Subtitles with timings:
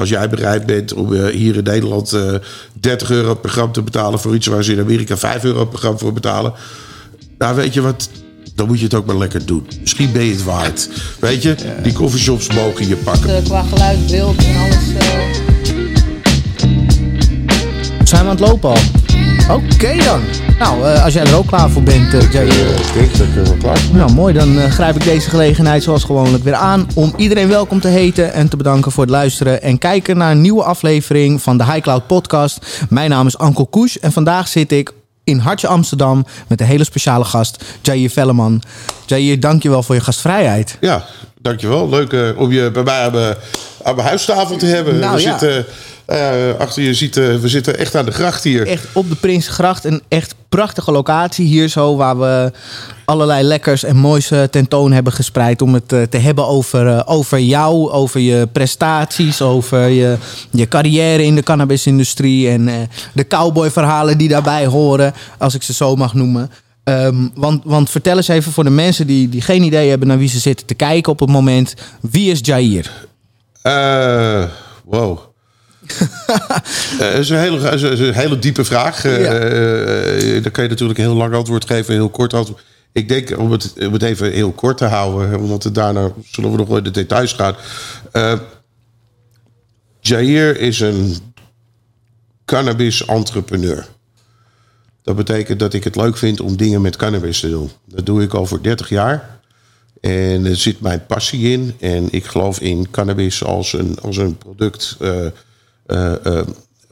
[0.00, 2.34] Als jij bereid bent om eh, hier in Nederland eh
[2.72, 5.78] 30 euro per gram te betalen voor iets waar ze in Amerika 5 euro per
[5.78, 6.52] gram voor betalen.
[7.38, 8.08] Nou, weet je wat?
[8.54, 9.66] Dan moet je het ook maar lekker doen.
[9.80, 10.88] Misschien ben je het waard.
[11.18, 13.36] Weet je, die coffeeshops mogen je pakken.
[13.36, 14.94] Eh, qua geluid, beeld en alles.
[14.98, 15.18] eh,
[18.04, 18.76] Zijn we aan het lopen al?
[19.50, 20.20] Oké dan.
[20.58, 22.70] Nou, eh, als jij er ook klaar voor bent, eh, Jair.
[22.70, 24.00] Ik denk dat ik er wel klaar voor ben.
[24.00, 24.34] Nou, mooi.
[24.34, 28.32] Dan eh, grijp ik deze gelegenheid zoals gewoonlijk weer aan om iedereen welkom te heten
[28.32, 31.80] en te bedanken voor het luisteren en kijken naar een nieuwe aflevering van de High
[31.80, 32.86] Cloud podcast.
[32.88, 34.92] Mijn naam is Ankel Koes en vandaag zit ik
[35.24, 38.62] in Hartje Amsterdam met een hele speciale gast, Jair Velleman.
[39.06, 40.76] Jair, dankjewel voor je gastvrijheid.
[40.80, 41.04] Ja,
[41.40, 41.88] dankjewel.
[41.88, 43.34] Leuk om je bij mij aan mijn,
[43.82, 44.98] aan mijn huistafel te hebben.
[44.98, 45.38] Nou, we ja.
[45.38, 45.66] zitten,
[46.10, 48.66] eh, achter je ziet, eh, we zitten echt aan de gracht hier.
[48.66, 52.52] Echt op de Prinsengracht, een echt prachtige locatie hier zo, waar we
[53.04, 57.90] allerlei lekkers en moois eh, tentoon hebben gespreid om het te hebben over, over jou,
[57.90, 60.16] over je prestaties, over je,
[60.50, 65.96] je carrière in de cannabisindustrie en de cowboyverhalen die daarbij horen, als ik ze zo
[65.96, 66.50] mag noemen.
[66.84, 70.18] Ehm, want, want vertel eens even voor de mensen die, die geen idee hebben naar
[70.18, 71.74] wie ze zitten te kijken op het moment.
[72.00, 72.90] Wie is Jair?
[73.62, 74.44] Eh,
[74.84, 75.29] wow.
[77.00, 79.04] Eh, Dat is, een hele, is een hele diepe vraag.
[79.04, 79.32] Eh, Ja.
[79.32, 82.62] eh, daar kan je natuurlijk een heel lang antwoord geven, een heel kort antwoord.
[82.92, 86.50] Ik denk, om het, om het even heel kort te houden, want het daarna zullen
[86.50, 87.54] we nog wel in de details gaan.
[88.12, 88.38] Eh
[90.00, 91.16] Jair is een
[92.44, 93.86] cannabis-entrepreneur.
[95.02, 97.70] Dat betekent dat ik het leuk vind om dingen met cannabis te doen.
[97.84, 99.38] Dat doe ik al voor 30 jaar.
[100.00, 101.74] En er zit mijn passie in.
[101.80, 105.32] En ik geloof in cannabis als een, als een product eh, eh, eh,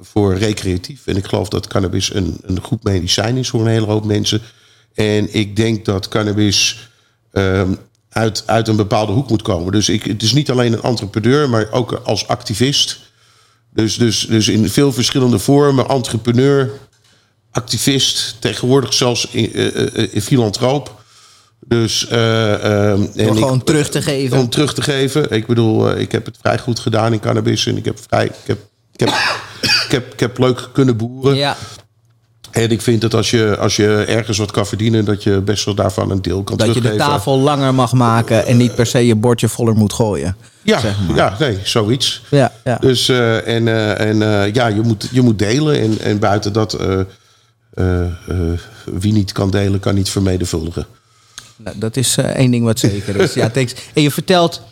[0.00, 1.06] voor recreatief.
[1.06, 4.40] En ik geloof dat cannabis een, een goed medicijn is voor een hele hoop mensen.
[4.94, 6.88] En ik denk dat cannabis
[7.32, 7.72] ehm,
[8.08, 9.72] uit, uit een bepaalde hoek moet komen.
[9.72, 12.98] Dus ik, het is niet alleen een entrepreneur, maar ook als activist.
[13.72, 15.88] Dus, dus, dus in veel verschillende vormen.
[15.88, 16.70] Entrepreneur,
[17.50, 20.96] activist, tegenwoordig zelfs in, eh, eh, eh, filantroop.
[21.66, 24.38] Dus, eh, ehm, en ik- gewoon terug te geven.
[24.38, 25.30] Om terug te geven.
[25.30, 27.66] Ik bedoel, eh, ik heb het vrij goed gedaan in cannabis.
[27.66, 28.58] En ik heb, vrij, ik heb,
[28.98, 29.14] ik heb,
[29.60, 31.36] ik heb, ik heb leuk kunnen boeren.
[31.36, 31.56] Ja,
[32.50, 35.04] En ik vind dat als je, als je ergens wat kan verdienen...
[35.04, 37.12] dat je best wel daarvan een deel kan dat je de teruggeven.
[37.12, 40.36] tafel langer mag maken en niet per se je bordje voller moet gooien.
[40.62, 41.16] Ja, zeg maar.
[41.16, 42.22] ja nee, zoiets.
[42.30, 42.76] Ja, ja.
[42.76, 45.80] Dus, eh, en eh, en eh, ja, je moet, je moet delen.
[45.80, 46.76] En, en buiten dat,
[48.84, 50.86] wie niet kan delen, kan niet vermenigvuldigen.
[51.56, 53.34] Nou, dat is één ding wat zeker is.
[53.34, 53.74] ja, thanks.
[53.94, 54.62] En je vertelt,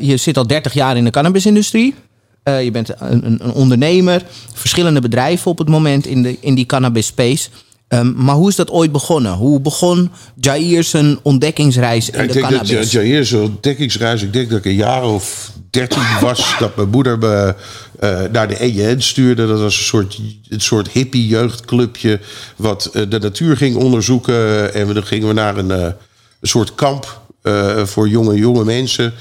[0.00, 1.94] je zit al 30 jaar in de cannabisindustrie.
[2.42, 4.22] Eh, je bent een, een, ondernemer,
[4.54, 7.48] verschillende bedrijven op het moment in, de, in die cannabis space.
[7.88, 9.32] Ehm, maar hoe is dat ooit begonnen?
[9.32, 12.70] Hoe begon Jair zijn ontdekkingsreis in ik de denk cannabis?
[12.70, 14.22] dat Jair zo'n dekkingsreis...
[14.22, 16.54] Ik denk dat ik een jaar of dertien was...
[16.58, 17.54] dat mijn moeder me
[17.98, 19.46] eh, naar de EJN stuurde.
[19.46, 20.18] Dat was een soort,
[20.48, 22.20] een soort hippie jeugdclubje...
[22.56, 24.74] wat eh, de natuur ging onderzoeken.
[24.74, 25.94] En we, dan gingen we naar een, een
[26.42, 27.19] soort kamp...
[27.42, 29.12] eh, voor jonge, jonge mensen.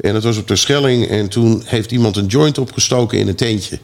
[0.00, 1.08] En dat was op de Schelling.
[1.08, 3.78] En toen heeft iemand een joint opgestoken in een tentje.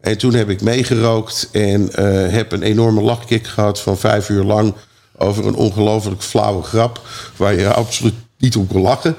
[0.00, 4.44] En toen heb ik meegerookt en eh, heb een enorme lachkick gehad van vijf uur
[4.44, 4.74] lang
[5.16, 7.00] over een ongelooflijk flauwe grap
[7.36, 9.16] waar je absoluut niet om kon lachen.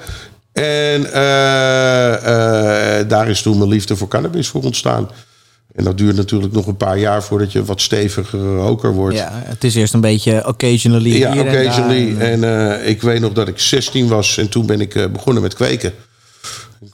[0.52, 1.12] En eh,
[3.08, 5.10] daar is toen mijn liefde voor cannabis voor ontstaan.
[5.76, 9.16] En dat duurt natuurlijk nog een paar jaar voordat je wat steviger roker wordt.
[9.16, 12.16] Ja, het is eerst een beetje occasionally Ja, occasionally.
[12.18, 15.06] En, eh, En ik weet nog dat ik 16 was en toen ben ik eh,
[15.06, 15.92] begonnen met kweken.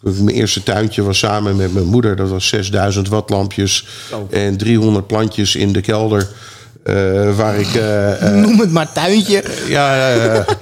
[0.00, 2.16] Mijn eerste tuintje was samen met mijn moeder.
[2.16, 3.86] Dat was 6000 wattlampjes
[4.30, 6.28] en 300 plantjes in de kelder.
[6.82, 7.74] Eh, waar ik.
[7.74, 9.42] eh, eh, Noem het maar tuintje.
[9.68, 10.44] ja, ja, ja.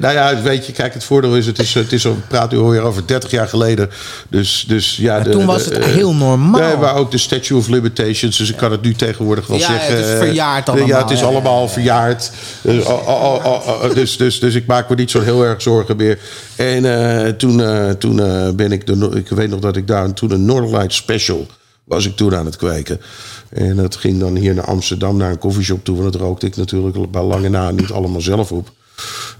[0.00, 2.56] Nou ja, weet je, kijk, het voordeel is, het is, het is al, praat u
[2.56, 3.90] hoor je over 30 jaar geleden.
[4.28, 6.60] Dus, dus ja, de- toen was de, het heel normaal.
[6.60, 8.36] Nee, maar ook de Statue of Limitations.
[8.36, 9.96] Dus ik kan het nu tegenwoordig wel Ja, zeggen.
[9.96, 12.30] het is verjaard Ja, allemaal, het is ja, ja, allemaal verjaard.
[12.60, 15.96] Dus, oh, oh, oh, dus, dus, dus ik maak me niet zo heel erg zorgen
[15.96, 16.18] meer.
[16.56, 17.62] En toen,
[17.98, 18.16] toen
[18.56, 21.46] ben ik, de, ik weet nog dat ik daar toen een Northern Special
[21.90, 23.00] was ik toen aan het kweken.
[23.48, 25.96] En dat ging dan hier naar Amsterdam naar een koffieshop toe.
[25.96, 28.70] Want dat rookte ik natuurlijk bij lange na niet allemaal zelf op.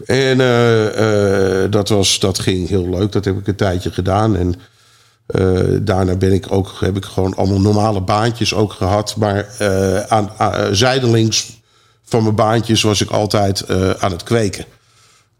[0.06, 3.12] En eh, eh, dat, was, dat ging heel leuk.
[3.12, 4.36] Dat heb ik een tijdje gedaan.
[4.36, 4.54] En
[5.26, 9.16] eh, daarna ben ik ook, heb ik gewoon allemaal normale baantjes ook gehad.
[9.16, 9.46] Maar
[10.08, 10.30] aan,
[10.72, 11.60] zijdelings
[12.04, 14.64] van mijn baantjes was ik altijd aan het kweken.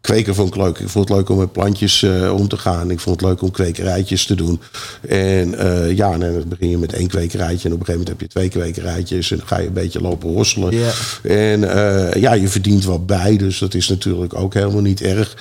[0.01, 0.79] Kweken vond ik leuk.
[0.79, 2.91] Ik vond het leuk om met plantjes eh, om te gaan.
[2.91, 4.61] Ik vond het leuk om kwekerijtjes te doen.
[5.09, 7.69] En eh, ja, en dan begin je met één kwekerijtje.
[7.69, 9.31] En op een gegeven moment heb je twee kwekerijtjes.
[9.31, 10.77] En dan ga je een beetje lopen hosselen.
[10.77, 10.91] Ja.
[11.23, 13.37] En eh, ja, je verdient wat bij.
[13.37, 15.37] Dus dat is natuurlijk ook helemaal niet erg.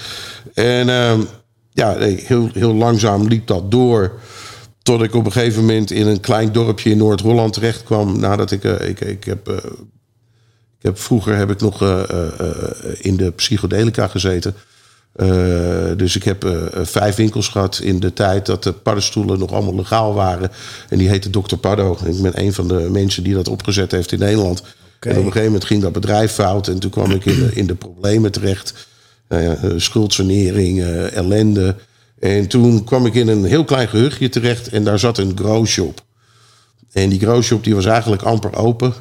[0.53, 1.21] En ehm,
[1.73, 4.19] ja, heel, heel langzaam liep dat door.
[4.81, 8.19] Tot ik op een gegeven moment in een klein dorpje in Noord-Holland terecht kwam.
[8.19, 9.61] Nadat ik, ik, ik heb.
[10.79, 12.49] Ik heb, vroeger heb ik nog eh, eh, eh,
[12.97, 14.55] in de psychedelica gezeten.
[15.97, 20.13] Dus ik heb vijf winkels gehad in de tijd dat de paddenstoelen nog allemaal legaal
[20.13, 20.51] waren.
[20.89, 21.55] En die heette Dr.
[21.55, 21.97] Paddo.
[22.05, 24.63] Ik ben een van de mensen die dat opgezet heeft in Nederland.
[24.99, 26.67] En op een gegeven moment ging dat bedrijf fout.
[26.67, 28.87] En toen kwam ik in de, in de problemen terecht.
[29.27, 30.83] Nou schuldsanering,
[31.13, 31.75] ellende.
[32.19, 34.69] En toen kwam ik in een heel klein gehuchtje terecht.
[34.69, 36.01] En daar zat een growshop.
[36.91, 38.93] En die growshop die was eigenlijk amper open.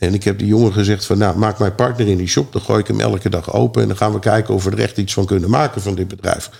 [0.00, 2.52] En ik heb die jongen gezegd van, nou, maak mijn partner in die shop.
[2.52, 3.82] Dan gooi ik hem elke dag open.
[3.82, 6.08] En dan gaan we kijken of we er echt iets van kunnen maken van dit
[6.08, 6.50] bedrijf.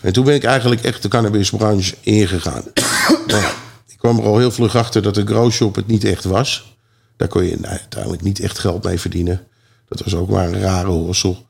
[0.00, 2.62] En toen ben ik eigenlijk echt de cannabisbranche ingegaan.
[3.26, 3.42] nou,
[3.86, 6.76] ik kwam er al heel vlug achter dat de growshop het niet echt was.
[7.16, 9.46] Daar kon je nou, uiteindelijk niet echt geld mee verdienen.
[9.88, 11.46] Dat was ook maar een rare hossel.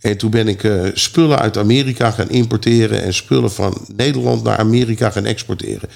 [0.00, 3.02] En toen ben ik eh, spullen uit Amerika gaan importeren...
[3.02, 5.88] en spullen van Nederland naar Amerika gaan exporteren.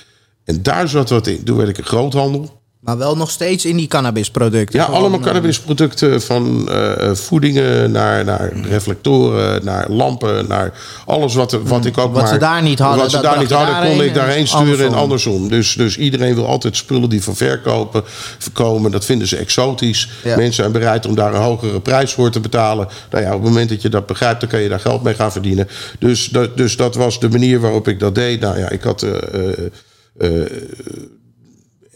[0.45, 1.45] En daar zat wat in.
[1.45, 2.63] Toen werd ik een groothandel.
[2.85, 4.79] Maar wel nog steeds in die cannabisproducten.
[4.79, 10.73] Ja, Gewoon, allemaal eh, cannabisproducten van eh, voedingen naar, naar reflectoren, naar lampen, naar
[11.07, 12.13] alles wat, er- wat ik ook.
[12.13, 12.33] Wat maar...
[12.33, 14.95] ze daar niet hadden, Wat ze daar niet hadden, kon ik daarheen en sturen en
[14.95, 15.49] andersom.
[15.49, 18.03] Dus, dus iedereen wil altijd spullen die van verkopen
[18.39, 18.91] voorkomen.
[18.91, 20.09] Dat vinden ze exotisch.
[20.25, 20.37] Ja.
[20.37, 22.89] Mensen zijn bereid om daar een hogere prijs voor te betalen.
[23.11, 25.15] Nou ja, op het moment dat je dat begrijpt, dan kan je daar geld mee
[25.15, 25.69] gaan verdienen.
[25.99, 28.41] Dus dat, dus dat was de manier waarop ik dat deed.
[28.41, 29.03] Nou ja, ik had...
[29.03, 29.71] eh, eh,
[30.19, 30.51] eh,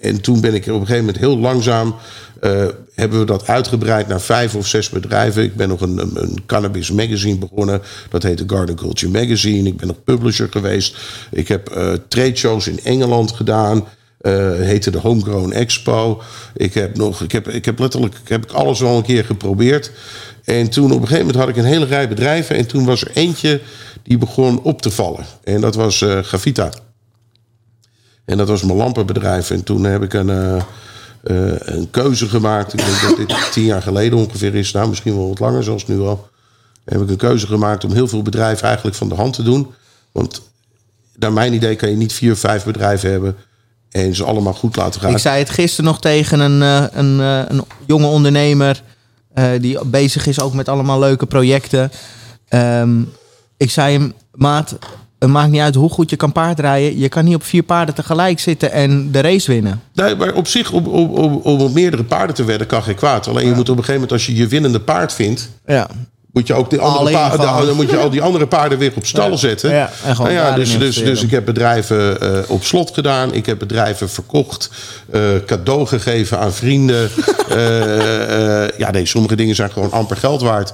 [0.01, 1.95] en toen ben ik er op een gegeven moment heel langzaam.
[2.41, 5.43] eh, hebben we dat uitgebreid naar vijf of zes bedrijven.
[5.43, 7.83] Ik ben nog een, een, cannabis magazine begonnen.
[8.11, 9.69] Dat heette Garden Culture Magazine.
[9.69, 10.97] Ik ben nog publisher geweest.
[11.31, 13.85] Ik heb eh trade shows in Engeland gedaan.
[14.19, 16.23] eh heette de Homegrown Expo.
[16.57, 19.91] Ik heb nog, ik heb, ik heb letterlijk ik heb alles wel een keer geprobeerd.
[20.45, 22.57] En toen op een gegeven moment had ik een hele rij bedrijven.
[22.57, 23.61] En toen was er eentje
[24.03, 25.25] die begon op te vallen.
[25.45, 26.71] En dat was Gavita.
[28.29, 29.51] En dat was mijn lampenbedrijf.
[29.51, 30.63] En toen heb ik een, eh, eh,
[31.59, 32.73] een keuze gemaakt.
[32.73, 34.73] Ik denk dat dit tien jaar geleden ongeveer is.
[34.73, 36.29] Nou, misschien wel wat langer, zoals nu al.
[36.85, 39.67] Heb ik een keuze gemaakt om heel veel bedrijven eigenlijk van de hand te doen.
[40.13, 40.43] Want
[41.19, 43.37] naar mijn idee kan je niet vier, vijf bedrijven hebben.
[43.91, 45.11] En ze allemaal goed laten gaan.
[45.11, 48.83] Ik zei het gisteren nog tegen een, eh, een, een jonge ondernemer.
[49.61, 51.93] die bezig is ook met allemaal leuke projecten.
[52.49, 53.03] Ehm,
[53.57, 54.79] ik zei hem, maat,
[55.19, 56.99] het maakt niet uit hoe goed je kan paardrijden.
[56.99, 59.83] Je kan niet op vier paarden tegelijk zitten en de race winnen.
[59.93, 62.95] Nee, maar op zich, om, om, om, om op meerdere paarden te wedden, kan geen
[62.95, 63.29] kwaad.
[63.29, 65.51] Alleen je moet op een gegeven moment, als je je winnende paard vindt.
[65.67, 65.89] Ja.
[66.33, 69.07] Moet je ook die andere paarden, dan moet je al die andere paarden weer op
[69.07, 69.71] stal zetten.
[69.71, 73.35] Ja, en gewoon nou ja, dus, dus, dus ik heb bedrijven eh, op slot gedaan.
[73.35, 74.71] Ik heb bedrijven verkocht.
[75.11, 77.11] eh, cadeau gegeven aan vrienden.
[77.49, 80.73] Eh, ja, nee, sommige dingen zijn gewoon amper geld waard.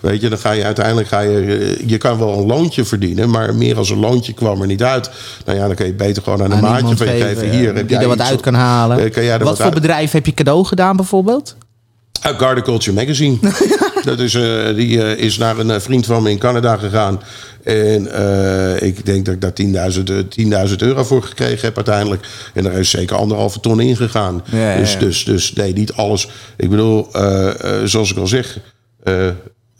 [0.00, 1.08] Weet je, dan ga je uiteindelijk...
[1.08, 4.66] Ga je, je kan wel een loontje verdienen, maar meer als een loontje kwam er
[4.66, 5.10] niet uit.
[5.44, 7.50] Nou ja, dan kan je beter gewoon aan een maatje van je geven.
[7.50, 9.10] Hier, heb die er wat uit kan halen.
[9.10, 11.56] Kan wat wat voor uit- bedrijf heb je cadeau gedaan bijvoorbeeld?
[12.20, 13.38] uit Gardeculture Magazine.
[14.04, 17.22] dat is, eh, die eh, is naar een eh, vriend van me in Canada gegaan.
[17.62, 18.02] En
[18.82, 19.52] ik denk dat ik daar
[19.92, 22.26] 10.000 eh, 10.000 euro voor gekregen heb uiteindelijk.
[22.54, 24.44] En daar is zeker anderhalve ton in gegaan.
[24.50, 24.98] Ja, ja, dus, ja.
[24.98, 26.28] dus, dus nee, niet alles.
[26.56, 27.08] Ik bedoel,
[27.84, 28.58] zoals ik al zeg...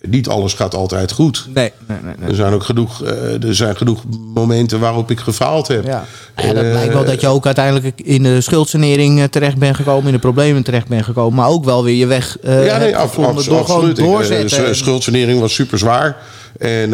[0.08, 1.46] niet alles gaat altijd goed.
[1.54, 2.14] Nee, nee, nee.
[2.18, 2.28] nee.
[2.28, 4.02] Er zijn ook genoeg, eh, er zijn genoeg
[4.34, 5.84] momenten waarop ik gefaald heb.
[5.84, 6.04] Ja.
[6.36, 10.06] Ja, dat blijkt wel dat je ook uiteindelijk in de schuldsanering eh, terecht bent gekomen,
[10.06, 12.96] in de problemen terecht bent gekomen, maar ook wel weer je weg eh Ja, nee,
[12.96, 13.96] af, door absoluut.
[13.96, 14.76] Doorzetten.
[14.76, 16.16] schuldsanering was super zwaar.
[16.58, 16.92] En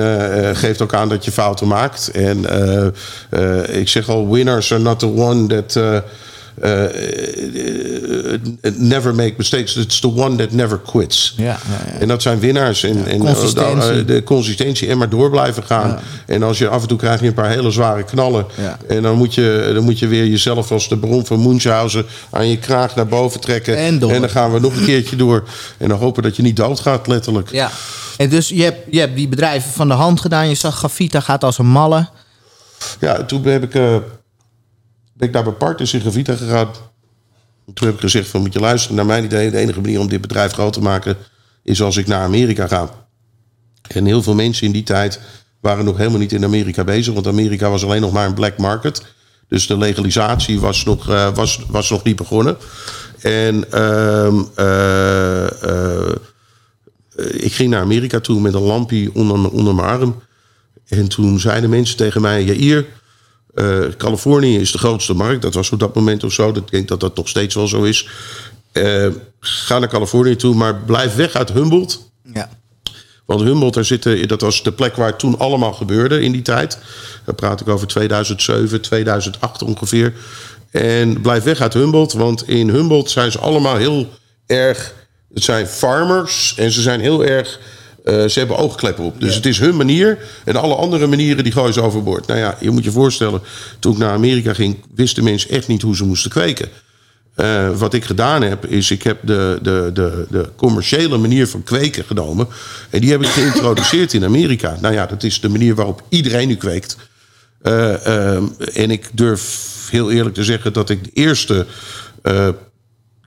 [0.56, 2.10] geeft ook aan dat je fouten maakt.
[2.10, 2.44] En
[3.68, 6.02] ik zeg al, winners are not the one that...
[6.60, 8.40] eh, eh,
[8.76, 9.76] never make mistakes.
[9.76, 11.34] It's the one that never quits.
[11.36, 11.58] Ja.
[11.98, 12.82] En dat zijn winnaars.
[12.82, 13.90] En, en consistentie.
[13.90, 15.98] eh, de consistentie en maar door blijven gaan.
[16.26, 18.46] En als je af en toe krijg je een paar hele zware knallen.
[18.54, 18.78] Ja.
[18.88, 22.48] En dan moet, je, dan moet je weer jezelf als de bron van Munchausen aan
[22.48, 23.76] je kraag naar boven trekken.
[23.76, 24.20] En door.
[24.20, 25.44] dan gaan we nog een keertje door.
[25.78, 27.50] En dan hopen dat je niet doodgaat, letterlijk.
[27.50, 27.70] Ja.
[28.16, 30.48] En dus je hebt, je hebt die bedrijven van de hand gedaan.
[30.48, 32.08] Je zag Gavita gaat als een malle.
[33.00, 33.74] Ja, toen heb ik,
[35.20, 36.70] ben ik naar mijn partners in Gavita gegaan.
[37.74, 38.96] Toen heb ik gezegd van moet je luisteren.
[38.96, 41.16] Naar mijn idee, de enige manier om dit bedrijf groot te maken...
[41.62, 42.90] is als ik naar Amerika ga.
[43.88, 45.20] En heel veel mensen in die tijd
[45.60, 47.14] waren nog helemaal niet in Amerika bezig.
[47.14, 49.02] Want Amerika was alleen nog maar een black market.
[49.48, 52.56] Dus de legalisatie was nog, eh, was, was nog niet begonnen.
[53.20, 56.14] En ehm, eh, eh,
[57.30, 60.22] ik ging naar Amerika toe met een lampje onder, onder mijn arm.
[60.88, 62.82] En toen zeiden mensen tegen mij: ja,
[63.54, 65.42] eh, Californië is de grootste markt.
[65.42, 66.48] Dat was op dat moment of zo.
[66.48, 68.08] Ik denk dat dat nog steeds wel zo is.
[68.72, 69.06] Eh,
[69.40, 72.10] ga naar Californië toe, maar blijf weg uit Humboldt.
[72.32, 72.48] Ja.
[73.26, 76.42] Want Humboldt, daar zitten, dat was de plek waar het toen allemaal gebeurde in die
[76.42, 76.78] tijd.
[77.24, 80.12] Daar praat ik over 2007, 2008 ongeveer.
[80.70, 84.08] En blijf weg uit Humboldt, want in Humboldt zijn ze allemaal heel
[84.46, 84.94] erg...
[85.34, 87.58] Het zijn farmers en ze zijn heel erg...
[88.04, 89.20] eh, ze hebben oogkleppen op.
[89.20, 90.18] Dus het is hun manier.
[90.44, 92.26] En alle andere manieren die gooien ze overboord.
[92.26, 93.40] Nou ja, je moet je voorstellen.
[93.78, 96.68] Toen ik naar Amerika ging, wisten mensen echt niet hoe ze moesten kweken.
[97.34, 101.62] Eh, wat ik gedaan heb, is ik heb de, de, de, de commerciële manier van
[101.62, 102.48] kweken genomen.
[102.90, 104.76] En die heb ik geïntroduceerd in Amerika.
[104.80, 106.96] Nou ja, dat is de manier waarop iedereen nu kweekt.
[107.62, 111.66] Eh, ehm, en ik durf heel eerlijk te zeggen dat ik de eerste,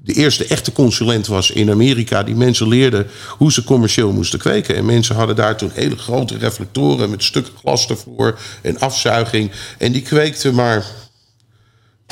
[0.06, 2.24] de eerste echte consulent was in Amerika.
[2.24, 3.06] Die mensen leerde
[3.38, 4.76] hoe ze commercieel moesten kweken.
[4.76, 9.52] En mensen hadden daar toen hele grote reflectoren met stukken glas ervoor en afzuiging.
[9.78, 10.86] En die kweekten maar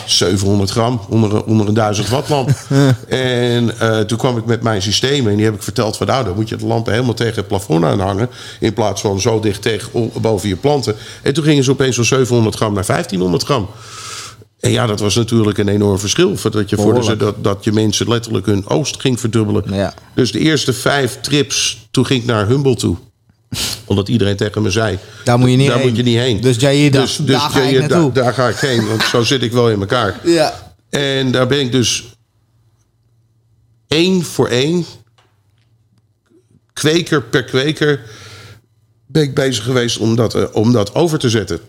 [0.05, 2.50] 700 gram onder, een- onder een 1000 watt lamp.
[3.07, 6.24] en eh, toen kwam ik met mijn systemen en die heb ik verteld van nou,
[6.25, 8.29] dan moet je de lampen helemaal tegen het plafond aanhangen.
[8.60, 10.95] In plaats van zo dicht tegen boven je planten.
[11.21, 13.69] En toen gingen ze opeens van 700 gram naar 1500 gram.
[14.62, 16.36] En ja, dat was natuurlijk een enorm verschil.
[16.51, 19.63] Dat je, voor de, dat, dat je mensen letterlijk hun oogst ging verdubbelen.
[19.74, 19.94] Ja.
[20.15, 22.98] Dus de eerste vijf trips, toen ging ik naar Humboldt toe.
[23.86, 25.00] Omdat iedereen tegen me zei...
[25.24, 25.88] Daar moet je niet daar heen.
[25.88, 26.41] Moet je niet heen.
[26.41, 29.51] Dus dacht, daar ga ik Jair, daar, daar ga ik heen, want zo zit ik
[29.51, 30.20] wel in elkaar.
[30.24, 30.74] Ja.
[30.89, 32.03] En daar ben ik dus
[33.88, 34.86] één voor één,
[36.74, 38.01] kweker per kweker,
[39.08, 41.60] ben ik bezig geweest om dat, eh, om dat over te zetten.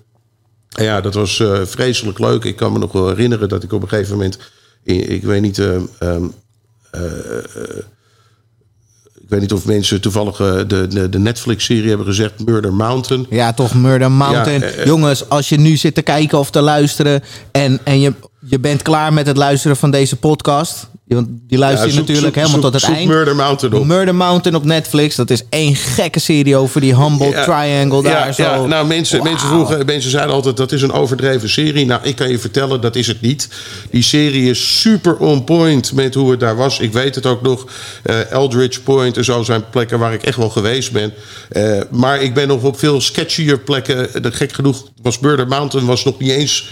[0.73, 2.45] Ja, dat was eh, vreselijk leuk.
[2.45, 4.39] Ik kan me nog wel herinneren dat ik op een gegeven moment,
[4.83, 6.25] ik, ik weet niet, eh, ehm,
[6.91, 7.01] eh,
[9.33, 13.27] ik weet niet of mensen toevallig eh, de, de, de Netflix-serie hebben gezegd, Murder Mountain.
[13.31, 14.61] Ja, toch Murder Mountain.
[14.61, 14.87] Ja, eh, eh.
[14.87, 17.23] Jongens, als je nu zit te kijken of te luisteren...
[17.53, 20.91] en, en je, je bent klaar met het luisteren van deze podcast...
[21.15, 23.09] want die luister je Ja, zoek- natuurlijk zoek- helemaal zoek- tot het eind.
[23.09, 23.85] Murder Mountain op.
[23.87, 25.15] Murder Mountain op Netflix.
[25.17, 28.43] Dat is één gekke serie over die Humboldt Ja, Triangle daar ja, zo.
[28.43, 31.87] ja, nou, mensen, mensen, vroegen, mensen zeiden altijd dat is een overdreven serie.
[31.87, 33.49] Nou, ik kan je vertellen, dat is het niet.
[33.91, 36.79] Die serie is super on point met hoe het daar was.
[36.79, 37.67] Ik weet het ook nog.
[38.03, 41.13] Eh, Eldridge Point en zo zijn plekken waar ik echt wel geweest ben.
[41.49, 44.23] Eh, maar ik ben nog op veel sketchier plekken.
[44.23, 46.69] De, gek genoeg was Murder Mountain was nog niet eens...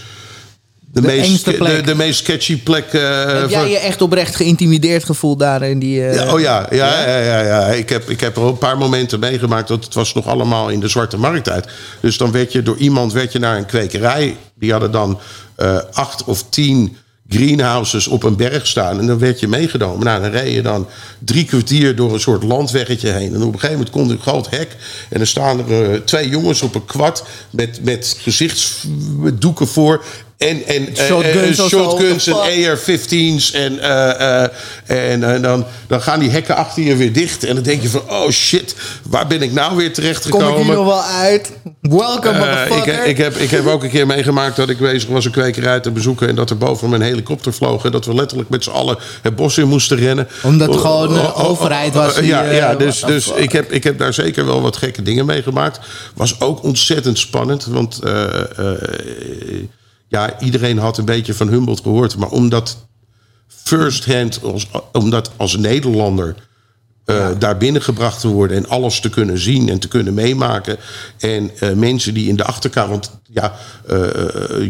[0.93, 1.77] De, meest, engste plek.
[1.77, 2.93] de, de meest sketchy plek.
[2.93, 6.07] eh, Heb jij je echt oprecht geïntimideerd gevoeld daar in die...
[6.07, 7.67] eh, ja, oh ja, ja, ja, ja, ja.
[7.67, 9.69] Ik, heb, ik heb er een paar momenten meegemaakt.
[9.69, 11.67] Dat het was nog allemaal in de zwarte markttijd.
[12.01, 14.37] Dus dan werd je door iemand werd je naar een kwekerij.
[14.55, 15.19] Die hadden dan
[15.57, 16.97] eh, acht of tien
[17.29, 18.99] greenhouses op een berg staan.
[18.99, 20.05] En dan werd je meegenomen.
[20.05, 20.87] Nou, dan reed je dan
[21.19, 23.35] drie kwartier door een soort landweggetje heen.
[23.35, 24.77] En op een gegeven moment komt een groot hek.
[25.09, 30.05] En dan staan er eh, twee jongens op een kwad met, met gezichtsdoeken voor.
[30.41, 33.53] En, en eh, Shotguns eh, shotguns en what the AR-15's.
[33.53, 37.45] En, eh, eh, en, en dan, dan gaan die hekken achter je weer dicht.
[37.45, 40.47] En dan denk je van, oh shit, waar ben ik nou weer terecht Kom ik
[40.47, 40.67] gekomen?
[40.67, 41.53] hier nog wel uit?
[41.81, 43.05] Welcome, Eh, ik, motherfucker.
[43.05, 45.91] ik, heb, ik heb ook een keer meegemaakt dat ik bezig was een kwekerij te
[45.91, 46.29] bezoeken.
[46.29, 47.85] En dat er boven me een helikopter vloog.
[47.85, 50.29] En dat we letterlijk met z'n allen het bos in moesten rennen.
[50.43, 53.37] Omdat het Oh, gewoon oh, oh, overheid was die, ja, eh, ja, dus, dus fuck.
[53.37, 55.81] ik, heb, ik heb daar zeker wel wat gekke dingen meegemaakt.
[56.15, 57.65] Was ook ontzettend spannend.
[57.65, 58.25] Want eh,
[58.59, 58.75] eh,
[60.11, 62.17] ja, iedereen had een beetje van Humboldt gehoord.
[62.17, 62.87] Maar omdat
[63.47, 66.35] first hand, als, omdat als Nederlander
[67.05, 70.77] eh, daar binnengebracht te worden en alles te kunnen zien en te kunnen meemaken.
[71.19, 73.55] En eh, mensen die in de achterkamer, want ja,
[73.87, 73.97] eh,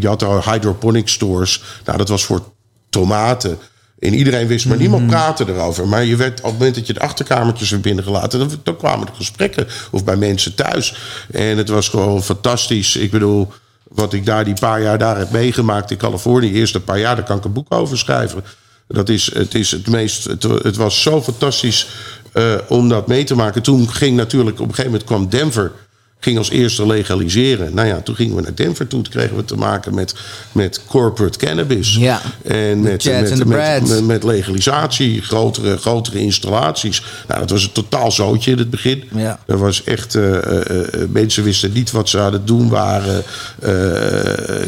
[0.00, 1.62] je had daar hydroponic stores.
[1.84, 2.42] Nou, dat was voor
[2.90, 3.58] tomaten.
[3.98, 5.88] En iedereen wist, maar niemand praatte erover.
[5.88, 9.06] Maar je werd, op het moment dat je de achterkamertjes werd binnengelaten, dan, dan kwamen
[9.06, 9.66] er gesprekken.
[9.90, 10.94] Of bij mensen thuis.
[11.30, 12.96] En het was gewoon fantastisch.
[12.96, 13.52] Ik bedoel,
[13.94, 17.24] wat ik daar die paar jaar daar heb meegemaakt in Californië, eerste paar jaar, daar
[17.24, 18.44] kan ik een boek over schrijven.
[18.86, 20.24] Dat is het, is het meest.
[20.42, 21.88] Het was zo fantastisch
[22.32, 23.62] eh, om dat mee te maken.
[23.62, 25.72] Toen ging natuurlijk op een gegeven moment kwam Denver.
[26.20, 27.74] Ging als eerste legaliseren.
[27.74, 29.02] Nou ja, toen gingen we naar Denver toe.
[29.02, 30.14] Toen kregen we te maken met,
[30.52, 31.96] met corporate cannabis.
[31.96, 32.20] Ja.
[32.44, 33.04] En met,
[33.44, 37.02] met, met, legalisatie, grotere, grotere installaties.
[37.28, 39.04] Nou, dat was een totaal zootje in het begin.
[39.14, 39.38] Ja.
[39.46, 43.22] Er was echt, eh, eh, eh, mensen wisten niet wat ze aan het doen waren.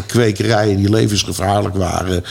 [0.06, 2.24] Kwekerijen die levensgevaarlijk waren.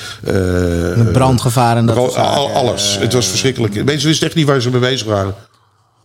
[1.11, 2.97] Brandgevaar en dat al- alles.
[2.99, 3.83] Het was verschrikkelijk.
[3.83, 5.33] Mensen wisten echt niet waar ze mee bezig waren.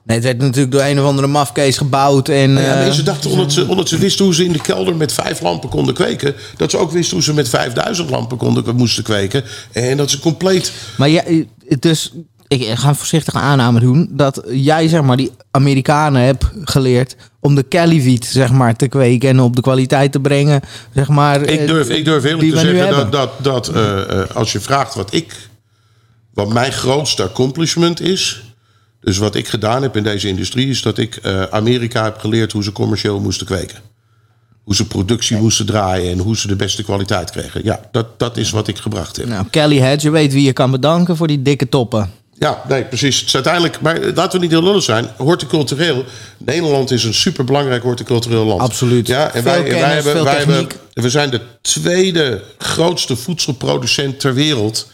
[0.06, 2.28] Nee, het werd natuurlijk door een of andere mafkees gebouwd.
[2.28, 4.96] En, Ja, eh, mensen dachten, omdat ze, omdat ze wisten hoe ze in de kelder
[4.96, 6.34] met vijf lampen konden kweken...
[6.56, 9.44] dat ze ook wisten hoe ze met 5000 lampen konden, moesten kweken.
[9.72, 10.72] En dat ze compleet...
[10.96, 11.22] Maar ja,
[11.78, 12.12] dus
[12.48, 14.08] ik ga een voorzichtige aanname doen.
[14.10, 19.28] Dat jij zeg maar die Amerikanen hebt geleerd om de Caliviet zeg maar te kweken
[19.28, 20.60] en op de kwaliteit te brengen.
[20.94, 24.52] Zeg maar, Ik eh, durf, ik durf eerlijk te zeggen dat, dat, dat eh, als
[24.52, 25.48] je vraagt wat ik...
[26.34, 28.45] wat mijn grootste accomplishment is...
[29.06, 32.52] Dus wat ik gedaan heb in deze industrie is dat ik eh, Amerika heb geleerd
[32.52, 33.78] hoe ze commercieel moesten kweken.
[34.64, 37.60] Hoe ze productie moesten draaien en hoe ze de beste kwaliteit kregen.
[37.64, 39.26] Ja, dat, dat is wat ik gebracht heb.
[39.26, 42.10] Nou, Kelly Hedge, je weet wie je kan bedanken voor die dikke toppen.
[42.38, 43.16] Ja, nee, precies.
[43.18, 45.08] Het is uiteindelijk, maar laten we niet heel lullig zijn.
[45.16, 46.04] Horticultureel,
[46.38, 48.60] Nederland is een superbelangrijk horticultureel land.
[48.60, 49.06] Absoluut.
[49.06, 53.16] Ja, en Veel wij, kennis, wij, hebben, veel wij hebben, we zijn de tweede grootste
[53.16, 54.86] voedselproducent ter wereld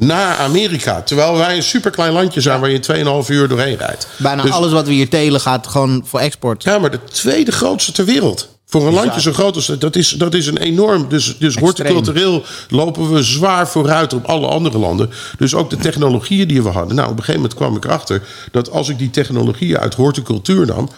[0.00, 1.02] na Amerika.
[1.02, 2.80] Terwijl wij een superklein landje zijn waar je
[3.24, 4.08] 2,5 uur doorheen rijdt.
[4.16, 6.62] Bijna Dus- alles wat we hier telen gaat gewoon voor export.
[6.62, 8.48] Ja, maar de tweede grootste ter wereld.
[8.66, 11.08] Voor een landje zo groot als dat is, dat is een enorm.
[11.08, 15.10] Dus, dus horticultureel lopen we zwaar vooruit op alle andere landen.
[15.38, 16.96] Dus ook de technologieën die we hadden.
[16.96, 20.66] Nou, op een gegeven moment kwam ik erachter dat als ik die technologieën uit horticultuur
[20.66, 20.88] nam.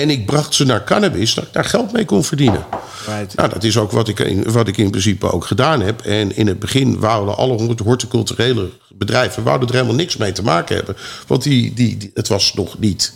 [0.00, 2.64] En ik bracht ze naar cannabis, dat ik daar geld mee kon verdienen.
[3.06, 3.34] Right.
[3.36, 6.00] Nou, dat is ook wat ik, in, wat ik in principe ook gedaan heb.
[6.00, 10.42] En in het begin wouden alle hort- horticulturele bedrijven wouden er helemaal niks mee te
[10.42, 10.96] maken hebben.
[11.26, 13.12] Want die, die, die- het was nog niet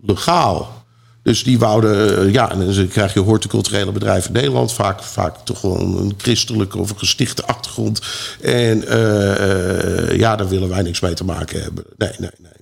[0.00, 0.76] legaal.
[1.22, 4.72] Dus die wouden, eh, ja, en dan krijg je horticulturele bedrijven in Nederland.
[4.72, 8.00] Vaak, vaak toch gewoon een christelijke of een gestichte achtergrond.
[8.40, 11.84] En eh, eh, ja, daar willen wij niks mee te maken hebben.
[11.96, 12.30] Nee, nee, nee.
[12.42, 12.52] nee.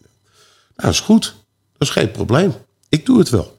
[0.76, 1.34] Nou, dat is goed.
[1.78, 2.54] Dat is geen probleem.
[2.88, 3.56] Ik doe het wel.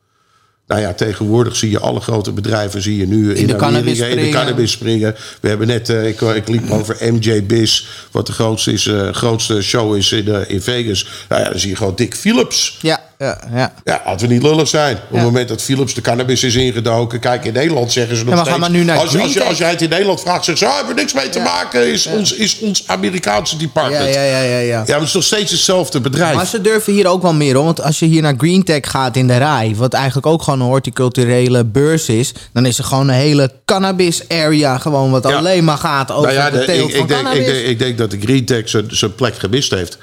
[0.68, 4.18] Nou ja, tegenwoordig zie je alle grote bedrijven zie je nu in, de cannabis in
[4.18, 5.16] de cannabis springen.
[5.42, 9.10] We hebben net, eh, ik, ik liep over MJ Biz, wat de grootste, is, eh,
[9.14, 11.08] grootste show is in, eh, in Vegas.
[11.30, 12.78] Nou ja, dan zie je gewoon Dick Philips.
[12.82, 13.74] Ja, ja, ja.
[13.84, 14.96] Ja, laten we niet lullig zijn.
[14.96, 17.20] Op het moment dat Philips de cannabis is ingedoken.
[17.20, 18.58] Kijk, in Nederland zeggen ze nog steeds...
[18.58, 19.50] maar nu naar als, je, als, je, Greentech.
[19.50, 20.72] als jij het in Nederland vraagt, zeggen ze...
[20.72, 21.92] Ah, hebben we niks mee te maken.
[21.92, 24.14] Is, ons, is ons Amerikaanse department.
[24.14, 24.60] ja, ja, ja, ja.
[24.60, 26.36] Ja, maar het is nog steeds hetzelfde bedrijf.
[26.36, 27.66] Maar ze durven hier ook wel meer hoor.
[27.66, 30.66] Want als je hier naar Greentech gaat in de rij, wat eigenlijk ook gewoon een
[30.68, 35.78] horticulturele beurs is, dan is er gewoon een hele cannabis area gewoon wat alleen maar
[35.78, 37.48] gaat over Nou de de- teelt ik, van ik, denk, cannabis.
[37.48, 39.98] ik, denk, ik denk dat de Green Tech zijn plek gemist heeft.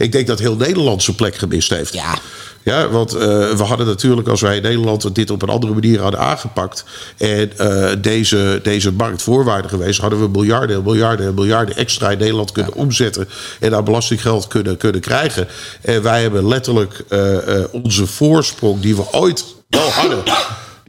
[0.00, 1.94] Ik denk dat heel Nederland zijn plek gemist heeft.
[1.94, 2.18] Ja.
[2.62, 6.00] Ja, want eh, we hadden natuurlijk, als wij in Nederland dit op een andere manier
[6.00, 6.84] hadden aangepakt.
[7.16, 10.00] en eh, deze, deze markt voorwaarden geweest.
[10.00, 13.28] hadden we miljarden en miljarden en miljarden extra in Nederland kunnen omzetten.
[13.60, 15.48] en daar belastinggeld kunnen, kunnen krijgen.
[15.80, 20.24] En wij hebben letterlijk eh, eh, onze voorsprong, die we ooit wel hadden.
[20.24, 20.34] die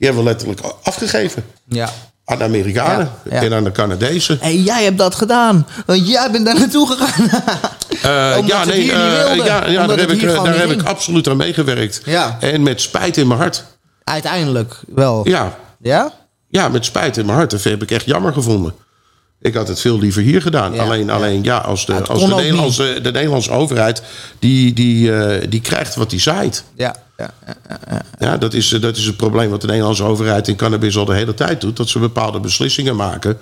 [0.08, 1.46] hebben we letterlijk afgegeven.
[1.68, 1.94] Ja.
[2.32, 3.42] Aan de Amerikanen Ja, ja.
[3.42, 4.42] en aan de Canadezen.
[4.42, 5.68] En jij hebt dat gedaan.
[5.86, 7.30] Want jij bent daar naartoe gegaan.
[8.02, 12.02] Eh, ja, nee, eh, ja, daar heb, ik, eh, daar heb ik absoluut aan meegewerkt.
[12.06, 12.38] Ja.
[12.40, 13.64] En met spijt in mijn hart.
[14.04, 15.28] Uiteindelijk wel.
[15.28, 16.12] Ja, Ja?
[16.50, 17.52] ja, met spijt in mijn hart.
[17.52, 18.74] Dat heb ik echt jammer gevonden.
[19.42, 20.74] Ik had het veel liever hier gedaan.
[20.74, 21.14] Ja, alleen, ja.
[21.14, 24.02] alleen ja, als de, Ja, als de, Nederlandse, de Nederlandse overheid...
[24.40, 25.12] Die, die,
[25.48, 26.64] die krijgt wat die zaait.
[26.76, 26.96] Ja.
[27.22, 28.02] Ja.
[28.20, 31.14] Ja, dat is, dat is het probleem wat de Nederlandse overheid in cannabis al de
[31.14, 31.78] hele tijd doet.
[31.78, 33.38] Dat ze bepaalde beslissingen maken.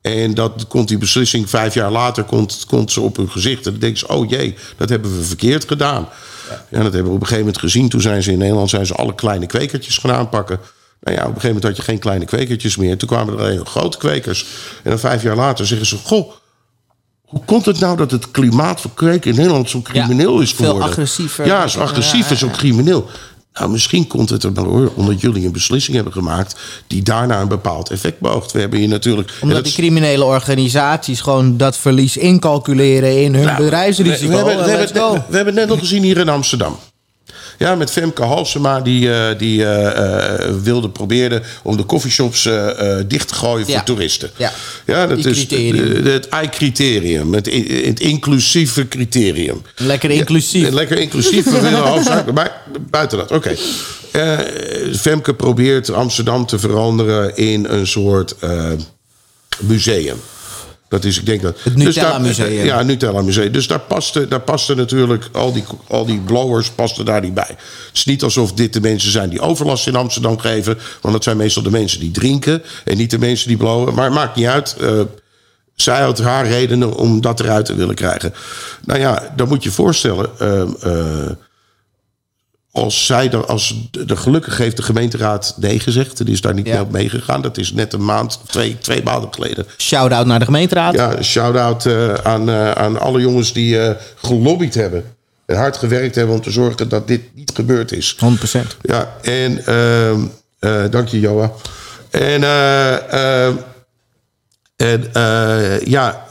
[0.00, 3.66] En dat komt die beslissing vijf jaar later komt, komt ze op hun gezicht.
[3.66, 6.08] En dan denken ze, oh jee, dat hebben we verkeerd gedaan.
[6.70, 6.82] Ja.
[6.82, 7.88] dat hebben we op een gegeven moment gezien.
[7.88, 10.60] Toen zijn ze in Nederland zijn ze alle kleine kwekertjes gaan aanpakken.
[11.00, 12.96] Nou ja, op een gegeven moment had je geen kleine kwekertjes meer.
[12.96, 14.46] Toen kwamen er alleen grote kwekers.
[14.82, 16.32] En dan vijf jaar later zeggen ze, goh...
[17.32, 20.66] Hoe komt het nou dat het klimaat voor kweken in Nederland zo crimineel is veel
[20.66, 20.90] geworden?
[20.90, 21.46] agressiever.
[21.46, 23.08] Ja, zo agressief en zo crimineel.
[23.54, 27.40] Nou, misschien komt het er wel hoor, omdat jullie een beslissing hebben gemaakt die daarna
[27.40, 28.52] een bepaald effect beoogt.
[28.52, 29.30] We hebben hier natuurlijk.
[29.40, 34.28] Omdat dat die criminele organisaties gewoon dat verlies incalculeren in hun Nou, bedrijfsrisico.
[34.28, 36.78] We, we, hebben, we, we hebben het net nog gezien hier in Amsterdam.
[37.58, 42.48] Ja, met Femke Halsema, die, eh, die eh, eh, wilde probeerde om de coffeeshops
[43.06, 43.82] dicht te gooien voor Ja.
[43.82, 44.30] toeristen.
[44.36, 44.52] Ja.
[44.86, 47.46] ja dat is het I-criterium, het,
[47.84, 49.62] het inclusieve criterium.
[49.76, 50.68] Lekker inclusief.
[50.68, 51.44] Ja, lekker inclusief.
[51.44, 53.56] We willen hoofdzakelijk, maar buiten dat, oké.
[54.94, 58.34] Femke probeert Amsterdam te veranderen in een soort
[59.60, 60.20] museum.
[60.92, 61.56] Dat is, ik denk dat.
[61.62, 62.64] Het dus daar- Nutella-museum.
[62.64, 63.52] ja, Nutella Museum.
[63.52, 67.46] Dus daar paste, daar paste natuurlijk al die, al die blowers pasten daar niet bij.
[67.48, 70.78] Het is niet alsof dit de mensen zijn die overlast in Amsterdam geven.
[71.00, 73.94] Want dat zijn meestal de mensen die drinken en niet de mensen die blowen.
[73.94, 74.76] Maar het maakt niet uit.
[74.80, 75.00] eh,
[75.74, 78.34] zij had haar redenen om dat eruit te willen krijgen.
[78.84, 80.30] Nou ja, dan moet je je voorstellen.
[80.38, 81.30] ehm, eh,
[82.72, 86.18] als zij dan, als de, de- gelukkig heeft de gemeenteraad nee gezegd.
[86.18, 86.72] En die is daar niet Ja.
[86.72, 87.42] mee op meegegaan.
[87.42, 89.66] Dat is net een maand, twee, twee maanden geleden.
[89.78, 90.94] Shout-out naar de gemeenteraad.
[90.94, 95.04] Ja, shout-out eh, aan, eh, aan alle jongens die eh, gelobbyd hebben.
[95.46, 98.16] En hard gewerkt hebben om te zorgen dat dit niet gebeurd is.
[98.18, 98.76] 100%.
[98.82, 100.20] Ja, en ehm,
[100.58, 101.52] eh, dank je, Joa.
[102.10, 103.54] En, eh, ehm,
[104.76, 105.10] en
[105.84, 106.26] ja,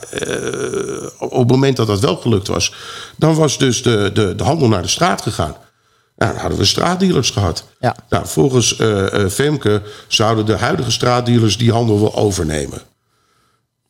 [1.19, 2.73] op het moment dat dat wel gelukt was,
[3.17, 5.55] dan was dus de, de, de handel naar de straat gegaan.
[6.21, 7.67] Nou, dan hadden we straatdealers gehad.
[7.79, 7.95] Ja.
[8.09, 12.81] Nou, volgens eh, Femke zouden de huidige straatdealers die handel wel overnemen.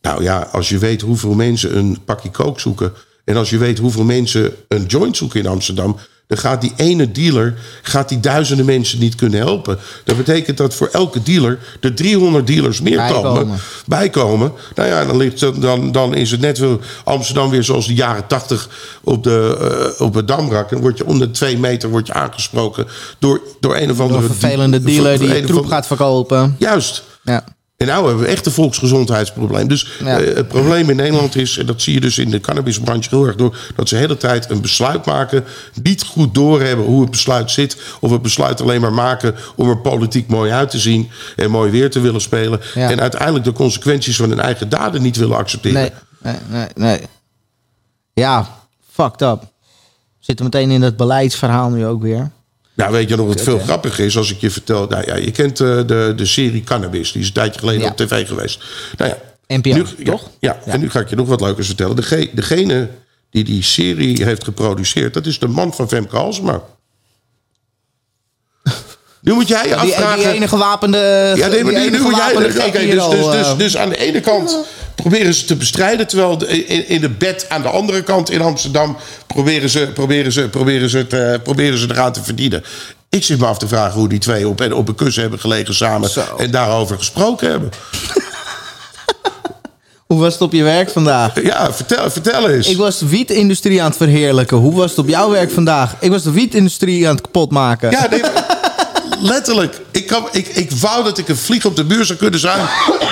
[0.01, 2.93] Nou ja, als je weet hoeveel mensen een pakje kook zoeken
[3.25, 5.97] En als je weet hoeveel mensen een joint zoeken in Amsterdam,
[6.31, 9.79] dan gaat die ene dealer gaat die duizenden mensen niet kunnen helpen.
[10.03, 13.33] Dat betekent dat voor elke dealer er 300 dealers meer Bijkomen.
[13.33, 14.51] komen, bijkomen.
[14.75, 18.27] Nou ja, dan, ligt, dan, dan is het net wel Amsterdam weer zoals de jaren
[18.27, 18.69] 80
[19.03, 19.57] op, de,
[19.97, 20.69] eh, op het Damrak.
[20.69, 22.87] Dan word je om de twee meter word je aangesproken
[23.19, 26.55] door, door een of Door andere een vervelende dealer die of troep gaat verkopen.
[26.59, 27.03] Juist.
[27.23, 27.43] Ja.
[27.81, 29.67] En nou hebben we echt een volksgezondheidsprobleem.
[29.67, 30.19] Dus Ja.
[30.19, 33.25] eh, het probleem in Nederland is, en dat zie je dus in de cannabisbranche heel
[33.25, 35.43] erg door, dat ze de hele tijd een besluit maken,
[35.83, 39.77] niet goed doorhebben hoe het besluit zit, of het besluit alleen maar maken om er
[39.77, 42.61] politiek mooi uit te zien en mooi weer te willen spelen.
[42.73, 42.89] Ja.
[42.89, 45.81] En uiteindelijk de consequenties van hun eigen daden niet willen accepteren.
[45.81, 45.91] Nee,
[46.21, 46.99] nee, nee, nee.
[48.13, 48.47] Ja,
[48.91, 49.43] fucked up.
[50.19, 52.31] Zitten meteen in dat beleidsverhaal nu ook weer.
[52.73, 54.87] Nou, weet je nog wat veel grappiger is als ik je vertel?
[54.87, 57.11] Nou ja, je kent eh, de, de serie Cannabis.
[57.11, 57.89] Die is een tijdje geleden Ja.
[57.89, 58.63] op tv geweest.
[58.97, 59.17] Nou ja,
[59.57, 60.29] NPO, nu, toch?
[60.39, 61.95] Ja, ja, en nu ga ik je nog wat leukers vertellen.
[61.95, 62.89] Dege- degene
[63.29, 66.61] die die serie heeft geproduceerd, dat is de man van Femke Halsema.
[69.21, 70.17] Nu moet jij je Die, afvragen...
[70.23, 71.33] die ene gewapende.
[71.35, 72.33] Ja, nee, maar die nu, moet jij...
[72.35, 74.57] dus, dus, dus, eh, dus aan de ene kant
[74.95, 76.07] proberen ze te bestrijden...
[76.07, 78.97] terwijl in, in de bed aan de andere kant in Amsterdam...
[79.27, 82.63] proberen ze, proberen ze, proberen ze, proberen ze eraan te verdienen.
[83.09, 85.75] Ik zit me af te vragen hoe die twee op, op een kussen hebben gelegen
[85.75, 86.09] samen...
[86.09, 86.23] Zo.
[86.37, 87.69] en daarover gesproken hebben.
[90.11, 91.43] Hoe was het op je werk vandaag?
[91.43, 92.67] Ja, vertel, vertel eens.
[92.67, 94.57] Ik was de wietindustrie aan het verheerlijken.
[94.57, 95.95] Hoe was het op jouw werk vandaag?
[95.99, 97.91] Ik was de wietindustrie aan het kapotmaken.
[97.91, 98.21] Ja, nee,
[99.21, 99.81] letterlijk.
[99.91, 102.67] Ik, kan, ik, ik wou dat ik een vlieg op de muur zou kunnen zijn...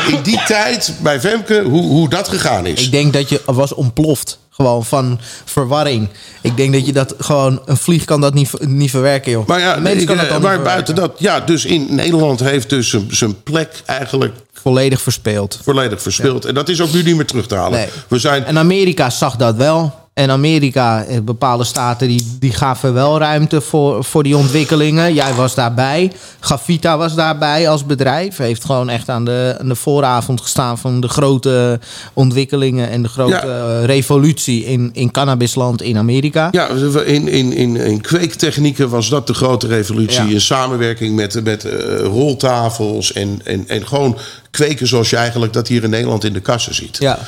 [0.07, 2.81] in die tijd bij Femke, hoe, hoe dat gegaan is.
[2.85, 4.39] Ik denk dat je was ontploft.
[4.49, 6.09] Gewoon van verwarring.
[6.41, 7.61] Ik denk dat je dat gewoon...
[7.65, 9.47] Een vlieg kan dat niet, niet verwerken, joh.
[9.47, 12.69] Maar ja, ik, kan dat eh, dan maar buiten dat, ja, dus in Nederland heeft
[12.69, 15.59] dus zijn- plek eigenlijk Volledig verspeeld.
[15.63, 16.45] volledig verspeeld.
[16.45, 17.79] En dat is ook nu niet meer terug te halen.
[17.79, 17.87] Nee.
[18.07, 19.98] We zijn, En Amerika zag dat wel.
[20.19, 25.13] En Amerika, eh, bepaalde staten, die, die gaven wel ruimte voor, voor die ontwikkelingen.
[25.13, 26.12] Jij was daarbij.
[26.39, 28.38] Gavita was daarbij als bedrijf.
[28.38, 31.79] Heeft gewoon echt aan de, aan de vooravond gestaan van de grote
[32.13, 33.79] ontwikkelingen en de grote Ja.
[33.79, 36.47] eh, revolutie in, in cannabisland in Amerika.
[36.51, 36.67] ja,
[37.05, 40.23] in, in, in, in kweektechnieken was dat de grote revolutie.
[40.23, 40.34] Ja.
[40.34, 44.17] In samenwerking met, met eh, roltafels en, en, en gewoon
[44.51, 46.97] kweken zoals je eigenlijk dat hier in Nederland in de kassen ziet.
[46.99, 47.19] Ja.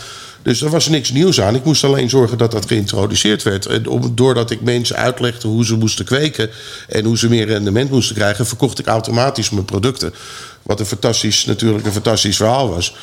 [0.42, 1.56] Dus er was niks nieuws aan.
[1.56, 3.66] Ik moest alleen zorgen dat dat geïntroduceerd werd.
[3.66, 6.50] En doordat ik mensen uitlegde hoe ze moesten kweken...
[6.88, 8.46] en hoe ze meer rendement moesten krijgen...
[8.46, 10.14] verkocht ik automatisch mijn producten.
[10.62, 12.96] Wat een fantastisch, natuurlijk een fantastisch verhaal was.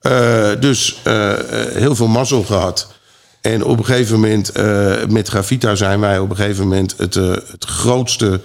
[0.00, 1.32] Eh, dus eh,
[1.72, 2.92] heel veel mazzel gehad.
[3.40, 6.94] En op een gegeven moment, eh, met Gravita zijn wij op een gegeven moment...
[6.96, 8.40] het, het grootste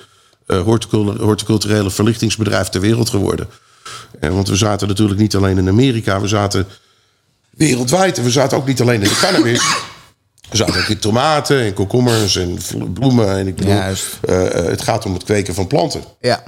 [0.48, 3.48] horticul- horticulturele verlichtingsbedrijf ter wereld geworden.
[4.20, 6.22] En want we zaten natuurlijk niet alleen in Amerika...
[6.22, 6.68] we zaten
[7.60, 8.18] wereldwijd.
[8.18, 9.62] En we zaten ook niet alleen in de cannabis.
[10.50, 12.58] We zaten ook in tomaten en komkommers en
[12.94, 13.38] bloemen.
[13.38, 14.06] En ik bedoel, Juist.
[14.22, 16.04] eh, eh, het gaat om het kweken van planten.
[16.20, 16.44] Ja.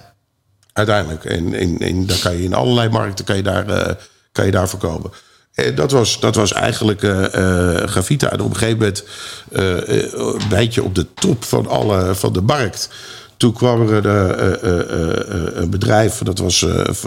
[0.73, 1.25] Uiteindelijk.
[1.25, 3.95] En, en, en daar kan je in allerlei markten kan je daar, eh,
[4.31, 5.11] kan je daar verkopen.
[5.53, 8.31] En dat was, dat was eigenlijk eh Gravita.
[8.31, 9.03] En op een gegeven moment
[9.49, 12.89] een beetje op de top van, alle, van de markt.
[13.37, 16.65] Toen kwam er een, een bedrijf, dat was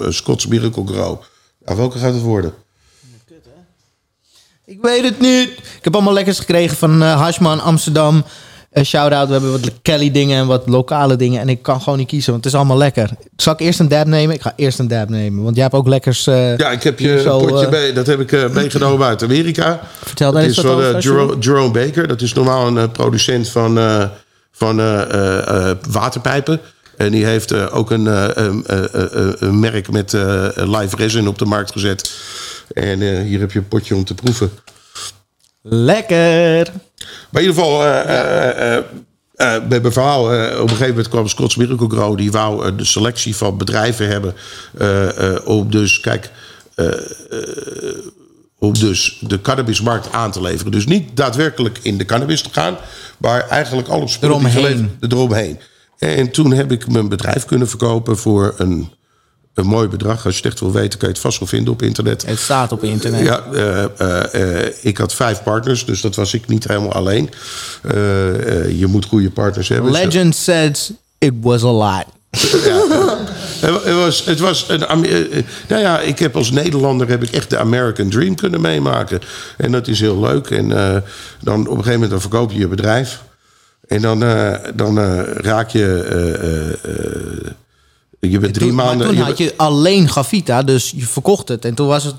[0.09, 1.21] Scots Miracle Grow.
[1.65, 2.55] Nou, welke gaat het worden?
[4.67, 5.49] Ik weet het niet.
[5.51, 8.25] Ik heb allemaal lekkers gekregen van eh Hashman, Amsterdam.
[8.71, 11.41] Eh Shout-out, we hebben wat Kelly dingen en wat lokale dingen.
[11.41, 13.11] En ik kan gewoon niet kiezen, want het is allemaal lekker.
[13.37, 14.35] Zal ik eerst een dab nemen?
[14.35, 16.27] Ik ga eerst een dab nemen, want jij hebt ook lekkers...
[16.27, 17.93] eh, Ja, ik heb je hier zo, een potje bij.
[17.93, 19.81] Dat heb ik meegenomen uit Amerika.
[20.05, 21.39] Vertel daar eens is wat over, Jerome.
[21.39, 22.09] Jerome Baker.
[22.09, 23.79] Dat is normaal een producent van,
[24.53, 24.77] van
[25.91, 26.61] waterpijpen.
[26.97, 30.13] En die heeft eh, ook een, eh, een, eh, een merk met
[30.55, 32.13] live resin op de markt gezet.
[32.73, 34.51] En hier heb je een potje om te proeven.
[35.63, 36.73] Lekker!
[37.31, 37.79] Maar in ieder geval,
[39.69, 42.17] bij mijn verhaal, op een gegeven moment kwam Scots Miracle Grow.
[42.17, 44.35] Die wou de selectie van bedrijven hebben.
[45.45, 46.31] om dus, kijk,
[48.59, 50.73] om dus de cannabismarkt aan te leveren.
[50.73, 52.77] Dus niet daadwerkelijk in de cannabis te gaan.
[53.19, 54.97] Maar eigenlijk alle spullen die Eromheen.
[55.01, 55.59] eromheen.
[56.09, 58.89] En toen heb ik mijn bedrijf kunnen verkopen voor een,
[59.55, 60.25] een mooi bedrag.
[60.25, 62.27] Als je het echt wil weten, kan je het vast wel vinden op internet.
[62.27, 63.21] Het staat op internet.
[63.21, 67.31] Ja, eh, eh, eh, ik had vijf partners, dus dat was ik niet helemaal alleen.
[68.79, 69.93] Je moet goede partners hebben.
[69.93, 72.05] Legend says it was a lot.
[73.61, 74.79] Het was, het was een,
[75.69, 79.21] nou ja, ik heb als Nederlander heb ik echt de American Dream kunnen meemaken.
[79.57, 80.51] En dat is heel leuk.
[80.51, 80.69] En
[81.41, 83.23] dan op een gegeven moment dan verkoop je je bedrijf.
[83.89, 86.03] En dan, eh, dan eh, raak je.
[86.83, 87.51] eh,
[88.31, 89.07] je bent drie maanden.
[89.07, 91.65] toen had je alleen Gavita, dus je verkocht het.
[91.65, 92.15] En toen was het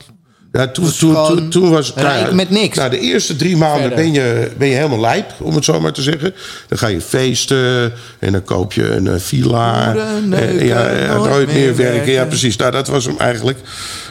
[0.51, 2.78] Ja, toen, was toen, toen, toen was rijk nou ja, met niks.
[2.78, 3.97] Nou, de eerste drie maanden Verder.
[3.97, 6.34] ben je, ben je helemaal lijp, om het zo maar te zeggen.
[6.67, 9.95] Dan ga je feesten en dan koop je een villa.
[9.95, 11.99] En, ja, ja, nooit meer meer werken.
[11.99, 12.28] Ja, werken.
[12.28, 12.56] precies.
[12.56, 13.60] Nou, dat was hem eigenlijk.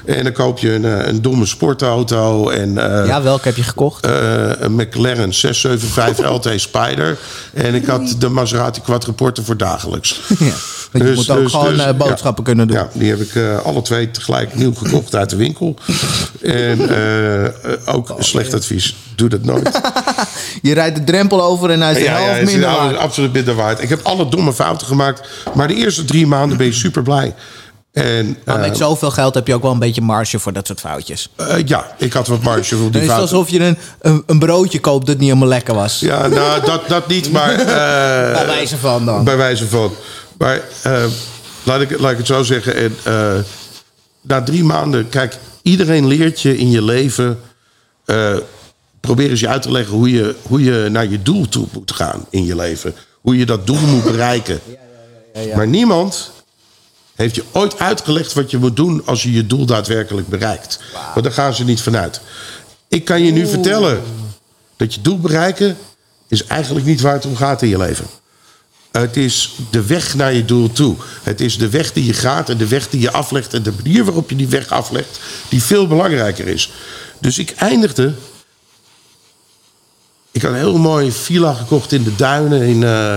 [0.04, 3.62] En dan koop je een, eh, een domme sportauto en eh, Ja, welke heb je
[3.62, 4.04] gekocht?
[4.06, 4.12] eh,
[4.58, 7.18] een McLaren 675 LT Spider.
[7.54, 10.20] En ik had de Maserati Quattroporte voor dagelijks.
[10.38, 10.52] Ja,
[10.92, 12.76] want je moet ook gewoon, eh, boodschappen kunnen doen.
[12.76, 13.32] Ja, die heb ik
[13.64, 15.76] alle twee tegelijk nieuw gekocht uit de winkel.
[16.42, 16.78] En
[17.86, 18.96] ook slecht advies.
[19.16, 19.80] Doe dat nooit.
[20.62, 22.96] Je rijdt de drempel over en hij is de Ja, ja, helft is minder waard.
[22.96, 23.82] absoluut minder waard.
[23.82, 25.28] Ik heb alle domme fouten gemaakt.
[25.54, 27.34] Maar de eerste drie maanden ben je super blij.
[27.94, 30.66] En Maar eh, met zoveel geld heb je ook wel een beetje marge voor dat
[30.66, 31.28] soort foutjes.
[31.36, 33.36] eh, ja, ik had wat marge voor die is het fouten.
[33.36, 36.00] alsof je een, een, een broodje koopt dat niet helemaal lekker was.
[36.00, 37.52] Ja, nou, dat, dat niet, maar...
[37.52, 37.66] eh,
[38.34, 39.24] Bij wijze van dan.
[39.24, 39.92] Bij wijze van.
[40.38, 41.04] Maar eh,
[41.62, 42.76] laat, ik, laat ik het zo zeggen.
[42.76, 43.34] En, eh,
[44.20, 47.40] na drie maanden, kijk, iedereen leert je in je leven.
[48.04, 48.36] eh,
[49.00, 51.92] probeer eens je uit te leggen hoe je, hoe je naar je doel toe moet
[51.92, 52.94] gaan in je leven.
[53.20, 54.60] Hoe je dat doel moet bereiken.
[55.56, 56.30] Maar niemand
[57.14, 60.78] heeft je ooit uitgelegd wat je moet doen als je je doel daadwerkelijk bereikt.
[60.92, 62.20] Want daar gaan ze niet vanuit.
[62.88, 64.02] Ik kan je nu vertellen
[64.76, 65.76] dat je doel bereiken
[66.28, 68.06] is eigenlijk niet waar het om gaat in je leven.
[68.90, 70.96] Het is de weg naar je doel toe.
[71.22, 73.72] Het is de weg die je gaat en de weg die je aflegt en de
[73.82, 76.72] manier waarop je die weg aflegt, die veel belangrijker is.
[77.18, 78.14] Dus ik eindigde.
[80.30, 83.16] Ik had een heel mooie villa gekocht in de duinen in, eh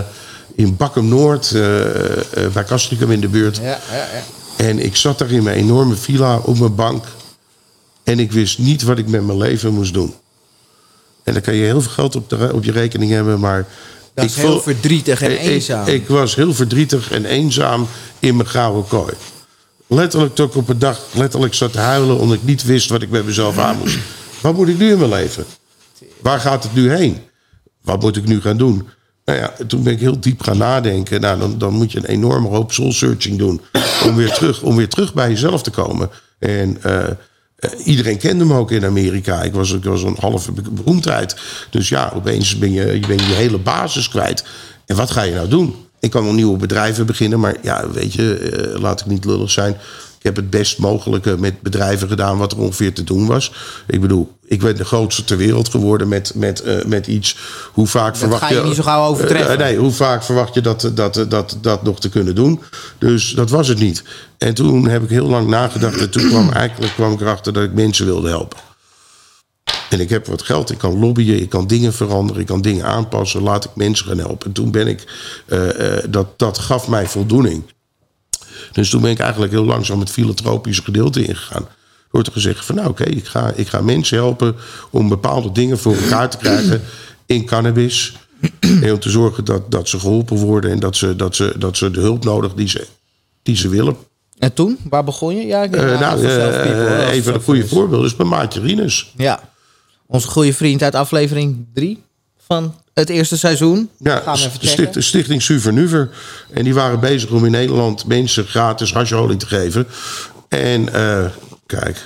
[0.56, 3.58] in Bakkum Noord, eh, eh, bij Castricum in de buurt.
[3.58, 4.24] Ja, ja, ja.
[4.66, 7.06] En ik zat daar in mijn enorme villa op mijn bank.
[8.04, 10.14] En ik wist niet wat ik met mijn leven moest doen.
[11.24, 13.68] En dan kan je heel veel geld op, de, op je rekening hebben, maar...
[14.14, 15.88] Dat ik is heel verdrietig en ik- eenzaam.
[15.88, 17.88] Ik, ik was heel verdrietig en eenzaam
[18.20, 19.14] in mijn gouden kooi.
[19.88, 22.18] Letterlijk tot ik op een dag letterlijk zat te huilen...
[22.18, 23.98] omdat ik niet wist wat ik met mezelf aan moest.
[24.42, 25.46] Wat moet ik nu in mijn leven?
[26.22, 27.18] Waar gaat het nu heen?
[27.82, 28.88] Wat moet ik nu gaan doen?
[29.28, 31.22] Nou ja, toen ben ik heel diep gaan nadenken.
[31.22, 33.62] Nou, dan, dan moet je een enorme hoop soul searching doen.
[34.06, 36.10] Om weer terug, om weer terug bij jezelf te komen.
[36.40, 37.16] En eh, eh,
[37.86, 39.42] iedereen kende me ook in Amerika.
[39.42, 41.36] Ik was, ik was een halve be- beroemdheid.
[41.70, 44.44] Dus ja, opeens ben je, je, ben je hele basis kwijt.
[44.86, 45.76] En wat ga je nou doen?
[46.00, 47.40] Ik kan wel nieuwe bedrijven beginnen.
[47.40, 49.78] Maar ja, weet je, eh, laat ik niet lullig zijn.
[50.18, 53.52] Ik heb het best mogelijke met bedrijven gedaan wat er ongeveer te doen was.
[53.88, 57.38] Ik bedoel, ik ben de grootste ter wereld geworden met, met, eh, met iets.
[57.74, 59.52] Hoe vaak verwacht ga je niet zo gauw overtreffen.
[59.52, 62.62] Eh, nee, hoe vaak verwacht je dat, dat, dat, dat nog te kunnen doen?
[62.98, 64.04] Dus dat was het niet.
[64.38, 65.98] En toen heb ik heel lang nagedacht.
[65.98, 68.60] En toen kwam eigenlijk kwam ik erachter dat ik mensen wilde helpen.
[69.90, 72.86] En ik heb wat geld, ik kan lobbyen, ik kan dingen veranderen, ik kan dingen
[72.86, 73.42] aanpassen.
[73.42, 74.48] Laat ik mensen gaan helpen.
[74.48, 75.04] En toen ben ik,
[75.46, 77.64] eh, eh, dat, dat gaf mij voldoening.
[78.78, 81.68] Dus toen ben ik eigenlijk heel langzaam het filantropische gedeelte ingegaan.
[82.12, 84.56] Door te zeggen van nou oké, ik, ga, ik ga mensen helpen
[84.90, 86.82] om bepaalde dingen voor elkaar te krijgen
[87.26, 88.16] in cannabis.
[88.60, 91.78] En om te zorgen dat, dat ze geholpen worden en dat ze, dat, ze, dat
[91.78, 92.88] ze de hulp nodig die ze,
[93.44, 93.96] die ze willen.
[94.38, 94.78] En toen?
[94.90, 95.46] Waar begon je?
[95.46, 97.70] Ja, ik Eh, nou, eh, people, hoor, als het even zo een goede is.
[97.70, 99.14] voorbeeld is mijn maatje Rinus.
[99.16, 99.50] Ja.
[100.06, 102.04] Onze goede vriend uit aflevering 3
[102.48, 103.90] van het eerste seizoen.
[103.98, 104.90] Ja, Gaan we even checken.
[104.90, 106.10] sticht, Stichting Suvernuver.
[106.54, 109.88] En die waren bezig om in Nederland mensen gratis hasholie te geven.
[110.50, 111.26] En eh,
[111.66, 112.06] kijk.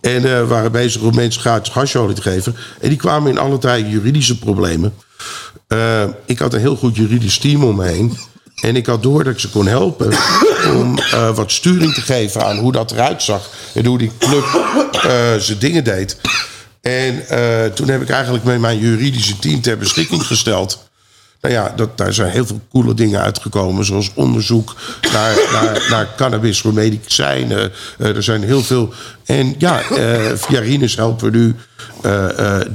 [0.00, 2.56] En eh, waren bezig om mensen gratis hasholie te geven.
[2.80, 4.94] En die kwamen in allerlei juridische problemen.
[5.66, 8.18] Eh, ik had een heel goed juridisch team om me heen.
[8.60, 10.12] En ik had door dat ik ze kon helpen
[10.76, 10.98] om
[11.34, 13.50] wat sturing te geven aan hoe dat eruit zag.
[13.74, 14.44] En hoe die club
[14.92, 16.16] eh, zijn dingen deed.
[16.84, 20.88] En eh, toen heb ik eigenlijk met mijn juridische team ter beschikking gesteld.
[21.40, 23.84] Nou ja, dat, daar zijn heel veel coole dingen uitgekomen.
[23.84, 24.76] Zoals onderzoek
[25.12, 27.72] naar, naar, naar cannabis voor medicijnen.
[27.98, 28.92] Eh, er zijn heel veel.
[29.24, 31.54] En ja, eh, via Rinus helpen we nu
[32.02, 32.66] eh, eh,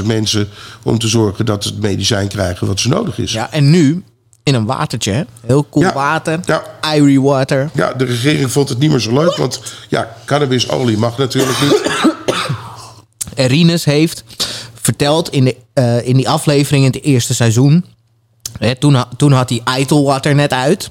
[0.00, 0.48] 30.000 mensen
[0.82, 3.32] om te zorgen dat ze het medicijn krijgen wat ze nodig is.
[3.32, 4.02] Ja, en nu
[4.42, 5.12] in een watertje.
[5.12, 5.22] hè?
[5.46, 5.92] Heel cool Ja.
[5.92, 6.40] water.
[6.44, 6.62] Ja.
[6.94, 7.70] Irie water.
[7.74, 9.36] Ja, de regering vond het niet meer zo leuk.
[9.36, 11.82] Want ja, cannabisolie mag natuurlijk niet.
[13.34, 14.24] En Rinus heeft
[14.74, 17.84] verteld in, de, eh, in die aflevering in het eerste seizoen.
[18.58, 20.90] Hè, toen, ha- toen had hij Eitel net uit.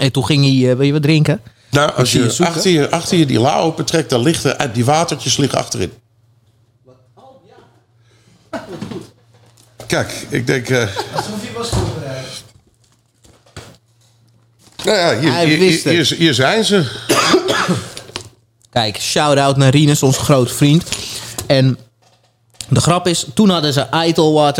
[0.00, 1.40] En toen ging hij, eh, wil je wat drinken?
[1.70, 5.36] Nou, als je achter, je achter je die la opentrekt, dan liggen uit die watertjes
[5.36, 5.92] liggen achterin.
[9.86, 10.68] Kijk, ik denk.
[10.68, 10.88] eh,
[14.84, 16.08] nou ja, hier, Hij hier, wist hier, het.
[16.08, 16.84] hier- hier zijn ze.
[18.70, 20.84] Kijk, shout-out naar Rinus, onze grote vriend.
[21.46, 21.78] En
[22.68, 24.52] de grap is, toen hadden ze Eitel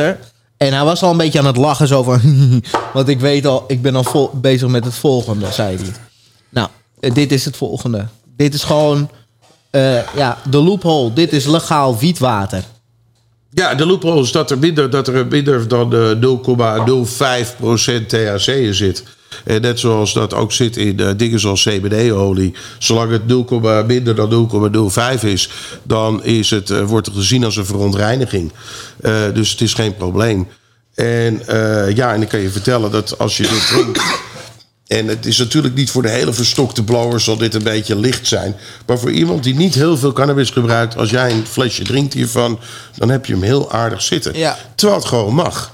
[0.56, 2.20] En hij was al een beetje aan het lachen zo van...
[2.94, 5.92] Want ik weet al, ik ben al vol- bezig met het volgende, zei hij.
[6.48, 6.68] Nou,
[7.00, 8.06] eh, dit is het volgende.
[8.36, 9.10] Dit is gewoon
[9.70, 11.12] eh, ja, de loophole.
[11.12, 12.64] Dit is legaal wietwater.
[13.50, 16.10] Ja, de loophole is dat er minder, dat er minder dan eh,
[18.00, 19.04] 0,05% THC in zit.
[19.44, 22.54] En net zoals dat ook zit in eh, dingen zoals CBD-olie.
[22.78, 24.30] Zolang het 0, minder dan
[25.18, 25.50] 0,05 is,
[25.82, 28.52] dan is het, eh, wordt het gezien als een verontreiniging.
[29.00, 30.48] Eh, dus het is geen probleem.
[30.94, 31.42] En
[31.94, 34.02] ja, en ik kan je vertellen dat als je dit drinkt.
[34.86, 38.26] En het is natuurlijk niet voor de hele verstokte blowers zal dit een beetje licht
[38.26, 38.56] zijn.
[38.86, 42.58] Maar voor iemand die niet heel veel cannabis gebruikt, als jij een flesje drinkt hiervan,
[42.96, 44.38] dan heb je hem heel aardig zitten.
[44.38, 44.58] Ja.
[44.74, 45.72] Terwijl het gewoon mag.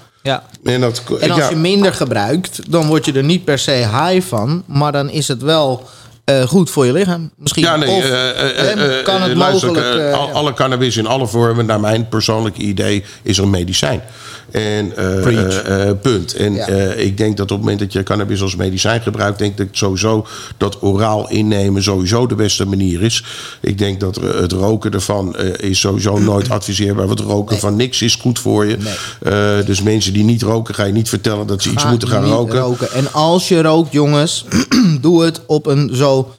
[0.64, 3.71] En, dat, En als ja, je minder gebruikt, dan word je er niet per se
[3.73, 4.62] high van.
[4.66, 5.88] Maar dan is het wel
[6.25, 7.31] eh, goed voor je lichaam.
[7.37, 7.62] Misschien.
[7.62, 10.14] Ja, nee, of, eh, eh, kan het luister, mogelijk...
[10.14, 14.03] al- alle cannabis in alle vormen, naar mijn persoonlijke idee, is een medicijn.
[14.50, 16.34] En eh, eh, eh, punt.
[16.34, 16.66] En Ja.
[16.66, 19.68] eh, ik denk dat op het moment dat je cannabis als medicijn gebruikt, denk ik
[19.72, 23.24] sowieso dat oraal innemen sowieso de beste manier is.
[23.61, 27.06] Ik denk dat het roken ervan eh, is sowieso nooit adviseerbaar.
[27.06, 28.76] Want roken van niks is goed voor je.
[29.22, 32.08] Eh, dus mensen die niet roken, ga je niet vertellen dat ze iets Ga moeten
[32.08, 32.92] gaan niet roken.
[32.92, 34.44] En als je rookt, jongens,
[35.00, 36.34] doe het op een zo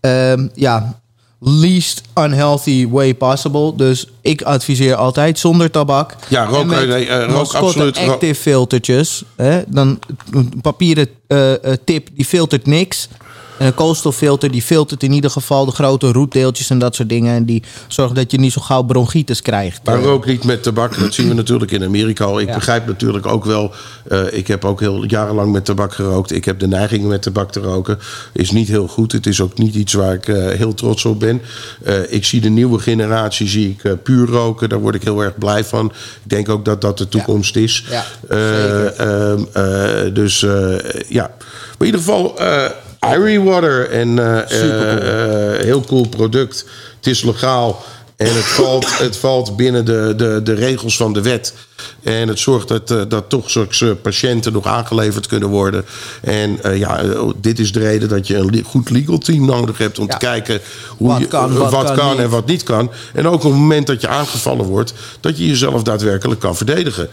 [0.00, 1.00] ehm, ja,
[1.46, 3.72] least unhealthy way possible.
[3.76, 6.14] Dus ik adviseer altijd zonder tabak.
[6.28, 7.98] Ja, rook- En met nee, eh, rook absoluut.
[7.98, 9.22] Active filtertjes.
[9.36, 9.98] Hè, dan
[10.32, 13.08] een papieren eh, eh, tip die filtert niks.
[13.58, 17.34] En een koolstoffilter die filtert in ieder geval de grote roetdeeltjes en dat soort dingen.
[17.34, 19.80] En die zorgen dat je niet zo gauw bronchitis krijgt.
[19.84, 20.98] Maar rook niet met tabak.
[20.98, 22.40] Dat zien we natuurlijk in Amerika al.
[22.40, 22.54] Ik Ja.
[22.54, 23.72] begrijp natuurlijk ook wel.
[24.08, 26.30] eh, ik heb ook heel jarenlang met tabak gerookt.
[26.32, 27.98] Ik heb de neiging met tabak te roken.
[28.32, 29.12] Is niet heel goed.
[29.12, 31.42] Het is ook niet iets waar ik eh, heel trots op ben.
[31.84, 34.68] Eh, ik zie de nieuwe generatie zie ik, puur roken.
[34.68, 35.86] Daar word ik heel erg blij van.
[36.24, 37.84] Ik denk ook dat dat de toekomst is.
[37.90, 40.40] Ja, Eh, ehm, eh, dus
[41.08, 41.30] ja.
[41.78, 42.34] Maar in ieder geval.
[43.12, 43.90] Irie Water.
[43.90, 46.64] En eh, heel cool product.
[46.96, 47.84] Het is legaal.
[48.16, 51.54] En het valt, het valt binnen de, de, de regels van de wet.
[52.02, 55.84] En het zorgt dat, dat toch zulke patiënten nog aangeleverd kunnen worden.
[56.20, 59.98] En ja, eh, dit is de reden dat je een goed legal team nodig hebt
[59.98, 60.12] om Ja.
[60.12, 60.60] te kijken
[60.96, 62.18] hoe Wat je, kan, wat kan niet.
[62.18, 62.90] en wat niet kan.
[63.14, 67.08] En ook op het moment dat je aangevallen wordt, dat je jezelf daadwerkelijk kan verdedigen.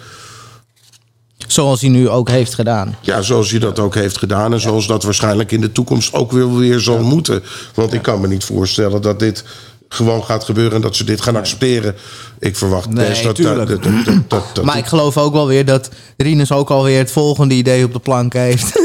[1.51, 2.95] Zoals hij nu ook heeft gedaan.
[3.01, 4.53] Ja, zoals je dat ook heeft gedaan.
[4.53, 7.43] En zoals dat waarschijnlijk in de toekomst ook weer, weer zal moeten.
[7.73, 9.43] Want ik kan me niet voorstellen dat dit
[9.89, 11.95] gewoon gaat gebeuren en dat ze dit gaan accepteren.
[12.39, 13.37] Ik verwacht Nee, best dat,
[14.27, 17.85] dat, dat, Maar ik geloof ook wel weer dat Rinus ook alweer het volgende idee
[17.85, 18.79] op de plank heeft.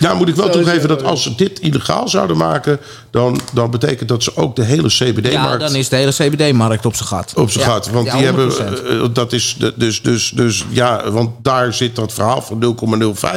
[0.00, 2.78] Ja, moet ik wel Zo toegeven dat als ze dit illegaal zouden maken,
[3.10, 6.86] dan, dan betekent dat ze ook de hele ja, CBD-markt dan is de hele CBD-markt
[6.86, 7.32] op zijn gat.
[7.36, 7.90] op zijn Ja, gat.
[7.90, 8.54] Want ja, die hebben, 100%.
[8.54, 12.76] eh, dat is dus, dus, dus ja, want daar zit dat verhaal van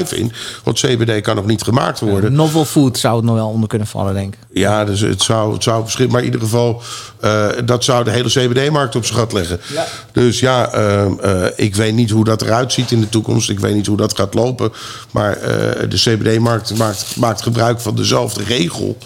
[0.04, 0.32] 0,05 in.
[0.64, 2.34] Want CBD kan nog niet gemaakt worden.
[2.34, 4.40] Novel food zou het nog wel onder kunnen vallen, denk ik.
[4.54, 6.12] Ja, dus het zou, het zou verschillen.
[6.12, 6.82] Maar in ieder geval,
[7.20, 9.60] eh, dat zou de hele CBD-markt op zijn gat leggen.
[9.74, 9.86] Ja.
[10.12, 13.50] Dus ja, ehm, eh, ik weet niet hoe dat eruit ziet in de toekomst.
[13.50, 14.72] Ik weet niet hoe dat gaat lopen.
[15.12, 18.98] Maar eh, de CBD-markt maakt, maakt gebruik van dezelfde regel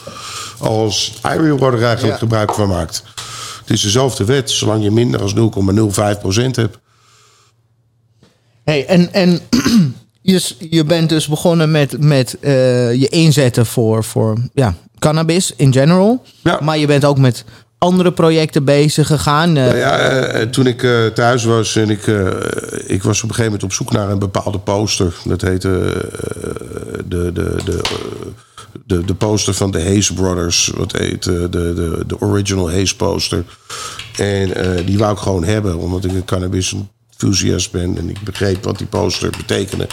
[0.65, 2.19] als Irie Water eigenlijk Ja.
[2.19, 3.03] gebruik van maakt.
[3.59, 6.77] Het is dezelfde wet, zolang je minder dan 0,05% hebt.
[8.63, 9.39] Hey, en en
[10.21, 15.73] je, je bent dus begonnen met, met eh, je inzetten voor, voor ja, cannabis in
[15.73, 16.23] general.
[16.43, 16.59] Ja.
[16.61, 17.43] Maar je bent ook met
[17.77, 19.53] andere projecten bezig gegaan.
[19.53, 22.07] Nou ja, eh, toen ik thuis was en ik,
[22.85, 25.13] ik was op een gegeven moment op zoek naar een bepaalde poster.
[25.23, 25.69] Dat heette
[27.07, 27.81] de, de, de,
[28.87, 30.71] de, de poster van de Hayes Brothers.
[30.75, 33.45] Wat heet eh, de, de, de original Hayes poster.
[34.15, 36.75] En eh, die wou ik gewoon hebben, omdat ik een cannabis
[37.09, 37.97] enthusiast ben.
[37.97, 39.87] En ik begreep wat die poster betekende.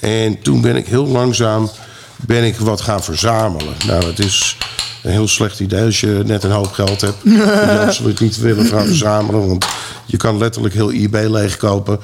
[0.00, 1.70] En toen ben ik heel langzaam
[2.26, 3.74] ben ik wat gaan verzamelen.
[3.86, 4.56] Nou, het is
[5.02, 7.24] een heel slecht idee als je net een hoop geld hebt.
[7.24, 9.48] Moet je absoluut niet willen gaan verzamelen.
[9.48, 9.66] Want
[10.06, 12.00] je kan letterlijk heel eBay leegkopen.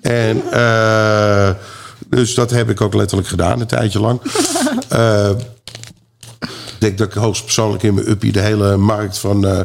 [0.00, 1.50] En eh,
[2.06, 4.20] dus dat heb ik ook letterlijk gedaan, een tijdje lang.
[4.22, 4.32] Ik
[6.84, 9.60] denk dat ik hoogstpersoonlijk in mijn uppie de hele markt van eh,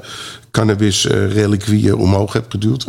[0.52, 2.86] cannabis eh reliquieën omhoog heb geduwd.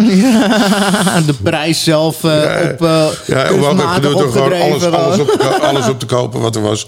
[1.27, 5.31] de prijs zelf eh, op uh, Ja, omhoog heb geduwd door gewoon alles, alles, op
[5.71, 6.87] alles op te kopen wat er was.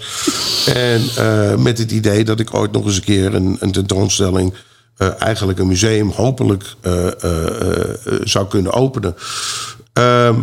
[0.73, 1.01] En
[1.61, 4.53] met het idee dat ik ooit nog eens een keer een, een tentoonstelling...
[5.19, 6.75] eigenlijk een museum hopelijk
[8.23, 9.15] zou kunnen openen.
[9.93, 10.39] Ehm,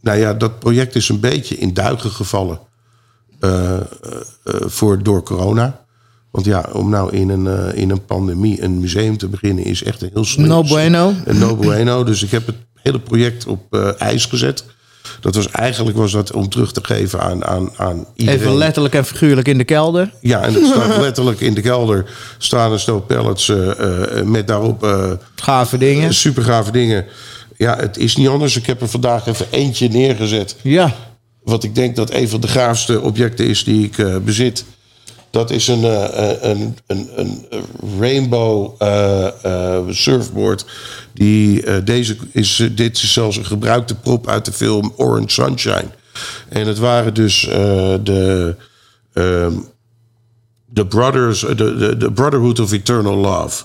[0.00, 2.58] nou ja, dat project is een beetje in duigen gevallen
[4.66, 5.83] voor, door corona.
[6.34, 9.82] Want ja, om nou in een, eh, in een pandemie een museum te beginnen is
[9.82, 10.46] echt een heel slim.
[10.46, 11.12] No bueno.
[11.24, 12.04] Een no bueno.
[12.04, 14.64] Dus ik heb het hele project op eh, ijs gezet.
[15.20, 18.40] Dat was eigenlijk was dat om terug te geven aan, aan, aan iedereen.
[18.40, 20.10] Even letterlijk en figuurlijk in de kelder.
[20.20, 22.04] Ja, en het staat letterlijk in de kelder
[22.38, 24.86] staan een stel pallets eh, met daarop
[25.34, 26.14] Gave dingen.
[26.14, 27.04] super gave dingen.
[27.56, 28.56] Ja, het is niet anders.
[28.56, 30.56] Ik heb er vandaag even eentje neergezet.
[30.62, 30.94] Ja.
[31.42, 34.64] Wat ik denk dat een van de gaafste objecten is die ik bezit.
[35.34, 37.46] Dat is een, eh, eh, een, een, een
[37.98, 40.66] rainbow eh, surfboard.
[41.12, 45.88] Die, deze is, dit is zelfs een gebruikte prop uit de film Orange Sunshine.
[46.48, 47.40] En het waren dus
[48.02, 48.56] de,
[49.12, 49.52] ehm,
[50.64, 53.64] de Brothers, de, de, de Brotherhood of Eternal Love.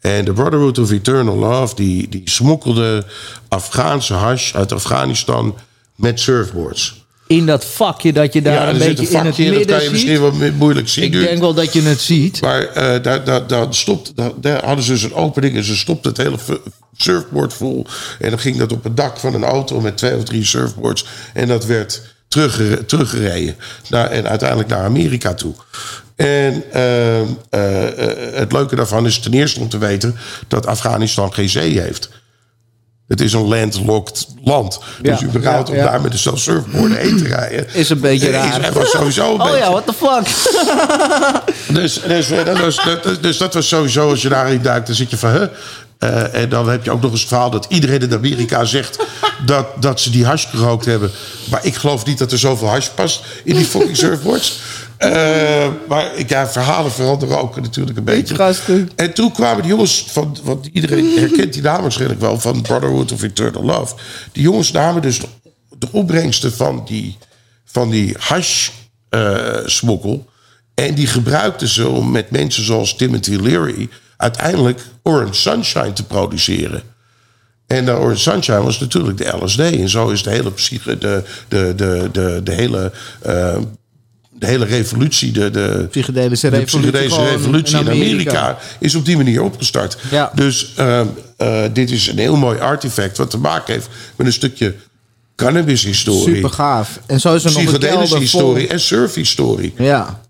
[0.00, 3.04] En de Brotherhood of Eternal Love, die, die smokkelde
[3.48, 5.56] Afghaanse hash uit Afghanistan
[5.94, 7.03] met surfboards.
[7.26, 9.76] In dat vakje dat je daar ja, een beetje een in het in, dat midden
[9.76, 10.40] kan je misschien ziet.
[10.40, 11.04] wel moeilijk zien.
[11.04, 11.20] Ik nu.
[11.20, 12.40] denk wel dat je het ziet.
[12.40, 15.76] Maar eh, daar, daar, daar, stopt, daar, daar hadden ze dus een opening en ze
[15.76, 16.36] stopte het hele
[16.96, 17.86] surfboard vol.
[18.18, 21.06] En dan ging dat op het dak van een auto met twee of drie surfboards.
[21.32, 23.56] En dat werd teruggere- teruggereden.
[23.88, 25.54] Naar, en uiteindelijk naar Amerika toe.
[26.16, 30.16] En eh, eh, eh, het leuke daarvan is ten eerste om te weten
[30.48, 32.08] dat Afghanistan geen zee heeft.
[33.08, 34.80] Het is een landlocked land.
[35.02, 37.74] Dus überhaupt ja, om daar met de zelf surfboarden heen te rijden...
[37.74, 38.60] Is een beetje Is raar.
[38.60, 40.26] echt sowieso een Oh beetje ja, what the fuck?
[41.80, 42.80] dus, dus, eh, dat was,
[43.20, 45.30] dus dat was sowieso, als je daarin duikt, dan zit je van...
[45.30, 45.46] Huh?
[46.04, 48.98] Eh, en dan heb je ook nog eens het verhaal dat iedereen in Amerika zegt
[49.46, 51.10] dat, dat ze die hash gerookt hebben.
[51.50, 54.58] Maar ik geloof niet dat er zoveel hash past in die fucking surfboards.
[54.96, 58.34] Eh, maar ik- ja, verhalen veranderen ook natuurlijk een beetje.
[58.96, 63.12] En toen kwamen die jongens van, want iedereen herkent die naam waarschijnlijk wel, van Brotherhood
[63.12, 63.94] of Eternal Love.
[64.32, 65.26] Die jongens namen dus de,
[65.78, 67.16] de opbrengsten van die,
[67.64, 70.26] van die hash-smokkel.
[70.74, 73.88] en die gebruikten ze om met mensen zoals Timothy Leary
[74.24, 76.82] uiteindelijk Orange Sunshine te produceren.
[77.66, 79.58] En de Orange Sunshine was natuurlijk de LSD.
[79.58, 82.92] En zo is de hele psyche, de, de, de, de, de hele.
[83.22, 83.56] eh,
[84.38, 88.58] de hele revolutie, de, de, Psychedelische de revolutie psychedelische gewoon revolutie in in Amerika.
[88.78, 89.96] Is op die manier opgestart.
[90.10, 90.30] Ja.
[90.34, 91.06] Dus ehm,
[91.36, 94.74] eh, dit is een heel mooi artefact wat te maken heeft met een stukje
[95.36, 97.00] cannabis-historie, Super gaaf.
[97.06, 98.18] En zo is er nog een vol.
[98.18, 99.74] historie en surf-historie.
[99.76, 100.20] Ja.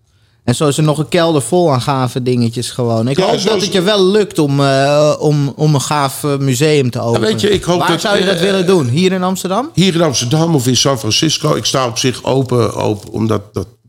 [0.45, 3.09] En zo is er nog een kelder vol aan gave dingetjes gewoon.
[3.09, 6.37] Ik Ja, hoop dat het je wel lukt om, eh, om, om een gaaf eh,
[6.37, 7.29] museum te openen.
[7.29, 8.89] weet je, ik hoop Waar dat- zou je dat eh, willen doen?
[8.89, 9.71] Hier in Amsterdam?
[9.75, 11.55] Hier in Amsterdam of in San Francisco.
[11.55, 13.43] Ik sta op zich open, open om dat,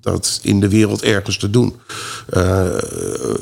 [0.05, 1.75] dat, in de wereld ergens te doen.
[2.29, 2.65] Eh,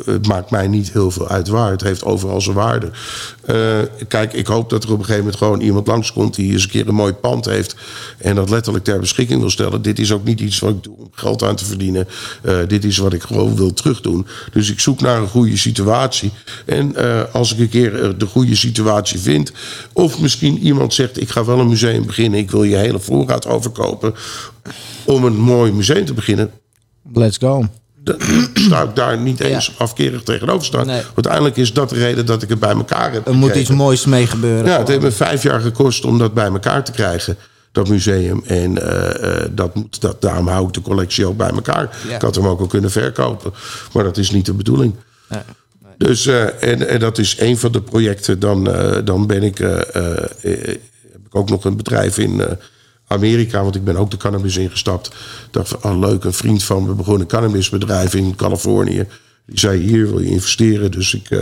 [0.05, 1.71] het maakt mij niet heel veel uit waar.
[1.71, 2.91] Het heeft overal zijn waarde.
[3.45, 6.35] Eh, kijk, ik hoop dat er op een gegeven moment gewoon iemand langskomt...
[6.35, 7.75] die eens een keer een mooi pand heeft...
[8.17, 9.81] en dat letterlijk ter beschikking wil stellen.
[9.81, 12.07] Dit is ook niet iets wat ik doe om geld aan te verdienen.
[12.41, 14.27] Eh, dit is wat ik gewoon wil terugdoen.
[14.51, 16.31] Dus ik zoek naar een goede situatie.
[16.65, 16.95] En
[17.31, 19.51] als ik een keer de goede situatie vind...
[19.93, 21.21] of misschien iemand zegt...
[21.21, 22.39] ik ga wel een museum beginnen...
[22.39, 24.13] ik wil je hele voorraad overkopen...
[25.05, 26.51] om een mooi museum te beginnen...
[27.13, 27.65] Let's go.
[27.95, 28.17] dan
[28.53, 30.85] sta ik daar niet eens afkerig tegenover staan.
[30.85, 31.01] Nee.
[31.15, 34.05] Uiteindelijk is dat de reden dat ik het bij elkaar heb Er moet iets moois
[34.05, 34.65] mee gebeuren.
[34.65, 37.37] Ja, het heeft me vijf jaar gekost om dat bij elkaar te krijgen.
[37.71, 38.43] Dat museum.
[38.45, 41.97] En eh, eh, dat moet, dat, daarom hou ik de collectie ook bij elkaar.
[42.07, 42.15] Ja.
[42.15, 43.53] Ik had hem ook al kunnen verkopen.
[43.93, 44.95] Maar dat is niet de bedoeling.
[45.97, 48.39] Dus, eh, en, en dat is een van de projecten.
[48.39, 52.51] Dan, eh, dan ben ik, heb ik ook nog een bedrijf in eh,
[53.13, 53.63] Amerika.
[53.63, 55.11] Want ik ben ook de cannabis ingestapt.
[55.51, 59.07] Dacht van, oh leuk, een vriend van me begon een cannabisbedrijf in Californië.
[59.45, 60.91] Die zei, hier wil je investeren.
[60.91, 61.39] Dus ik, eh,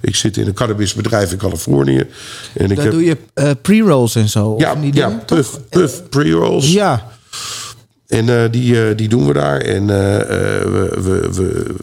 [0.00, 2.06] ik zit in een cannabisbedrijf in Californië.
[2.54, 4.54] En ik heb, doe je eh, pre-rolls en zo.
[4.58, 5.68] ja, of die ja dingen, puff, toch?
[5.68, 6.72] puff pre-rolls.
[6.72, 7.06] Ja.
[8.06, 9.60] En eh, die, die doen we daar.
[9.60, 11.74] En we, we, we,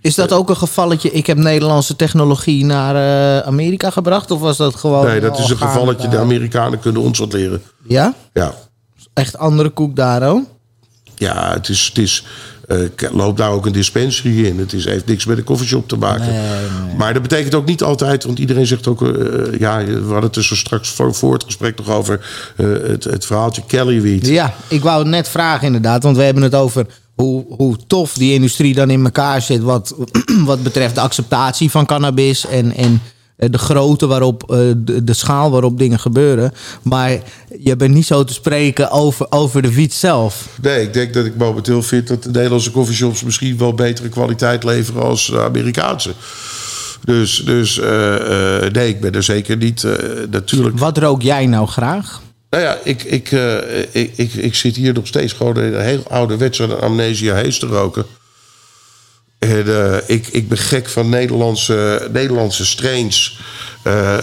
[0.00, 4.30] Is dat ook een gevalletje, ik heb Nederlandse technologie naar Amerika gebracht?
[4.30, 5.06] Of was dat gewoon...
[5.06, 6.08] nee, dat is een gevalletje.
[6.08, 6.18] De?
[6.18, 7.62] Amerikanen kunnen ons wat leren.
[7.82, 8.14] Ja?
[8.32, 8.54] Ja,
[9.12, 10.46] Echt andere koek daar, oh?
[11.16, 11.86] ja het is...
[11.86, 12.24] Het is
[12.70, 14.58] eh, loopt daar ook een dispensary in.
[14.58, 16.34] Het is, heeft niks met een koffieshop te maken.
[16.96, 19.02] Maar dat betekent ook niet altijd, want iedereen zegt ook...
[19.02, 22.26] eh, ja, we hadden het zo straks voor, voor het gesprek nog over...
[22.56, 24.26] eh, het, het verhaaltje Kellyweed.
[24.26, 26.02] Ja, ik wou het net vragen inderdaad.
[26.02, 29.62] Want we hebben het over hoe, hoe tof die industrie dan in elkaar zit...
[29.62, 29.94] wat,
[30.44, 32.46] wat betreft de acceptatie van cannabis...
[32.46, 33.02] en, en
[33.50, 36.52] de grootte waarop, eh, de, de schaal waarop dingen gebeuren.
[36.82, 37.18] Maar
[37.60, 40.48] je bent niet zo te spreken over, over de wiet zelf.
[40.62, 44.64] Nee, ik denk dat ik momenteel vind dat de Nederlandse coffeeshops misschien wel betere kwaliteit
[44.64, 46.10] leveren als de Amerikaanse.
[47.04, 49.84] Dus, dus eh, eh, nee, ik ben er zeker niet.
[49.84, 49.92] eh,
[50.30, 50.78] natuurlijk.
[50.78, 52.20] Wat rook jij nou graag?
[52.50, 55.80] Nou ja, ik, ik, eh, ik, ik, ik zit hier nog steeds gewoon in een
[55.84, 58.04] heel ouderwetse amnesia hees te roken.
[59.40, 63.38] En eh, ik, ik ben gek van Nederlandse, Nederlandse strains.
[63.82, 64.18] eh,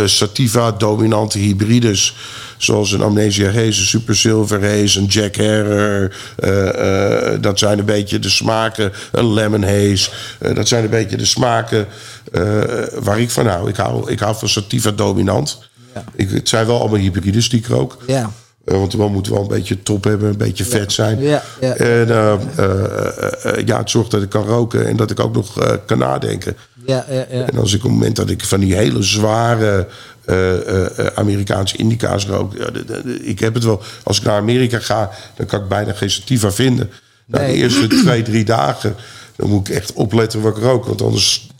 [0.00, 2.14] eh, sativa, dominante hybrides.
[2.56, 6.16] Zoals een Amnesia Haze, een Super Silver Haze, een Jack Herrer.
[7.40, 8.92] dat zijn een beetje de smaken.
[9.12, 10.10] Een Lemon Haze.
[10.54, 11.86] Dat zijn een beetje de smaken
[13.00, 13.68] waar ik van hou.
[13.68, 15.68] Ik hou, ik hou van Sativa Dominant.
[16.14, 17.98] Ik, het zijn wel allemaal hybrides die ik rook.
[18.06, 18.32] Ja.
[18.64, 21.20] Eh, want we moeten wel een beetje top hebben, een beetje vet zijn.
[21.20, 21.74] Ja, ja.
[21.74, 25.78] En eh, eh, ja, het zorgt dat ik kan roken en dat ik ook nog
[25.86, 26.56] kan nadenken.
[26.86, 27.46] Ja, ja, ja.
[27.46, 29.86] En als ik op het moment dat ik van die hele zware
[31.14, 32.56] Amerikaanse indica's rook.
[32.56, 33.82] De- de- de- ik heb het wel.
[34.02, 36.90] Als ik naar Amerika ga, dan kan ik bijna geen sativa vinden.
[37.26, 37.52] Nou, Nee.
[37.52, 38.96] De eerste twee, drie dagen,
[39.36, 40.84] dan moet ik echt opletten wat ik rook.
[40.86, 41.50] Want anders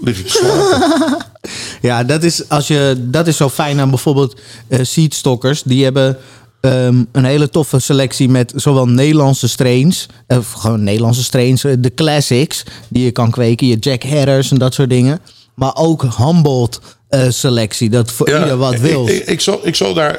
[0.00, 1.16] lig ik slapen.
[1.80, 5.62] Ja, dat is, als je, dat is zo fijn aan bijvoorbeeld eh seedstockers.
[5.62, 6.16] Die hebben
[6.60, 11.94] ehm, een hele toffe selectie met zowel Nederlandse strains, of gewoon Nederlandse strains, eh, de
[11.94, 15.20] classics die je kan kweken, je Jack Herrers en dat soort dingen.
[15.54, 19.08] Maar ook Humboldt eh, selectie, dat voor ieder wat wil.
[19.08, 20.14] Ik, ik, ik zal, ik zal daar.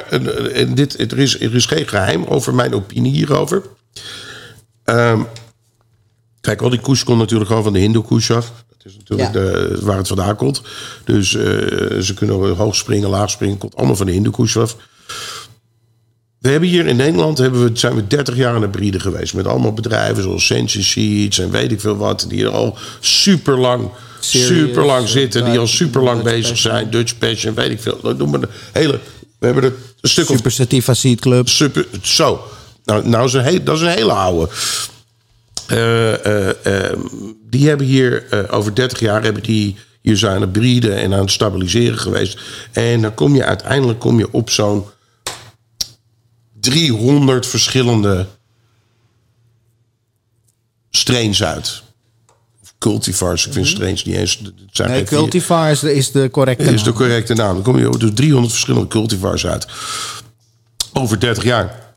[0.52, 3.62] En dit, er, is, er is geen geheim over mijn opinie hierover.
[4.84, 5.20] Ehm,
[6.40, 8.52] kijk, al die koers komt natuurlijk gewoon van de Hindoe-koers af.
[8.78, 9.40] Dat is natuurlijk Ja.
[9.40, 10.62] de, waar het vandaan komt.
[11.04, 11.42] Dus eh,
[12.00, 13.58] ze kunnen hoog springen, laag springen.
[13.58, 14.76] komt allemaal van de Hindoe-koers af.
[16.38, 19.34] We hebben hier in Nederland hebben we, zijn we 30 jaar aan het breeden geweest.
[19.34, 22.26] Met allemaal bedrijven zoals Sensi Seeds en weet ik veel wat.
[22.28, 25.44] Die er al super lang, super lang zitten.
[25.44, 26.90] Die al super lang bezig zijn.
[26.90, 27.98] Dutch Passion, weet ik veel.
[28.16, 29.00] Noem maar de hele,
[29.38, 31.48] we hebben er een stuk Super Sativa Seed Club.
[31.48, 31.86] super.
[32.02, 32.44] Zo.
[32.84, 34.48] Nou, nou is een he- dat is een hele oude.
[35.68, 36.98] Eh, eh, eh,
[37.50, 41.20] die hebben hier over 30 jaar hebben die hier zijn aan het breeden en aan
[41.20, 42.40] het stabiliseren geweest.
[42.72, 44.84] En dan kom je uiteindelijk kom je op zo'n
[46.60, 48.26] 300 verschillende
[50.90, 51.82] strains uit.
[52.62, 53.46] Of cultivars.
[53.46, 54.38] Ik vind strains niet eens.
[54.38, 56.98] het zijn Nee, geen vier- Cultivar is de, correcte is de naam.
[56.98, 57.54] correcte naam.
[57.54, 59.66] Dan kom je op de 300 verschillende cultivars uit.
[60.92, 61.87] Over 30 jaar.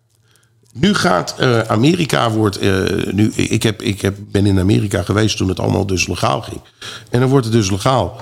[0.74, 2.58] Nu gaat eh, Amerika wordt.
[2.58, 6.42] eh, nu, ik heb, ik heb, ben in Amerika geweest toen het allemaal dus legaal
[6.42, 6.62] ging.
[7.10, 8.22] En dan wordt het dus legaal.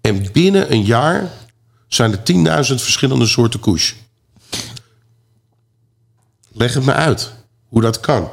[0.00, 1.30] En binnen een jaar
[1.88, 2.18] zijn er
[2.68, 3.94] 10.000 verschillende soorten koes.
[6.52, 7.32] Leg het me uit
[7.68, 8.30] hoe dat kan.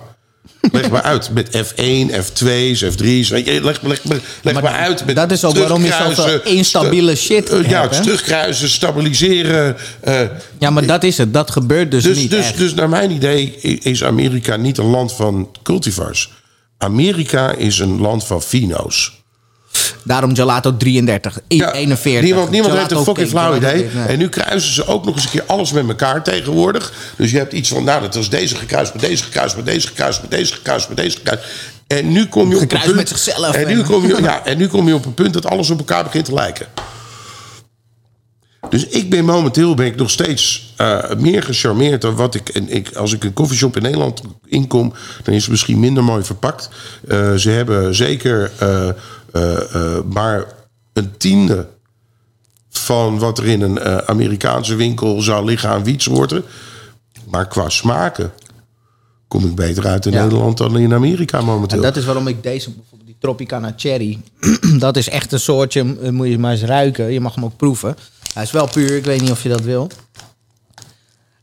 [0.71, 3.29] Leg me uit met F1, F2's, F3's.
[3.29, 6.13] Weet je, leg, leg, leg, leg Maar me uit met dat is ook waarom je
[6.15, 8.01] zoveel instabiele shit eh, Ja, hebt, hè?
[8.03, 9.77] terugkruisen, stabiliseren.
[9.99, 10.21] eh,
[10.59, 11.33] Ja, maar dat is het.
[11.33, 12.57] Dat gebeurt dus, dus, niet dus, echt.
[12.57, 16.31] dus naar mijn idee is Amerika niet een land van cultivars.
[16.77, 19.18] Amerika is een land van fino's.
[20.03, 22.23] Daarom Gelato 33, Ja, 41.
[22.23, 23.89] Niemand, niemand heeft een fucking flauw idee.
[23.93, 24.05] Nee.
[24.07, 26.93] En nu kruisen ze ook nog eens een keer alles met elkaar tegenwoordig.
[27.15, 29.87] Dus je hebt iets van, nou, dat was deze gekruist met deze gekruist met deze
[29.87, 31.43] gekruist met deze gekruist met deze gekruist.
[31.87, 34.45] En nu kom je op een Gekruist punt, met zichzelf, En nu, kom je, ja,
[34.45, 36.67] en nu kom je op een punt dat alles op elkaar begint te lijken.
[38.69, 42.69] Dus ik ben momenteel ben ik nog steeds eh, meer gecharmeerd dan wat ik, en
[42.69, 42.95] ik.
[42.95, 46.69] Als ik een koffieshop in Nederland inkom, dan is het misschien minder mooi verpakt.
[47.07, 48.89] Eh, ze hebben zeker eh,
[50.05, 50.45] maar
[50.93, 51.67] een tiende
[52.69, 56.43] van wat er in een eh, Amerikaanse winkel zou liggen aan wietsoorten.
[57.29, 58.31] Maar qua smaken
[59.27, 60.21] kom ik beter uit in Ja.
[60.23, 61.77] Nederland dan in Amerika momenteel.
[61.77, 64.19] En dat is waarom ik deze, bijvoorbeeld die Tropicana Cherry,
[64.79, 67.11] dat is echt een soortje, eh, moet je maar eens ruiken.
[67.11, 67.95] Je mag hem ook proeven.
[68.33, 69.89] Hij is wel puur, ik weet niet of je dat wil.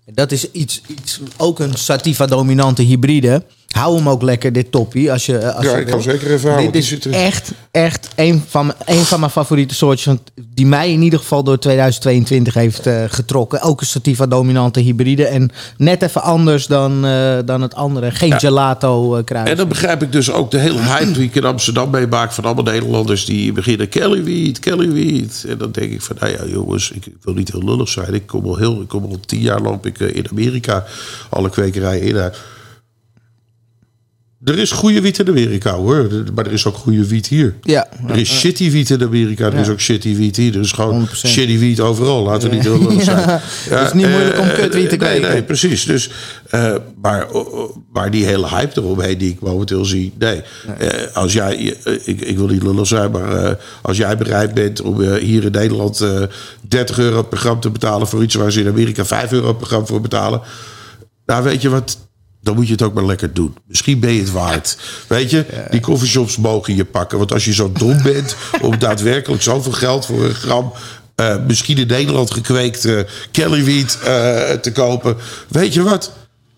[0.04, 3.42] Dat is iets, iets ook een sativa dominante hybride.
[3.66, 5.12] Hou hem ook lekker, dit toppie.
[5.12, 8.42] Als je, als Ja, je ik kan zeker even houden, Dit is echt, echt een
[8.48, 10.06] van, mijn- een van mijn favoriete soortjes.
[10.06, 10.20] want
[10.54, 13.60] Die mij in ieder geval door 2022 heeft eh, getrokken.
[13.62, 15.26] Ook een sativa dominante hybride.
[15.26, 18.10] En net even anders dan, eh, dan het andere.
[18.10, 19.50] Geen gelato eh kruis.
[19.50, 22.44] En dan begrijp ik dus ook de hele hype die ik in Amsterdam meemaak van
[22.44, 25.44] allemaal Nederlanders die beginnen Kelly Weed, Kelly Weed.
[25.48, 28.14] En dan denk ik van, nou ja jongens, ik, wil niet heel lullig zijn.
[28.14, 30.84] Ik kom al heel, ik kom al tien jaar loop ik eh, in Amerika
[31.30, 32.30] alle kwekerijen in.
[34.46, 37.54] Er is goede wiet in Amerika hoor, maar er is ook goede wiet hier.
[37.62, 37.88] Ja.
[38.08, 40.54] Er is shitty wiet in Amerika, er is ook shitty wiet hier.
[40.54, 41.10] Er is gewoon 100%.
[41.12, 43.18] shitty wiet overal, laten we niet heel lullig zijn.
[43.70, 45.28] Ja, het is niet moeilijk om eh, kutwiet te nee, kweken.
[45.28, 45.84] Nee, precies.
[45.84, 46.10] Dus,
[46.50, 50.12] eh, maar, oh, oh, maar die hele hype eromheen die ik momenteel zie.
[50.18, 50.42] Nee,
[50.78, 51.54] Eh, als jij,
[52.04, 56.00] ik, ik wil niet lullig zijn, maar als jij bereid bent om hier in Nederland
[56.00, 56.22] eh
[56.68, 59.66] 30 euro per gram te betalen voor iets waar ze in Amerika 5 euro per
[59.66, 60.40] gram voor betalen.
[61.26, 61.98] Nou, weet je wat?
[62.46, 63.56] Dan moet je het ook maar lekker doen.
[63.68, 64.76] Misschien ben je het waard.
[65.06, 67.18] Weet je, die coffeeshops mogen je pakken.
[67.18, 70.72] Want als je zo dom bent om daadwerkelijk zoveel geld voor een gram...
[71.14, 75.16] eh, misschien in Nederland gekweekt eh Kellyweed eh, te kopen.
[75.48, 76.12] Weet je wat?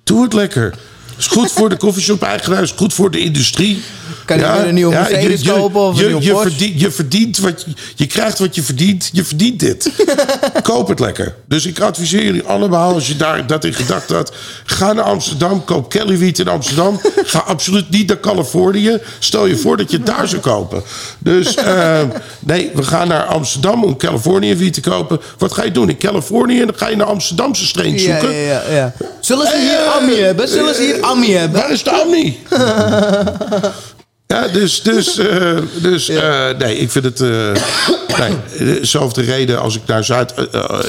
[0.05, 0.75] Doe het lekker.
[1.19, 2.63] is goed voor de coffeeshop eigenaar.
[2.63, 3.83] is goed voor de industrie.
[4.29, 6.91] Kan je weer een nieuwe Mercedes je, kopen of een je, nieuwe je, verdient, je
[6.91, 9.11] verdient wat je, je krijgt wat je verdient.
[9.13, 9.91] Je verdient dit.
[10.63, 11.35] koop het lekker.
[11.47, 14.33] Dus ik adviseer jullie allemaal, als je daar dat in gedachten had,
[14.65, 17.01] ga naar Amsterdam, koop Kelly Wiet in Amsterdam.
[17.25, 18.99] Ga absoluut niet naar Californië.
[19.19, 20.83] Stel je voor dat je het daar zou kopen.
[21.19, 22.01] Dus eh,
[22.39, 25.21] nee, we gaan naar Amsterdam om Californië wiet te kopen.
[25.39, 26.59] Wat ga je doen in Californië?
[26.59, 28.35] Dan ga je naar Amsterdamse Ja, zoeken.
[28.35, 28.95] ja, ja, ja.
[29.21, 30.49] Zullen ze hier Eh, Ammi hebben?
[30.49, 31.61] Zullen ze hier Ammi hebben?
[31.61, 32.39] Waar is de Amni?
[34.35, 37.21] ja, dus, dus, eh, dus eh, nee, ik vind het.
[37.21, 37.53] eh
[38.19, 40.35] nee, dezelfde reden als ik naar Zuid.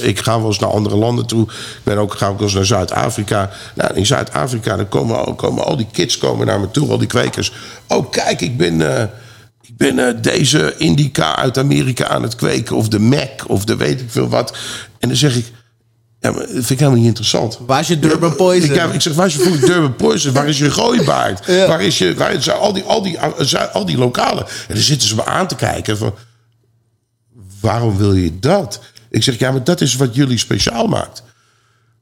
[0.02, 1.44] ik ga wel eens naar andere landen toe.
[1.52, 3.50] Ik ben ook, ga ook wel eens naar Zuid-Afrika.
[3.76, 6.98] Nou, in Zuid-Afrika dan komen, al- komen al die kids komen naar me toe, al
[6.98, 7.52] die kwekers.
[7.88, 8.82] Oh, kijk, ik ben.
[9.62, 12.76] ik ben deze indica uit Amerika aan het kweken.
[12.76, 14.58] Of de Mac, of de weet ik veel wat.
[15.00, 15.46] En dan zeg ik.
[16.20, 17.60] Ja, maar dat vind ik helemaal niet interessant.
[17.66, 18.76] Waar is je Durban Poison?
[18.76, 20.34] Ik, ik zeg, waar is je voor Durban Poison?
[20.34, 21.46] Waar is je gooibaard?
[21.46, 21.68] Ja.
[21.68, 23.20] Waar is je, waar zijn al die, al, die,
[23.74, 24.46] al die lokalen?
[24.48, 26.16] En dan zitten ze me aan te kijken van...
[27.62, 28.80] Waarom wil je dat?
[29.10, 31.24] Ik zeg, ja, maar dat is wat jullie speciaal maakt.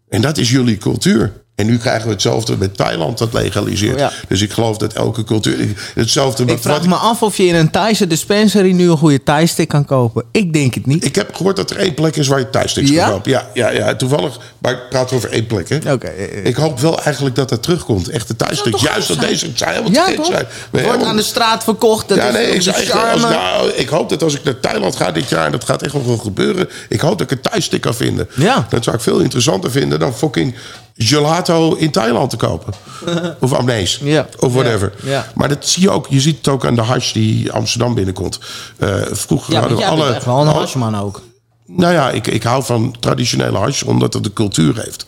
[0.10, 1.34] En dat is jullie cultuur.
[1.58, 4.00] En nu krijgen we hetzelfde met Thailand dat legaliseert.
[4.00, 4.12] Ja.
[4.28, 5.56] Dus ik geloof dat elke cultuur...
[5.96, 9.68] Hetzelfde Ik vraag me af of je in een Thaise dispensary nu een goede Thai-stick
[9.68, 10.24] kan kopen.
[10.32, 11.06] Ik denk het niet.
[11.06, 13.04] Ik heb gehoord dat er één plek is waar je thuissticks Ja?
[13.04, 13.32] kan kopen.
[13.32, 14.40] Ja, ja, ja, toevallig.
[14.58, 15.94] Maar ik praat over één plek, hè?
[15.94, 16.46] Oké, eh, eh.
[16.46, 18.10] Ik hoop wel eigenlijk dat dat terugkomt.
[18.10, 18.82] Echte thuissticks.
[18.82, 20.48] toch Juist dat deze zijn helemaal Ja, zijn.
[20.70, 22.08] Wordt helemaal- aan de straat verkocht.
[22.08, 25.12] Dat ja, is nee, ik, als, nou, ik hoop dat als ik naar Thailand ga
[25.12, 26.70] dit jaar, en dat gaat echt nog wel gebeuren.
[26.90, 28.30] Ik hoop dat ik een thuisstick kan vinden.
[28.36, 28.68] Ja.
[28.70, 30.56] Dat zou ik veel interessanter vinden dan fucking
[30.98, 32.74] gelato in Thailand te kopen.
[33.40, 34.00] of amnees.
[34.04, 34.28] Ja.
[34.40, 34.94] Of whatever.
[35.04, 35.32] Ja, ja.
[35.36, 36.08] Maar dat zie je ook.
[36.10, 38.40] Je ziet het ook aan de hash die Amsterdam binnenkomt.
[38.78, 40.14] Eh, vroeger Ja, hadden we alle...
[40.14, 41.22] echt wel een hashman ook.
[41.66, 45.06] nou ja, ik, ik hou van traditionele hash, omdat het de cultuur heeft.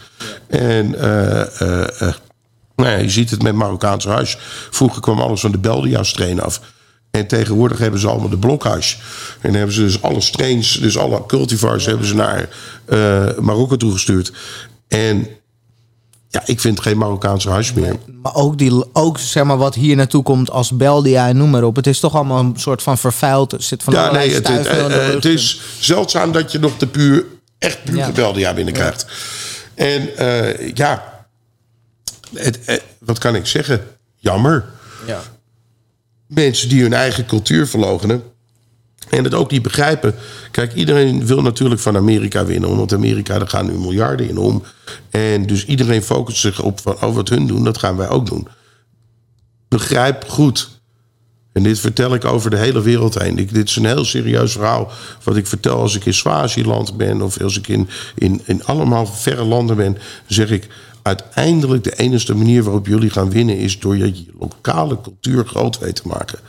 [0.48, 2.14] En eh,
[2.76, 4.36] nou ja, je ziet het met Marokkaanse hash.
[4.70, 6.62] Vroeger kwam alles van de Beldia-strain af.
[7.12, 8.96] En tegenwoordig hebben ze allemaal de blokhash.
[9.42, 11.86] En hebben ze dus alle strains, dus alle cultivars...
[11.86, 12.50] hebben ze naar
[13.40, 14.32] Marokko toegestuurd.
[14.88, 15.28] En
[16.32, 17.96] ja, ik vind geen Marokkaanse hash meer.
[18.22, 21.64] Maar ook, die, ook zeg maar, wat hier naartoe komt als Beldia en noem maar
[21.64, 21.76] op.
[21.76, 23.54] Het is toch allemaal een soort van vervuild.
[23.54, 26.60] Er zit van Ja, nee, het, het, in de eh, het is zeldzaam dat je
[26.60, 27.26] nog de puur,
[27.58, 28.12] echt puur Ja.
[28.12, 29.06] Beldia binnenkrijgt.
[29.76, 31.24] En eh, ja,
[32.34, 33.88] het, eh, wat kan ik zeggen?
[34.16, 34.66] Jammer.
[35.08, 35.22] Ja.
[36.28, 38.24] Mensen die hun eigen cultuur verloochenen.
[39.10, 40.16] En het ook niet begrijpen.
[40.52, 42.78] Kijk, iedereen wil natuurlijk van Amerika winnen.
[42.78, 44.64] Want Amerika, daar gaan nu miljarden in om.
[45.10, 48.26] En dus iedereen focust zich op van, oh, wat hun doen, dat gaan wij ook
[48.26, 48.48] doen.
[49.68, 50.80] Begrijp goed.
[51.52, 53.38] En dit vertel ik over de hele wereld heen.
[53.38, 54.92] Ik, dit is een heel serieus verhaal.
[55.24, 57.22] Wat ik vertel als ik in Swaziland ben.
[57.22, 59.98] Of als ik in, in, in allemaal verre landen ben.
[60.28, 60.68] Zeg ik.
[61.02, 63.58] Uiteindelijk de enige manier waarop jullie gaan winnen.
[63.58, 66.40] Is door je, lokale cultuur groot weet te maken.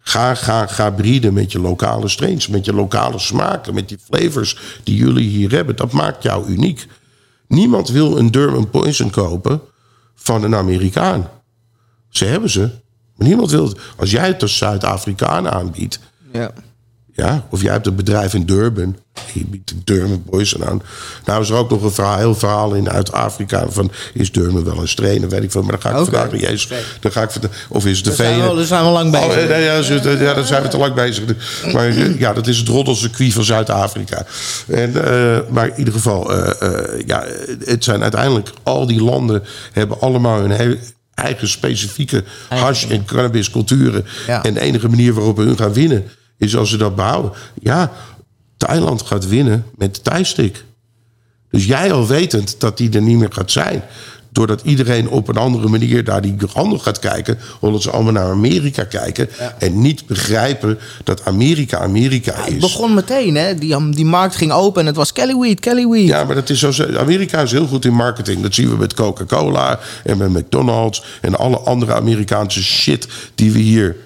[0.00, 0.94] Ga, ga, ga
[1.30, 2.48] met je lokale strains.
[2.48, 3.74] Met je lokale smaken.
[3.74, 5.76] Met die flavors die jullie hier hebben.
[5.76, 6.86] Dat maakt jou uniek.
[7.46, 9.60] Niemand wil een Durban Poison kopen
[10.14, 11.28] van een Amerikaan.
[12.08, 12.70] Ze hebben ze.
[13.16, 13.78] Maar niemand wil het.
[13.96, 16.00] Als jij het als Zuid-Afrikaan aanbiedt.
[16.32, 16.52] Ja.
[17.12, 18.96] Ja, of jij hebt een bedrijf in Durban.
[19.32, 20.82] Je biedt de Durban Poison aan.
[21.24, 23.68] Nou is er ook nog een verhaal, heel verhaal in uit Afrika.
[23.68, 25.20] Van is Durban wel een strain?
[25.20, 25.62] Dat weet ik veel.
[25.62, 26.04] Maar dan ga ik Oké.
[26.10, 26.68] vandaag niet eens.
[27.00, 27.30] Dan ga ik.
[27.68, 28.56] Of is het de Venen?
[28.56, 29.26] daar zijn we lang bezig.
[29.28, 29.72] Oh, nee, ja,
[30.24, 31.24] ja, daar zijn we te lang bezig.
[31.72, 34.26] Maar ja, dat is het roddelcircuit van Zuid-Afrika.
[34.66, 37.24] En, eh, maar in ieder geval, eh, eh, ja,
[37.64, 39.42] het zijn uiteindelijk al die landen
[39.72, 40.78] hebben allemaal hun he-
[41.14, 44.06] eigen specifieke hash- en cannabisculturen.
[44.26, 44.42] Ja.
[44.42, 46.04] En de enige manier waarop we hun gaan winnen
[46.40, 47.32] is als ze dat behouden.
[47.62, 47.92] Ja,
[48.56, 50.64] Thailand gaat winnen met de Thai-stick.
[51.50, 53.82] Dus jij al wetend dat die er niet meer gaat zijn.
[54.32, 57.38] Doordat iedereen op een andere manier naar die handel gaat kijken.
[57.60, 59.28] Omdat ze allemaal naar Amerika kijken.
[59.58, 62.60] En niet begrijpen dat Amerika Amerika Het is.
[62.60, 63.54] begon meteen, hè?
[63.54, 66.06] Die, die markt ging open en het was Kelly Weed, Kelly Weed.
[66.06, 68.42] Ja, maar dat is zo, Amerika is heel goed in marketing.
[68.42, 71.02] Dat zien we met Coca-Cola en met McDonald's.
[71.20, 73.96] En alle andere Amerikaanse shit die we hier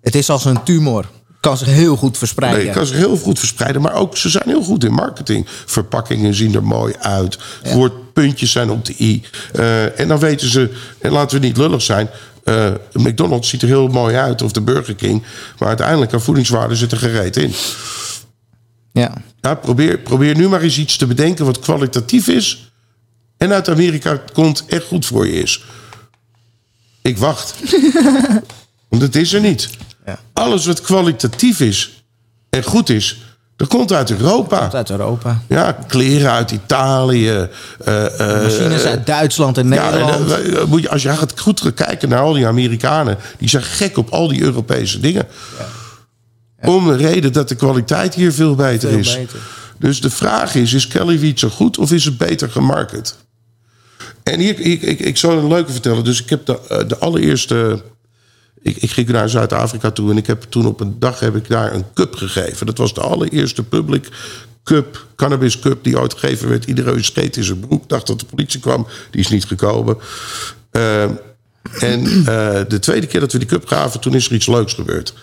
[0.00, 1.04] Het is als een tumor.
[1.46, 2.64] Kan zich heel goed verspreiden.
[2.64, 3.82] Nee, kan zich heel goed verspreiden.
[3.82, 5.46] Maar ook, ze zijn heel goed in marketing.
[5.66, 7.38] Verpakkingen zien er mooi uit.
[7.72, 9.22] Woordpuntjes zijn op de i.
[9.52, 12.08] Eh, en dan weten ze, en laten we niet lullig zijn...
[12.44, 15.22] eh, McDonald's ziet er heel mooi uit, of de Burger King.
[15.58, 17.52] Maar uiteindelijk, aan voedingswaarde zit er gereed in.
[18.92, 19.12] Ja.
[19.40, 22.72] Ja, probeer, probeer nu maar eens iets te bedenken wat kwalitatief is...
[23.36, 25.64] en uit Amerika komt echt goed voor je is.
[27.02, 27.54] Ik wacht.
[28.88, 29.70] Want het is er niet.
[30.06, 30.18] Ja.
[30.32, 32.04] Alles wat kwalitatief is
[32.50, 33.20] en goed is,
[33.56, 34.72] Dat komt uit Europa.
[34.72, 35.42] Uit Europa.
[35.48, 37.48] Ja, kleren uit Italië.
[37.84, 40.30] eh, eh, Machines uit Duitsland en ja, Nederland.
[40.30, 43.96] eh, moet je, als je gaat goed kijken naar al die Amerikanen, die zijn gek
[43.96, 45.26] op al die Europese dingen.
[46.62, 49.16] Om de reden dat de kwaliteit hier veel beter Veel is.
[49.16, 49.38] beter.
[49.78, 53.16] Dus de vraag is: is Kelly Wheat zo goed of is het beter gemarket?
[54.22, 56.04] En hier, ik, ik, ik zal een leuke vertellen.
[56.04, 57.82] Dus ik heb de, eh, de allereerste.
[58.66, 61.48] Ik, ik ging naar Zuid-Afrika toe en ik heb toen op een dag heb ik
[61.48, 62.66] daar een cup gegeven.
[62.66, 64.08] Dat was de allereerste public
[64.64, 66.64] cup, cannabis cup, die ooit gegeven werd.
[66.64, 68.86] Iedereen scheet in zijn broek, dacht dat de politie kwam.
[69.10, 69.96] Die is niet gekomen.
[70.70, 74.46] Eh, en eh, de tweede keer dat we die cup gaven, toen is er iets
[74.46, 75.14] leuks gebeurd.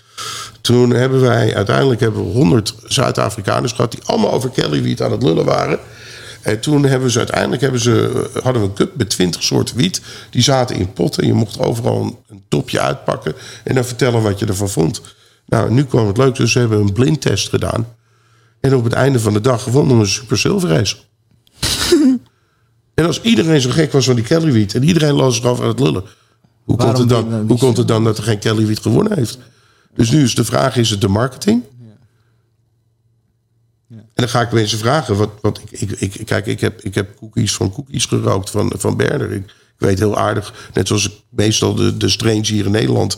[0.62, 5.12] Toen hebben wij uiteindelijk hebben we 100 Zuid-Afrikaners gehad die allemaal over Kelly wiet aan
[5.12, 5.80] het lullen waren.
[6.44, 10.02] En toen hebben ze uiteindelijk hebben ze, hadden we een cup met 20 soorten wiet.
[10.30, 11.26] Die zaten in potten.
[11.26, 13.34] Je mocht overal een, topje uitpakken
[13.64, 15.02] en dan vertellen wat je ervan vond.
[15.46, 16.36] Nou, nu kwam het leuk.
[16.36, 17.88] Dus ze hebben een blindtest gedaan.
[18.60, 20.98] En op het einde van de dag gewonnen we een Super
[22.94, 25.70] en als iedereen zo gek was van die Kelly wiet en iedereen las erover aan
[25.70, 26.04] het lullen.
[26.64, 29.38] Hoe komt, het dan, hoe komt het dan dat er geen Kelly wiet gewonnen heeft?
[29.96, 31.64] Dus nu is de vraag, is het de marketing?
[33.98, 35.18] En dan ga ik mensen vragen.
[35.18, 38.74] Wat, wat ik, ik, ik, kijk, ik heb, ik heb cookies van cookies gerookt van,
[38.78, 39.32] van Berner.
[39.32, 43.18] Ik, ik weet heel aardig, net zoals ik meestal de, de strains hier in Nederland...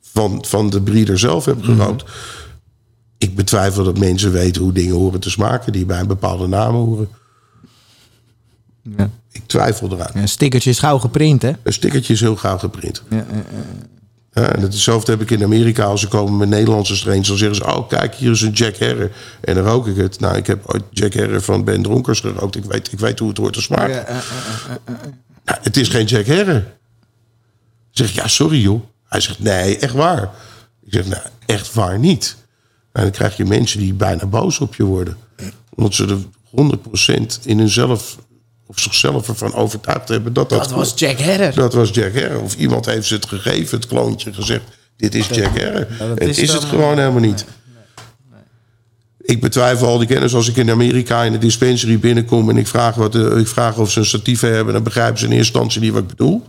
[0.00, 2.10] van, van de breeder zelf heb gerookt.
[3.18, 5.72] Ik betwijfel dat mensen weten hoe dingen horen te smaken...
[5.72, 7.08] die bij een bepaalde naam horen.
[8.96, 9.10] Ja.
[9.32, 10.10] Ik twijfel eraan.
[10.14, 11.52] Een stickertje is gauw geprint, hè?
[11.62, 13.02] Een stickertje is heel gauw geprint.
[13.10, 13.26] Ja,
[14.34, 15.84] en hetzelfde heb ik in Amerika.
[15.84, 17.66] Als ze komen met Nederlandse strains, dan zeggen ze...
[17.66, 19.12] oh, kijk, hier is een Jack Herrer.
[19.40, 20.20] En dan rook ik het.
[20.20, 22.56] Nou, ik heb ooit Jack Herrer van Ben Dronkers gerookt.
[22.56, 24.04] Ik weet, ik weet hoe het hoort te smaken.
[25.44, 26.56] Nou, het is geen Jack Herrer.
[27.90, 28.82] Ik zeg, ja, sorry joh.
[29.08, 30.30] Hij zegt, nee, echt waar.
[30.84, 32.36] Ik zeg, nou, echt waar niet.
[32.92, 35.16] En dan krijg je mensen die bijna boos op je worden.
[35.74, 36.18] Omdat ze er
[37.38, 38.18] 100% in hunzelf...
[38.66, 40.92] of zichzelf ervan overtuigd hebben dat dat, Dat was.
[40.96, 41.54] Jack Herrer.
[41.54, 42.40] Dat was Jack Herrer.
[42.40, 44.62] Of iemand heeft ze het gegeven, het kloontje, gezegd...
[44.96, 45.88] dit is Jack Herrer.
[45.98, 47.44] dat en is het gewoon helemaal niet.
[49.20, 52.50] Ik betwijfel al die kennis als ik in Amerika in de dispensary binnenkom...
[52.50, 54.74] en ik vraag, wat, ik vraag of ze een statief hebben...
[54.74, 56.48] dan begrijpen ze in eerste instantie niet wat ik bedoel.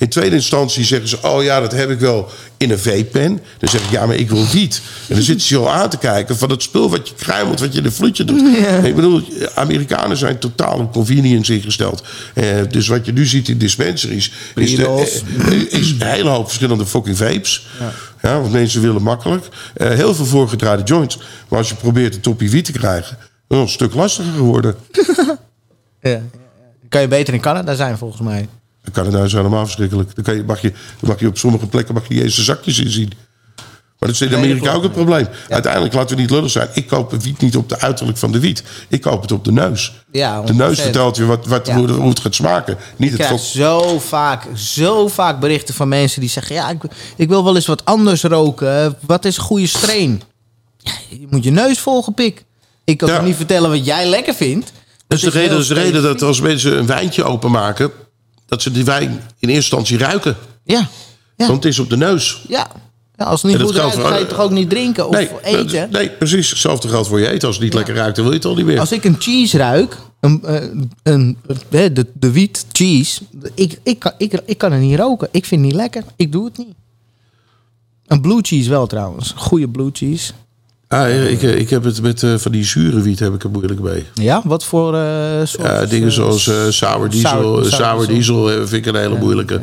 [0.00, 1.18] In tweede instantie zeggen ze...
[1.22, 3.40] oh ja, dat heb ik wel in een vape-pen.
[3.58, 4.82] Dan zeg ik, ja, maar ik wil wiet.
[5.08, 7.60] En dan zitten ze al aan te kijken van het spul wat je kruimelt...
[7.60, 8.40] wat je in een vloedje doet.
[8.82, 9.22] Ik bedoel,
[9.54, 12.02] Amerikanen zijn totaal op convenience ingesteld.
[12.34, 14.32] Eh, dus wat je nu ziet in dispensaries...
[14.54, 14.86] is, de,
[15.48, 17.66] eh, is een hele hoop verschillende fucking vapes.
[18.22, 18.40] Ja.
[18.40, 19.48] want mensen willen makkelijk.
[19.74, 21.18] Eh, heel veel voorgedraaide joints.
[21.48, 23.16] Maar als je probeert een toppie wiet te krijgen...
[23.48, 24.74] dan is het een stuk lastiger geworden.
[24.90, 25.38] Ja.
[26.10, 26.22] ja.
[26.88, 28.48] Kan je beter in Canada zijn, volgens mij.
[28.82, 30.14] Dan kan het nou eens helemaal verschrikkelijk.
[30.14, 30.70] Dan, kan je, mag, je,
[31.00, 33.12] dan mag je op sommige plekken mag je niet eens de zakjes in zien.
[33.98, 35.28] Maar dat is in Amerika ook het probleem.
[35.48, 36.68] Uiteindelijk, laten we niet lullig zijn.
[36.74, 38.62] Ik koop het wiet niet op de uiterlijk van de wiet.
[38.88, 39.92] Ik koop het op de neus.
[40.12, 40.82] Ja, de neus 100%.
[40.82, 41.74] vertelt je wat, wat, Ja.
[41.76, 42.76] hoe, hoe het gaat smaken.
[42.96, 46.54] Niet Ik het krijg zo vaak, zo vaak berichten van mensen die zeggen...
[46.54, 46.82] ja, ik,
[47.16, 48.96] ik wil wel eens wat anders roken.
[49.06, 50.22] Wat is een goede strain?
[50.78, 52.44] Ja, je moet je neus volgen, pik.
[52.84, 53.16] Ik kan Ja.
[53.16, 54.72] toch niet vertellen wat jij lekker vindt?
[55.08, 57.90] Dat is de reden, is de reden dat als mensen een wijntje openmaken...
[58.50, 60.36] dat ze die wijn in eerste instantie ruiken.
[60.64, 60.88] Ja,
[61.36, 62.44] ja, Want het is op de neus.
[62.48, 62.70] ja.
[63.16, 65.88] ja als het niet goed ruikt, ga je toch ook niet drinken of Nee, eten?
[65.90, 66.50] nee, precies.
[66.50, 67.46] Hetzelfde geldt voor je eten.
[67.46, 68.80] Als het niet lekker ruikt, dan wil je het al niet meer.
[68.80, 70.68] Als ik een cheese ruik, een, eh,
[71.02, 71.36] een,
[71.70, 73.22] hè, de, de wiet cheese,
[73.54, 75.28] ik, ik, kan, ik, ik kan het niet roken.
[75.30, 76.04] Ik vind het niet lekker.
[76.16, 76.74] Ik doe het niet.
[78.06, 79.32] Een blue cheese wel trouwens.
[79.36, 80.32] Goede blue cheese.
[80.94, 83.50] Ah, ik, eh, ik heb het met eh, van die zure wiet heb ik er
[83.50, 84.06] moeilijk mee.
[84.14, 84.94] Ja, wat voor
[85.44, 85.66] soort?
[85.66, 87.30] Ja, dingen zoals eh, sour diesel.
[87.30, 88.46] sour- sour sour diesel.
[88.48, 89.60] vind ik een hele moeilijke.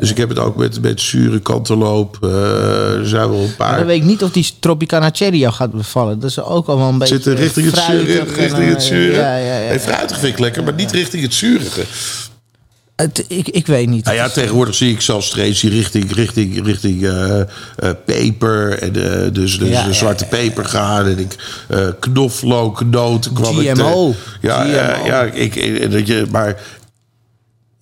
[0.00, 2.18] Dus ik heb het ook met, met zure kanteloop.
[2.22, 3.86] er zijn wel een Maar dan paar.
[3.86, 6.20] weet ik niet of die Tropicana Cherry jou gaat bevallen.
[6.20, 8.18] Dat is ook al wel een beetje Zitten richting het zure.
[8.20, 9.12] en, Richting het zure.
[9.16, 9.68] Ja, ja, ja.
[9.68, 11.80] Nee, fruitig vind ik lekker, maar niet richting het zurige.
[12.96, 14.04] Het- ik, ik weet niet.
[14.04, 17.46] Nou ja, tegenwoordig zie ik zelfs steeds die richting, richting, richting eh, eh,
[18.04, 18.78] peper.
[18.78, 21.06] En eh, dus, dus Ja, de zwarte peper gaan.
[21.06, 21.36] En ik,
[21.68, 24.10] eh knoflook, noten kwam ik GMO.
[24.40, 25.06] te- Ja, GMO.
[25.06, 26.60] ja ik, ik- dat je, maar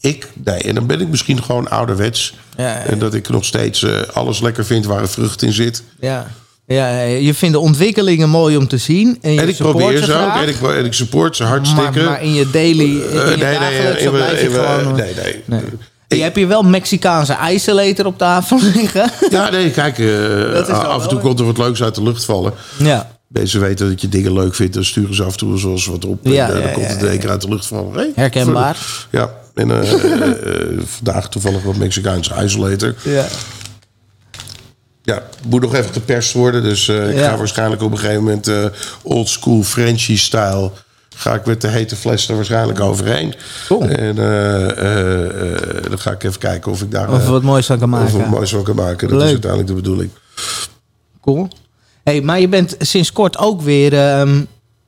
[0.01, 2.35] ik, nee, en dan ben ik misschien gewoon ouderwets.
[2.57, 2.83] Ja, ja.
[2.85, 5.83] En dat ik nog steeds alles lekker vind waar een vrucht in zit.
[6.01, 6.27] Ja.
[6.67, 9.19] Ja, je vindt de ontwikkelingen mooi om te zien.
[9.21, 10.35] En, je En ik probeer ze ook.
[10.35, 12.01] En ik, en ik support ze hartstikke.
[12.01, 14.95] Maar, maar in je daily, in je Eh, nee, nee, blijf je gewoon...
[14.97, 15.43] nee, nee.
[15.45, 15.61] Nee.
[16.09, 19.11] Je hebt hier wel Mexicaanse ijseleter op tafel liggen.
[19.31, 22.25] Ja, nee, kijk, eh, wel af en toe komt er wat leuks uit de lucht
[22.25, 22.53] vallen.
[22.77, 23.13] Ja.
[23.27, 26.05] Mensen weten dat je dingen leuk vindt, dan sturen ze af en toe zoals wat
[26.05, 26.19] op.
[26.23, 27.95] Ja, en eh, ja, dan komt het in één keer uit de lucht vallen.
[27.95, 29.07] Hey, Herkenbaar.
[29.11, 32.95] Ja, en eh, eh, eh, vandaag toevallig wat Mexicaanse isolator.
[33.03, 33.27] ja.
[35.07, 36.63] Ja, moet nog even geperst worden.
[36.63, 37.29] Dus eh, ik Ja.
[37.31, 38.65] ga waarschijnlijk op een gegeven moment eh
[39.03, 40.71] old school Frenchy style.
[41.17, 43.35] Ga ik met de hete fles er waarschijnlijk overheen.
[43.67, 43.83] Cool.
[43.83, 47.93] En eh, dan ga ik even kijken of ik daar Of wat moois van kan
[47.95, 48.19] of maken.
[48.19, 49.09] wat moois van kan maken.
[49.09, 49.27] Dat Leuk.
[49.27, 50.11] is uiteindelijk de bedoeling.
[51.21, 51.49] Cool.
[52.05, 54.41] Hey, maar je bent sinds kort ook weer ehm,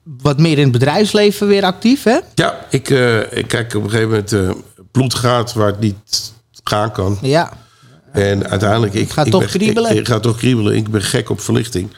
[0.03, 2.19] wat meer in het bedrijfsleven weer actief, hè?
[2.35, 2.89] Ja, ik,
[3.31, 4.57] ik kijk op een gegeven moment
[4.93, 6.33] bloed gaat waar het niet
[6.65, 7.19] gaan kan.
[7.23, 7.53] Ja.
[8.17, 8.95] En uiteindelijk...
[8.95, 9.91] Ik, gaat ik toch ben- kriebelen.
[9.91, 10.77] Ik, ik ga toch kriebelen.
[10.77, 11.91] Ik ben gek op verlichting.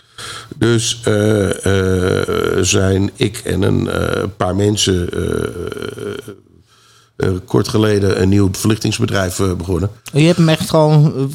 [0.56, 1.66] Dus eh,
[2.18, 5.08] eh, zijn ik en een eh, paar mensen...
[7.44, 9.90] kort geleden een nieuw verlichtingsbedrijf begonnen.
[10.12, 11.30] Je hebt hem echt gewoon...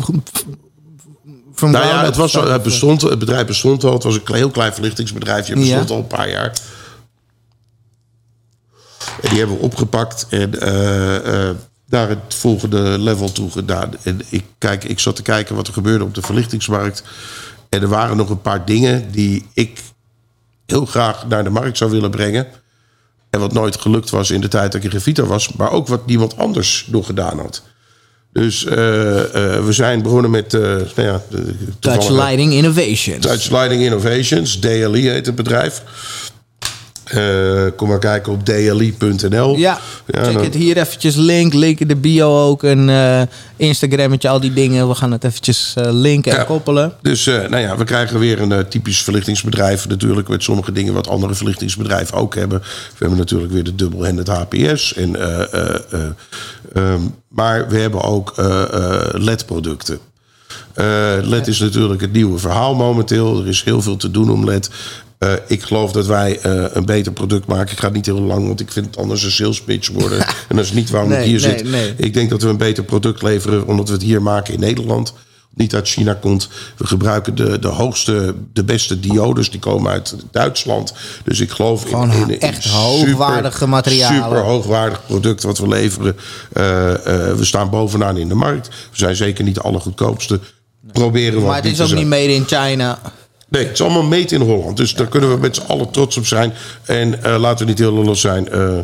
[1.59, 3.93] Nou ja, het, was, het, bestond, het bedrijf bestond al.
[3.93, 5.53] Het was een heel klein verlichtingsbedrijfje.
[5.53, 5.95] Het bestond Ja.
[5.95, 6.53] al een paar jaar.
[9.21, 10.51] En die hebben we opgepakt en
[11.93, 13.91] naar het volgende level toe gedaan.
[14.03, 17.03] En ik, kijk, ik zat te kijken wat er gebeurde op de verlichtingsmarkt.
[17.69, 19.81] En er waren nog een paar dingen die ik
[20.65, 22.47] heel graag naar de markt zou willen brengen.
[23.29, 25.53] En wat nooit gelukt was in de tijd dat ik in Revita was.
[25.53, 27.63] Maar ook wat niemand anders nog gedaan had.
[28.31, 30.51] Dus eh, eh, we zijn begonnen met...
[30.51, 31.21] nou ja,
[31.79, 33.25] Touch Lighting Innovations.
[33.25, 35.83] Touch Lighting Innovations, DLI heet het bedrijf.
[37.13, 39.57] Eh, kom maar kijken op dli.nl.
[39.57, 41.53] Ja, Ja, check dan- het hier eventjes link.
[41.53, 42.63] Link in de bio ook.
[42.63, 43.21] Een eh
[43.55, 44.87] Instagrammetje, al die dingen.
[44.87, 46.43] We gaan het eventjes eh, linken en Ja.
[46.43, 46.93] koppelen.
[47.01, 49.87] Dus nou ja, we krijgen weer een typisch verlichtingsbedrijf.
[49.87, 52.59] Natuurlijk met sommige dingen wat andere verlichtingsbedrijven ook hebben.
[52.59, 54.93] We hebben natuurlijk weer de dubbelhanded HPS.
[54.93, 55.99] En, eh, eh, eh,
[56.73, 58.33] ehm, maar we hebben ook
[59.11, 59.99] LED-producten.
[61.21, 63.39] LED is natuurlijk het nieuwe verhaal momenteel.
[63.41, 64.69] Er is heel veel te doen om LED.
[65.17, 67.71] Eh, ik geloof dat wij eh, een beter product maken.
[67.71, 70.19] Ik ga niet heel lang, want ik vind het anders een sales pitch worden.
[70.49, 71.69] en dat is niet waarom ik Nee, hier nee, zit.
[71.69, 71.93] nee.
[71.97, 75.13] Ik denk dat we een beter product leveren, omdat we het hier maken in Nederland.
[75.55, 76.49] Niet uit China komt.
[76.77, 79.49] We gebruiken de, de hoogste, de beste diodes.
[79.51, 80.93] Die komen uit Duitsland.
[81.23, 84.23] Dus ik geloof Gewoon echt hoogwaardige materialen.
[84.23, 86.15] Super hoogwaardig product wat we leveren.
[86.53, 86.63] Eh,
[87.33, 88.67] we staan bovenaan in de markt.
[88.67, 90.39] We zijn zeker niet de allergoedkoopste.
[90.91, 92.99] Proberen we Maar het is ook niet made in China.
[93.53, 94.77] Nee, het is allemaal made in Holland.
[94.77, 96.53] Dus daar kunnen we met z'n allen trots op zijn.
[96.85, 98.49] En eh, laten we niet heel lullig zijn.
[98.49, 98.83] eh, eh,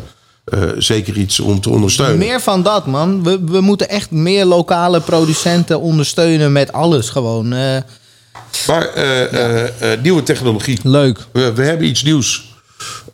[0.78, 2.18] zeker iets om te ondersteunen.
[2.18, 3.22] Meer van dat, man.
[3.22, 7.48] We, we moeten echt meer lokale producenten ondersteunen met alles gewoon.
[8.66, 8.90] Maar
[10.02, 10.78] nieuwe technologie.
[10.82, 11.18] leuk.
[11.32, 12.54] We, we hebben iets nieuws.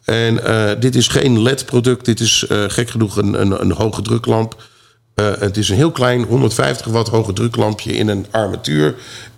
[0.04, 0.40] En
[0.80, 2.04] dit is geen LED-product.
[2.04, 4.62] Dit is gek genoeg een, een, een hoge druklamp.
[5.14, 8.94] Het is een heel klein 150 watt hoge druklampje in een armatuur.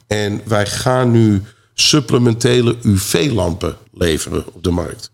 [0.07, 1.43] En wij gaan nu
[1.81, 5.11] supplementele UV-lampen leveren op de markt.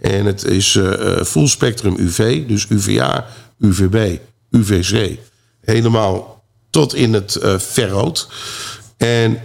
[0.00, 3.26] En het is eh, eh, full spectrum UV, dus UVA,
[3.58, 4.18] UVB,
[4.50, 5.18] UVC.
[5.60, 8.28] Helemaal tot in het eh verrood.
[8.96, 9.40] En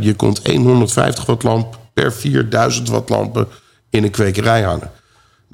[0.00, 3.48] je komt 150 watt lamp per 4000 watt lampen
[3.90, 4.90] in een kwekerij hangen.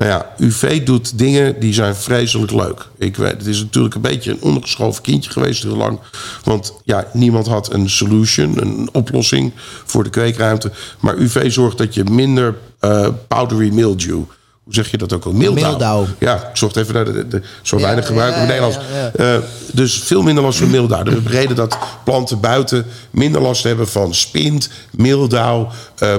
[0.03, 2.89] Nou ja, UV doet dingen die zijn vreselijk leuk.
[2.99, 5.99] Ik weet, het is natuurlijk een beetje een ondergeschoven kindje geweest heel lang.
[6.45, 9.53] Want ja, niemand had een solution, een oplossing
[9.85, 10.73] voor de kweekruimte.
[11.01, 14.23] Maar UV zorgt dat je minder eh, powdery mildew...
[14.65, 15.33] Hoe zeg je dat ook al?
[15.33, 16.05] Mildew.
[16.19, 18.87] Ja, ik zocht even naar de, zo Ja, weinig gebruik in het ja, Nederlands.
[19.17, 19.43] ja, Eh,
[19.73, 21.05] dus veel minder last van mildew.
[21.05, 24.71] De reden dat planten buiten minder last hebben van spint,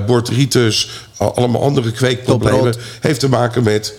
[0.06, 3.94] botrytis, al- allemaal andere kweekproblemen, heeft te maken met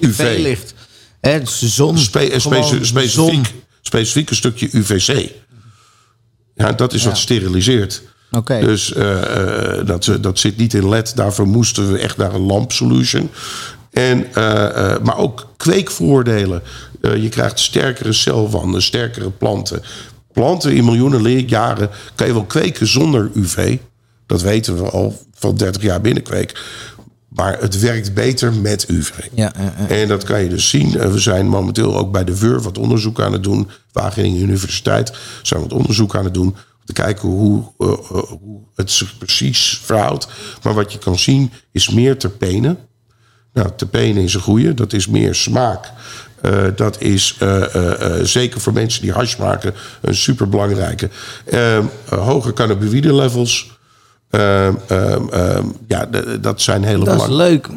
[0.00, 0.18] UV.
[0.18, 0.74] UV-licht.
[1.20, 1.98] Het is zon.
[1.98, 2.84] Spe- eh, zon.
[2.84, 5.30] specifiek, specifiek een stukje UVC.
[6.54, 8.02] Ja, dat is wat steriliseert.
[8.60, 11.16] Dus eh, eh, dat, dat zit niet in LED.
[11.16, 13.30] Daarvoor moesten we echt naar een lampsolution.
[13.90, 16.62] En, eh, maar ook kweekvoordelen.
[17.00, 19.82] Je krijgt sterkere celwanden, sterkere planten.
[20.32, 23.76] Planten in miljoenen jaren kan je wel kweken zonder UV.
[24.26, 26.62] Dat weten we al van 30 jaar binnenkweek.
[27.28, 29.10] Maar het werkt beter met UV.
[29.34, 29.52] Ja.
[29.88, 30.90] En dat kan je dus zien.
[30.90, 33.68] We zijn momenteel ook bij de WUR wat onderzoek aan het doen.
[33.92, 35.12] Wageningen Universiteit
[35.42, 36.56] zijn wat onderzoek aan het doen.
[36.92, 40.28] Te kijken hoe, eh, eh, hoe het zich precies verhoudt.
[40.62, 42.78] Maar wat je kan zien is meer terpenen.
[43.52, 44.74] Nou, terpenen is een goede.
[44.74, 45.92] Dat is meer smaak.
[46.40, 47.38] Eh, dat is
[48.22, 51.10] zeker voor mensen die hash maken een superbelangrijke.
[51.44, 53.78] Eh, eh, hoge cannabinoïde levels.
[54.30, 56.08] Eh, eh, eh, ja,
[56.40, 57.68] dat zijn hele Dat is leuk.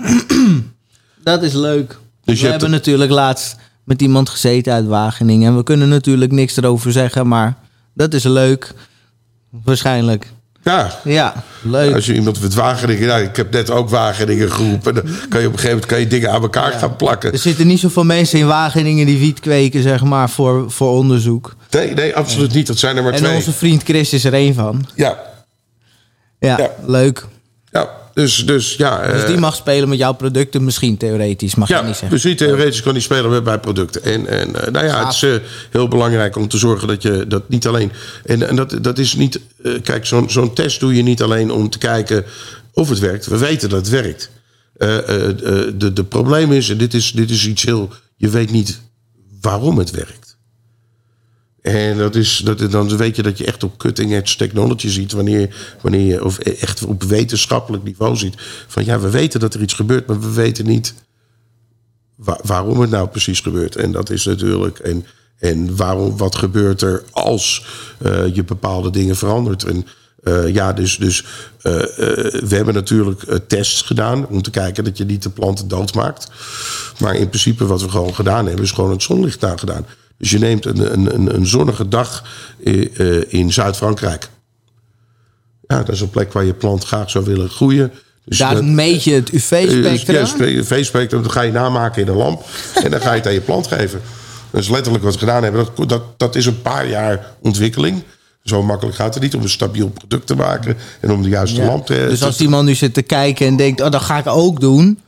[1.24, 1.98] dat is leuk.
[2.24, 5.50] Dus we hebben natuurlijk laatst met iemand gezeten uit Wageningen.
[5.50, 7.56] En we kunnen natuurlijk niks erover zeggen, maar
[7.94, 8.74] dat is leuk.
[9.64, 10.32] Waarschijnlijk.
[10.64, 11.94] Ja, Ja, leuk.
[11.96, 13.08] Als je iemand met Wageningen...
[13.08, 14.94] Nou, ik heb net ook Wageningen geroepen.
[14.94, 17.32] Dan kan je op een gegeven moment kan je dingen aan elkaar gaan plakken.
[17.32, 21.56] Er zitten niet zoveel mensen in Wageningen die wiet kweken, zeg maar, voor, voor onderzoek.
[21.70, 22.68] Nee, nee, absoluut niet.
[22.68, 23.36] Dat zijn er maar En twee.
[23.36, 24.86] onze vriend Chris is er één van.
[24.96, 25.18] Ja,
[26.40, 26.70] Ja, Ja.
[26.86, 27.26] leuk.
[28.14, 29.12] Dus, dus ja.
[29.12, 32.10] Dus eh, die mag spelen met jouw producten misschien theoretisch, mag je Ja, niet zeggen.
[32.10, 34.04] dus die theoretisch kan die spelen met bij producten.
[34.04, 35.36] En, en eh, nou ja, het is eh,
[35.72, 37.92] heel belangrijk om te zorgen dat je dat niet alleen.
[38.26, 39.40] En, en dat, dat is niet.
[39.64, 42.26] eh, kijk, zo'n zo'n test doe je niet alleen om te kijken
[42.74, 43.26] of het werkt.
[43.26, 44.30] We weten dat het werkt.
[44.78, 47.90] Eh, eh, eh, de, de probleem is, en dit is, dit is iets heel.
[48.18, 48.82] Je weet niet
[49.42, 50.23] waarom het werkt.
[51.64, 55.12] En dat is, dat, dan weet je dat je echt op cutting edge technology ziet.
[55.12, 58.36] Wanneer, wanneer je of echt op wetenschappelijk niveau ziet.
[58.68, 60.94] Van ja, we weten dat er iets gebeurt, maar we weten niet
[62.16, 63.76] wa- waarom het nou precies gebeurt.
[63.76, 64.80] En dat is natuurlijk.
[64.80, 65.06] En,
[65.40, 67.66] en waarom, wat gebeurt er als
[67.98, 69.64] eh, je bepaalde dingen verandert.
[69.64, 69.86] En
[70.24, 71.24] eh, ja, dus, dus
[71.62, 71.72] eh,
[72.44, 76.28] we hebben natuurlijk tests gedaan om te kijken dat je niet de planten doodmaakt.
[77.00, 79.86] Maar in principe wat we gewoon gedaan hebben, is gewoon het zonlicht nagedaan.
[80.18, 82.24] Dus je neemt een, een, een, een zonnige dag
[82.64, 84.30] eh, eh, in Zuid-Frankrijk.
[85.68, 87.92] Ja, dat is een plek waar je plant graag zou willen groeien.
[88.26, 90.16] Dus Daar dat- meet je het UV-spectrum.
[90.16, 92.44] ja, spe- UV-spectrum, dat ga je namaken in een lamp.
[92.84, 94.02] en dan ga je het aan je plant geven.
[94.52, 95.66] Dat is letterlijk wat we gedaan hebben.
[95.76, 98.04] Dat, dat, dat is een paar jaar ontwikkeling.
[98.44, 100.78] Zo makkelijk gaat het niet om een stabiel product te maken.
[101.00, 101.66] En om de juiste Ja.
[101.68, 102.06] lamp te...
[102.10, 104.60] Dus als die man nu zit te kijken en denkt, oh, dat ga ik ook
[104.60, 105.00] doen.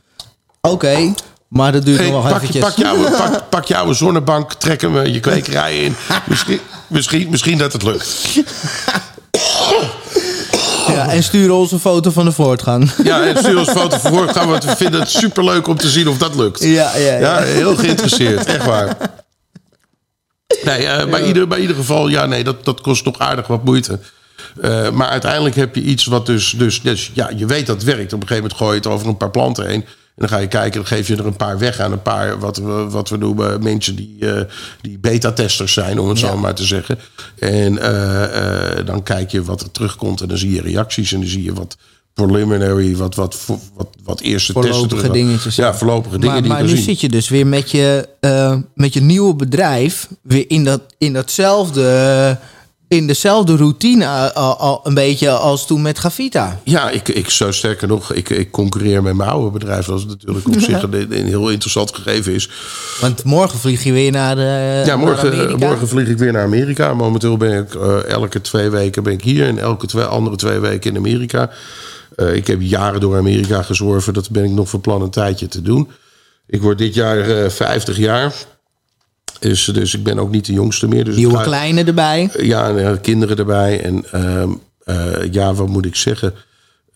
[0.60, 1.14] Oké,
[1.48, 2.64] maar dat duurt Hey, nog wel pak, eventjes.
[2.64, 2.96] pak, jouw,
[3.50, 5.96] pak, zonnebank, trek hem eh, je kwekerij in.
[6.26, 8.06] Misschien, misschien, misschien dat het lukt.
[10.86, 12.90] Ja, en stuur ons een foto van de voortgang.
[13.04, 14.28] Ja, en stuur ons foto voor.
[14.28, 16.62] Gaan we, het- we vinden het superleuk om te zien of dat lukt.
[16.62, 17.18] Ja, ja, ja.
[17.18, 18.96] Ja, heel geïnteresseerd, echt waar.
[20.64, 23.64] Nee, eh, bij, ieder, bij ieder geval, ja, nee, dat, dat kost toch aardig wat
[23.64, 23.98] moeite.
[24.60, 27.84] Eh, maar uiteindelijk heb je iets wat dus, dus, dus, ja, je weet dat het
[27.84, 28.12] werkt.
[28.12, 29.84] Op een gegeven moment gooi je het over een paar planten heen.
[30.16, 32.38] En dan ga je kijken, dan geef je er een paar weg aan een paar,
[32.38, 34.40] wat we, wat we noemen, mensen die, eh,
[34.80, 36.28] die beta-testers zijn, om het Ja.
[36.28, 36.98] zo maar te zeggen.
[37.38, 41.20] En eh, eh, dan kijk je wat er terugkomt en dan zie je reacties en
[41.20, 41.76] dan zie je wat
[42.14, 43.38] preliminary, wat, wat,
[43.74, 45.56] wat, wat, eerste testen Voorlopige terug- dingetjes.
[45.56, 46.84] Ja, voorlopige dingen Maar, die maar je nu zien.
[46.84, 48.08] zit je dus weer met je,
[48.74, 52.38] met je nieuwe bedrijf weer in, dat, in datzelfde,
[52.88, 56.60] in dezelfde routine eh, al, al een beetje als toen met Gavita.
[56.64, 59.86] Ja, ik, ik zou sterker nog, ik, ik concurreer met mijn oude bedrijf.
[59.86, 62.50] Dat is natuurlijk op zich een, een heel interessant gegeven is.
[63.00, 65.66] Want morgen vlieg je weer naar, de, Ja, naar morgen, Amerika.
[65.66, 66.94] morgen vlieg ik weer naar Amerika.
[66.94, 70.58] Momenteel ben ik eh, elke twee weken ben ik hier en elke twee, andere twee
[70.58, 71.50] weken in Amerika.
[72.16, 74.14] Eh, ik heb jaren door Amerika gezworven.
[74.14, 75.90] Dat ben ik nog van plan een tijdje te doen.
[76.46, 78.32] Ik word dit jaar eh 50 jaar.
[79.40, 81.04] Dus, dus ik ben ook niet de jongste meer.
[81.04, 82.30] Dus Nieuwe kleine erbij.
[82.38, 83.80] Ja, en, eh, kinderen erbij.
[83.82, 84.50] En ehm,
[84.84, 86.34] eh, ja, wat moet ik zeggen?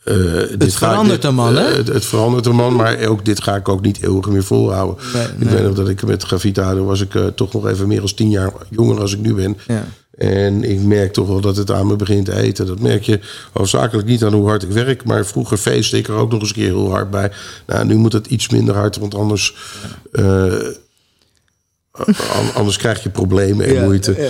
[0.04, 1.64] Eh, dit ga ik- verandert dit- een man, hè?
[1.76, 4.96] het, het verandert een man, maar ook dit ga ik ook niet eeuwig meer volhouden.
[5.14, 5.54] Nee, Ik nee.
[5.54, 8.52] weet nog dat ik met Gavita, was ik toch nog even meer dan tien jaar
[8.70, 9.56] jonger als ik nu ben.
[9.66, 9.84] Ja.
[10.18, 12.66] En ik merk toch wel dat het aan me begint te eten.
[12.66, 13.20] Dat merk je
[13.52, 15.04] hoofdzakelijk niet aan hoe hard ik werk.
[15.04, 17.30] Maar vroeger feestte ik er ook nog eens een keer heel hard bij.
[17.66, 19.54] Nou, nu moet het iets minder hard, want anders...
[20.12, 20.76] an-
[22.54, 24.14] anders krijg je problemen en Ja, moeite.
[24.18, 24.28] ja.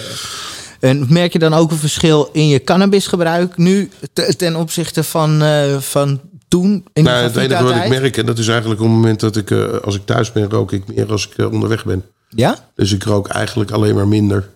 [0.80, 5.42] En merk je dan ook een verschil in je cannabisgebruik nu te- ten opzichte van,
[5.42, 6.84] eh, van toen?
[6.92, 9.36] In Nou, het enige wat ik merk, en dat is eigenlijk op het moment dat
[9.36, 12.04] ik, eh, als ik thuis ben, rook ik meer als ik eh, onderweg ben.
[12.28, 12.58] Ja?
[12.74, 14.48] Dus ik rook eigenlijk alleen maar minder.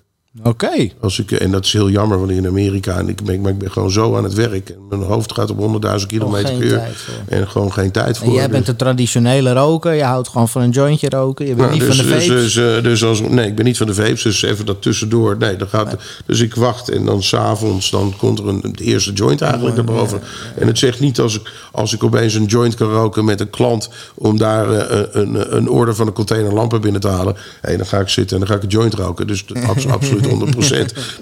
[0.42, 0.88] Oké.
[1.00, 3.58] Als ik, en dat is heel jammer, want in Amerika, en ik ben, maar ik
[3.58, 4.68] ben gewoon zo aan het werk.
[4.68, 6.82] En mijn hoofd gaat op 100.000 kilometer per uur.
[7.28, 8.26] En gewoon geen tijd voor.
[8.26, 9.92] En jij Dus- bent een traditionele roker.
[9.92, 11.46] Je houdt gewoon van een jointje roken.
[11.46, 12.42] Je bent Nou, niet dus, van de dus, vapes.
[12.54, 15.36] dus, eh, dus als, nee, ik ben niet van de vapes, dus even dat tussendoor.
[15.38, 19.12] Nee, dan gaat, dus ik wacht en dan s'avonds dan komt er een, het eerste
[19.12, 20.20] joint eigenlijk naar boven.
[20.56, 23.50] En het zegt niet als ik, als ik opeens een joint kan roken met een
[23.50, 23.88] klant...
[24.14, 27.36] om daar eh, een, een order van een container lampen binnen te halen.
[27.60, 29.26] Hey, dan ga ik zitten en dan ga ik een joint roken.
[29.26, 29.44] Dus
[29.90, 30.30] absoluut 100%.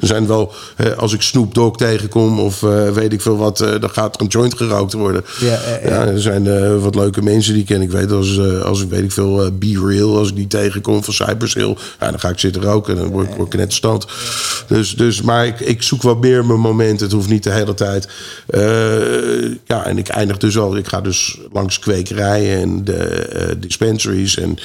[0.00, 0.52] Er zijn wel,
[0.96, 3.60] als ik Snoop Dogg tegenkom of eh, weet ik veel wat...
[3.60, 5.24] eh, dan gaat er een joint gerookt worden.
[5.84, 7.82] Ja, er zijn eh, wat leuke mensen die ik ken.
[7.82, 11.14] Ik weet als, als ik weet ik veel, Be Real, als ik die tegenkom van
[11.14, 13.72] Cypress Hill, ja, dan ga ik zitten roken en dan word ik, word ik net
[13.72, 14.06] stand.
[14.66, 17.06] Dus, dus, maar ik, ik zoek wat meer mijn momenten.
[17.06, 18.08] Het hoeft niet de hele tijd.
[19.64, 20.76] Ja, en ik eindig dus al.
[20.76, 24.38] Ik ga dus langs kwekerijen en de dispensaries.
[24.38, 24.58] En,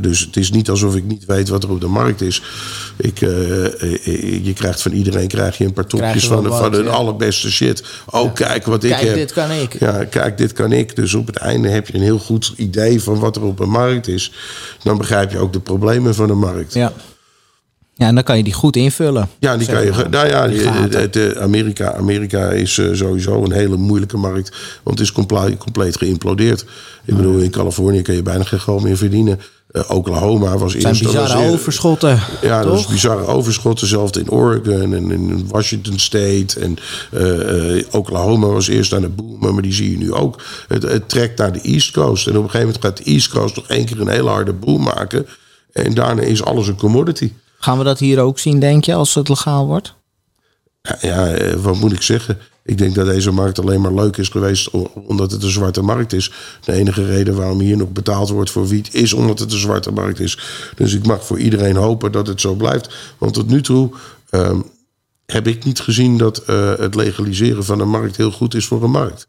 [0.00, 2.42] dus het is niet alsof ik niet weet wat er op de markt is.
[2.96, 6.60] Ik, eh, eh, je krijgt van iedereen krijg je een paar topjes van, de, van
[6.60, 6.90] wat, de ja.
[6.90, 7.82] allerbeste shit.
[8.06, 9.14] Oh, kijk wat ik Kijk, heb.
[9.14, 9.80] dit kan ik.
[9.80, 10.96] Ja, kijk, dit kan ik.
[10.96, 13.70] Dus op het einde heb je een heel goed idee van wat er op een
[13.70, 14.32] markt is.
[14.82, 16.74] Dan begrijp je ook de problemen van de markt.
[16.74, 16.92] Ja.
[17.98, 19.28] Ja, en dan kan je die goed invullen.
[19.38, 19.90] Ja, die kan je.
[19.90, 19.98] maar.
[19.98, 20.48] ge- Nou ja,
[20.98, 24.56] het, eh, Amerika, Amerika is eh, sowieso een hele moeilijke markt.
[24.82, 26.64] Want het is compleet, compleet geïmplodeerd.
[27.04, 29.40] Ik bedoel, in Californië kun je bijna geen geld meer verdienen.
[29.70, 31.02] Eh, Oklahoma was zijn eerst.
[31.02, 32.20] was bizarre overschotten.
[32.42, 32.90] Ja, dat is toch?
[32.90, 33.80] bizarre overschot.
[33.80, 36.60] Hetzelfde in Oregon en in Washington State.
[36.60, 36.76] En
[37.90, 40.42] Oklahoma was eerst aan het boomen, maar die zie je nu ook.
[40.68, 42.26] Het, het trekt naar de East Coast.
[42.26, 44.52] En op een gegeven moment gaat de East Coast nog één keer een hele harde
[44.52, 45.26] boom maken.
[45.72, 47.32] En daarna is alles een commodity.
[47.58, 49.94] Gaan we dat hier ook zien, denk je, als het legaal wordt?
[50.82, 52.38] Ja, ja, eh, wat moet ik zeggen?
[52.62, 56.12] Ik denk dat deze markt alleen maar leuk is geweest omdat het een zwarte markt
[56.12, 56.32] is.
[56.64, 59.92] De enige reden waarom hier nog betaald wordt voor wiet is omdat het een zwarte
[59.92, 60.38] markt is.
[60.74, 63.14] Dus ik mag voor iedereen hopen dat het zo blijft.
[63.18, 63.90] Want tot nu toe
[64.30, 64.60] ehm,
[65.26, 68.82] heb ik niet gezien dat eh, het legaliseren van een markt heel goed is voor
[68.82, 69.28] een markt.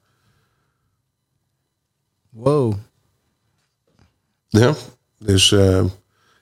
[2.30, 2.74] Wow.
[4.48, 4.76] Ja,
[5.18, 5.84] dus eh,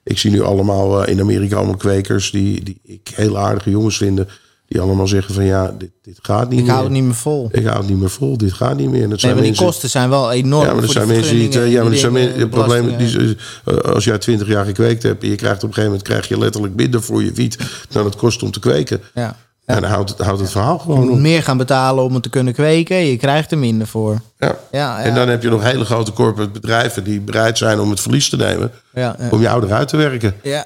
[0.08, 3.96] ik zie nu allemaal eh, in Amerika allemaal kwekers die, die ik heel aardige jongens
[3.96, 4.28] vinden.
[4.66, 6.72] Die allemaal zeggen van ja, dit, dit gaat niet Ik meer.
[6.74, 7.48] hou het niet meer vol.
[7.52, 9.02] Ik hou het niet meer vol, dit gaat niet meer.
[9.02, 10.66] En dat Nee, zijn maar die mensen- kosten zijn wel enorm.
[10.66, 12.50] Ja, maar er zijn die mensen die vergunningen ja, maar er zijn dingen, men- het
[12.50, 15.90] probleem die, eh, als jij twintig jaar gekweekt hebt en je krijgt op een gegeven
[15.90, 17.56] moment krijg je letterlijk minder voor je wiet
[17.88, 19.00] dan het kost om te kweken.
[19.14, 19.36] Ja.
[19.68, 21.18] En dan houdt het, houdt het verhaal Je gewoon moet op.
[21.18, 22.96] meer gaan betalen om het te kunnen kweken.
[22.96, 24.20] Je krijgt er minder voor.
[24.38, 24.56] Ja.
[24.70, 25.00] Ja.
[25.02, 28.28] En dan heb je nog hele grote corporate bedrijven die bereid zijn om het verlies
[28.28, 30.34] te nemen Ja, om jou eruit te werken.
[30.42, 30.64] Ja,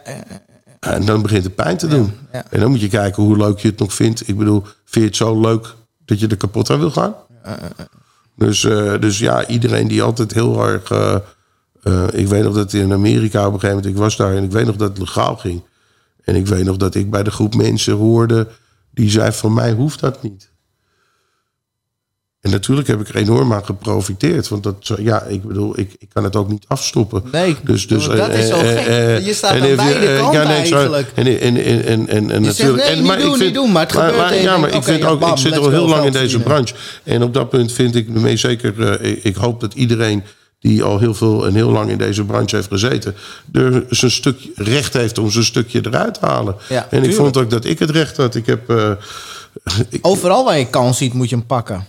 [0.80, 2.12] En dan begint het pijn te doen.
[2.32, 2.44] ja.
[2.50, 4.28] En dan moet je kijken hoe leuk je het nog vindt.
[4.28, 5.74] Ik bedoel, vind je het zo leuk
[6.04, 7.14] dat je er kapot aan wil gaan?
[8.36, 10.90] Dus, eh, dus ja, iedereen die altijd heel erg.
[10.90, 11.14] eh,
[11.82, 14.42] eh, ik weet nog dat in Amerika op een gegeven moment, ik was daar en
[14.44, 15.62] ik weet nog dat het legaal ging.
[16.24, 18.48] En ik weet nog dat ik bij de groep mensen hoorde
[18.92, 20.50] die zei: Van mij hoeft dat niet.
[22.40, 24.48] En natuurlijk heb ik er enorm aan geprofiteerd.
[24.48, 27.22] Want dat, ja, ik bedoel, ik, ik kan het ook niet afstoppen.
[27.32, 28.86] Nee, dus, dus, dat is zo eh, gek.
[28.86, 31.10] eh, Je staat aan beide eh, kanten eigenlijk.
[31.14, 32.82] En, en, en, en, en, natuurlijk.
[32.88, 35.04] en, niet maar ik doen, vind- niet doen, maar het gebeurt Ja, maar ik, vind
[35.04, 36.74] ook, ik zit al heel lang in deze branche.
[37.02, 39.00] En op dat punt vind ik me zeker.
[39.00, 40.22] eh, ik hoop dat iedereen
[40.62, 43.14] die al heel veel en heel lang in deze branche heeft gezeten,
[43.52, 46.56] er zijn stukje recht heeft om zijn stukje eruit te halen.
[46.68, 48.34] Ja, en ik vond ook dat ik het recht had.
[48.34, 48.70] Ik heb.
[48.70, 48.90] eh,
[49.90, 51.86] ik- Overal waar je kans ziet, moet je hem pakken.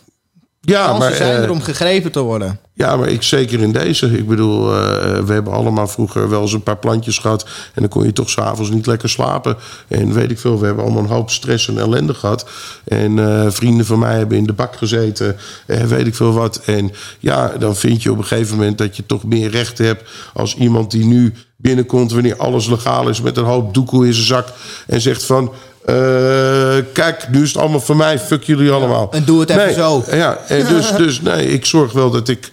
[0.65, 2.59] Ja, Kansen maar, zijn eh, er om gegrepen te worden.
[2.73, 4.17] ja, maar ik zeker in deze.
[4.17, 7.43] Ik bedoel, eh, we hebben allemaal vroeger wel eens een paar plantjes gehad.
[7.43, 9.57] En dan kon je toch s'avonds niet lekker slapen.
[9.87, 12.45] En weet ik veel, we hebben allemaal een hoop stress en ellende gehad.
[12.83, 15.37] En eh, vrienden van mij hebben in de bak gezeten.
[15.65, 16.61] En weet ik veel wat.
[16.65, 20.09] En ja, dan vind je op een gegeven moment dat je toch meer recht hebt
[20.33, 24.25] als iemand die nu binnenkomt wanneer alles legaal is met een hoop doekoe in zijn
[24.25, 24.47] zak.
[24.87, 25.53] En zegt van.
[25.85, 28.19] Eh, kijk, nu is het allemaal voor mij.
[28.19, 29.11] Fuck jullie allemaal.
[29.11, 30.03] en doe het even Nee, zo.
[30.11, 32.49] Ja, en dus, dus nee, ik zorg wel dat ik,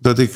[0.00, 0.34] dat ik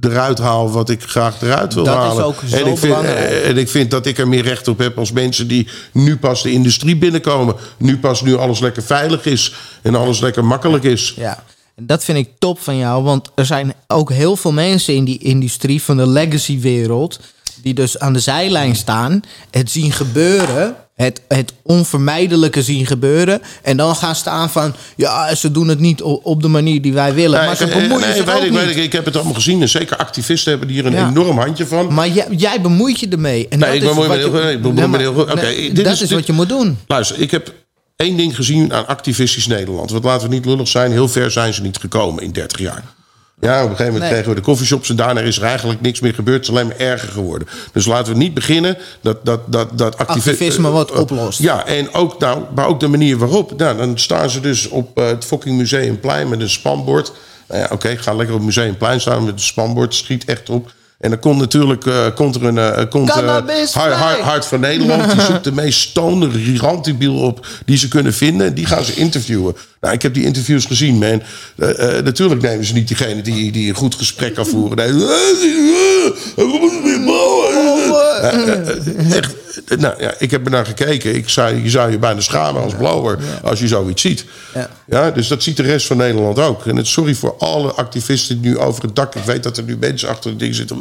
[0.00, 3.44] eruit haal wat ik graag eruit wil Dat is ook zo en, ik vind, belangrijk.
[3.44, 6.42] en ik vind dat ik er meer recht op heb als mensen die nu pas
[6.42, 7.54] de industrie binnenkomen.
[7.76, 11.14] Nu pas nu alles lekker veilig is en alles lekker makkelijk is.
[11.16, 11.42] Ja,
[11.74, 13.02] en dat vind ik top van jou.
[13.02, 17.20] Want er zijn ook heel veel mensen in die industrie van de legacy-wereld...
[17.62, 19.20] die dus aan de zijlijn staan,
[19.50, 20.76] het zien gebeuren...
[20.94, 23.42] Het, het onvermijdelijke zien gebeuren.
[23.62, 24.74] En dan gaan staan van...
[24.96, 27.38] ja, ze doen het niet op de manier die wij willen.
[27.38, 28.60] Nee, maar ze eh, bemoeien nee, zich ook ik, niet.
[28.60, 29.60] weet ik, ik heb het allemaal gezien.
[29.60, 31.08] En zeker activisten hebben hier een Ja.
[31.08, 31.94] enorm handje van.
[31.94, 33.48] Maar jij, jij bemoeit je ermee.
[33.48, 34.08] En Nee, dat ik bemoei
[34.88, 35.26] me heel goed.
[35.28, 35.56] Dat is-
[36.00, 36.78] is, dit- wat je moet doen.
[36.86, 37.52] Luister, ik heb
[37.96, 39.90] één ding gezien aan activistisch Nederland.
[39.90, 42.82] Want laten we niet lullig zijn, heel ver zijn ze niet gekomen in 30 jaar.
[43.44, 44.10] Ja, op een gegeven moment Nee.
[44.12, 46.36] kregen we de coffeeshops en daarna is er eigenlijk niks meer gebeurd.
[46.36, 47.48] Het is alleen maar erger geworden.
[47.72, 51.38] Dus laten we niet beginnen dat, dat, dat, dat activi- Activisme wat eh, oplost.
[51.38, 53.58] Ja, en ook, nou, maar ook de manier waarop.
[53.58, 57.12] Nou, dan staan ze dus op eh, het fucking Museumplein met een spanbord.
[57.48, 59.94] Nou ja, oké, ga lekker op het Museumplein staan met een spanbord.
[59.94, 60.72] Schiet echt op.
[60.98, 65.10] En dan komt natuurlijk eh, komt er een eh, komt, Cannabis Hart, van Nederland.
[65.12, 68.54] Die zoekt de meest stonde gigantibiel op die ze kunnen vinden.
[68.54, 69.56] Die gaan ze interviewen.
[69.84, 71.22] Nou, ik heb die interviews gezien, man.
[71.56, 74.76] Eh, eh, natuurlijk nemen ze niet diegene die, die een goed gesprek kan voeren.
[74.76, 74.92] Nee,
[78.20, 79.34] Eh, echt,
[79.78, 81.14] nou, ja, ik heb er naar gekeken.
[81.14, 84.24] Ik zou, je zou je bijna schamen als blower als je zoiets ziet.
[84.86, 85.10] Ja.
[85.10, 86.66] Dus dat ziet de rest van Nederland ook.
[86.66, 89.14] En het, sorry voor alle activisten die nu over het dak.
[89.14, 90.78] Ik weet dat er nu mensen achter het ding zitten.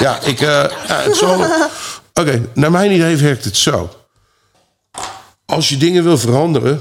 [0.00, 0.38] Ja, ik.
[0.38, 1.46] ja, het zal-
[2.14, 3.90] Oké, naar mijn idee werkt het zo.
[5.46, 6.80] Als je dingen wil veranderen,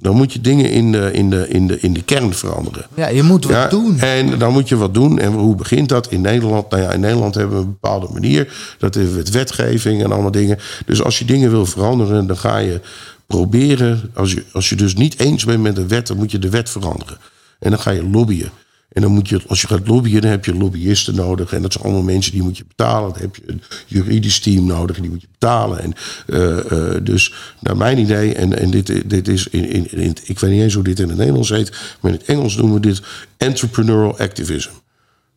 [0.00, 2.86] dan moet je dingen in de, in de, in de, in de kern veranderen.
[2.94, 3.98] Ja, je moet wat Ja, doen.
[3.98, 5.18] En dan moet je wat doen.
[5.18, 6.70] En hoe begint dat in Nederland?
[6.70, 8.52] Nou ja, in Nederland hebben we een bepaalde manier.
[8.78, 10.58] Dat is met wetgeving en allemaal dingen.
[10.86, 12.80] Dus als je dingen wil veranderen, dan ga je
[13.26, 14.10] proberen.
[14.14, 16.50] Als je, als je dus niet eens bent met de wet, dan moet je de
[16.50, 17.18] wet veranderen.
[17.58, 18.50] En dan ga je lobbyen.
[18.92, 21.52] En dan moet je, als je gaat lobbyen, dan heb je lobbyisten nodig.
[21.52, 23.12] En dat zijn allemaal mensen die moet je betalen.
[23.12, 25.80] Dan heb je een juridisch team nodig en die moet je betalen.
[25.82, 25.92] En,
[26.26, 30.38] eh, eh, dus naar mijn idee, en, en dit, dit is in, in, in, ik
[30.38, 32.80] weet niet eens hoe dit in het Nederlands heet, maar in het Engels noemen we
[32.80, 33.02] dit
[33.36, 34.70] entrepreneurial activism.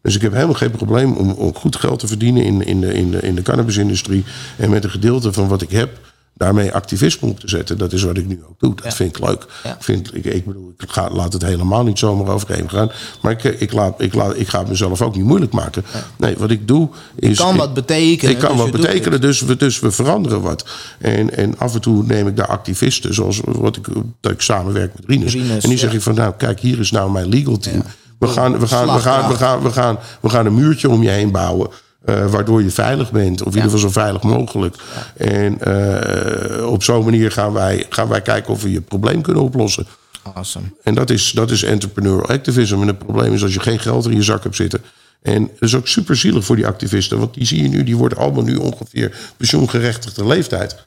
[0.01, 2.93] Dus ik heb helemaal geen probleem om, om goed geld te verdienen in, in, de,
[2.93, 4.23] in, de, in de cannabisindustrie.
[4.57, 5.99] En met een gedeelte van wat ik heb,
[6.33, 7.77] daarmee activisme op te zetten.
[7.77, 8.75] Dat is wat ik nu ook doe.
[8.83, 9.45] Dat vind ik leuk.
[9.63, 9.77] Ja.
[9.79, 12.91] Vind, ik, ik bedoel, ik ga, laat het helemaal niet zomaar overheen gaan.
[13.21, 15.85] Maar ik, ik, laat, ik, laat, ik ga het mezelf ook niet moeilijk maken.
[16.17, 17.37] Nee, wat ik doe is...
[17.37, 20.65] kan wat betekenen, Ik kan dus wat betekenen, dus we, dus we veranderen wat.
[20.99, 23.87] En, en af en toe neem ik daar activisten, zoals wat ik,
[24.19, 25.33] dat ik samenwerk met Rinus.
[25.33, 27.83] Rinus, en die zeg ik van, nou kijk, hier is nou mijn legal team.
[28.19, 31.03] We, gaan, we, gaan, we, gaan, we, gaan, we, gaan, we gaan een muurtje om
[31.03, 31.69] je heen bouwen.
[32.05, 33.41] Eh, waardoor je veilig bent.
[33.41, 34.75] Of in ieder geval zo veilig mogelijk.
[35.17, 39.43] En eh, op zo'n manier gaan wij, gaan wij kijken of we je probleem kunnen
[39.43, 39.87] oplossen.
[40.33, 40.65] Awesome.
[40.83, 42.81] En dat is, dat is entrepreneurial activism.
[42.81, 44.81] En het probleem is als je geen geld in je zak hebt zitten.
[45.21, 47.19] En dat is ook super zielig voor die activisten.
[47.19, 50.85] Want die zie je nu, die worden allemaal nu ongeveer pensioengerechtigde leeftijd.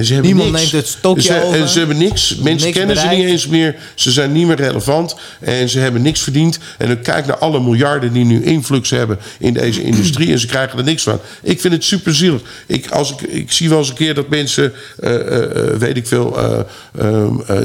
[0.00, 0.72] En ze hebben Niemand niks.
[0.72, 1.60] neemt het stokje ze, over.
[1.60, 2.36] En ze hebben niks.
[2.36, 3.76] Mensen Niks kennen ze niet eens meer.
[3.94, 5.16] Ze zijn niet meer relevant.
[5.40, 6.58] En ze hebben niks verdiend.
[6.78, 10.32] En dan kijk naar alle miljarden die nu influx hebben in deze industrie.
[10.32, 11.20] En ze krijgen er niks van.
[11.42, 12.40] Ik vind het super zielig.
[12.66, 15.96] Ik, als ik, ik zie wel eens een keer dat mensen, eh, eh, eh, weet
[15.96, 16.58] ik veel, eh,
[16.98, 17.56] ehm, eh,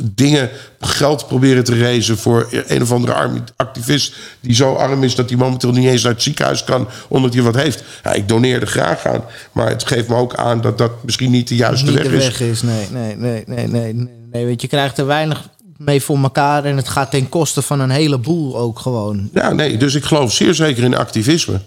[0.00, 0.50] dingen,
[0.80, 5.28] geld proberen te raisen voor een of andere arme activist die zo arm is dat
[5.28, 7.84] hij momenteel niet eens naar het ziekenhuis kan omdat hij wat heeft.
[8.04, 11.30] Ja, ik doneer er graag aan, maar het geeft me ook aan dat dat misschien
[11.30, 12.24] niet de juiste Niet weg de is.
[12.24, 14.46] weg is, nee, nee, nee, nee, nee, nee, nee.
[14.46, 17.90] Want je krijgt er weinig mee voor elkaar en het gaat ten koste van een
[17.90, 19.30] heleboel ook gewoon.
[19.32, 21.60] Ja, nee, dus ik geloof zeer zeker in activisme.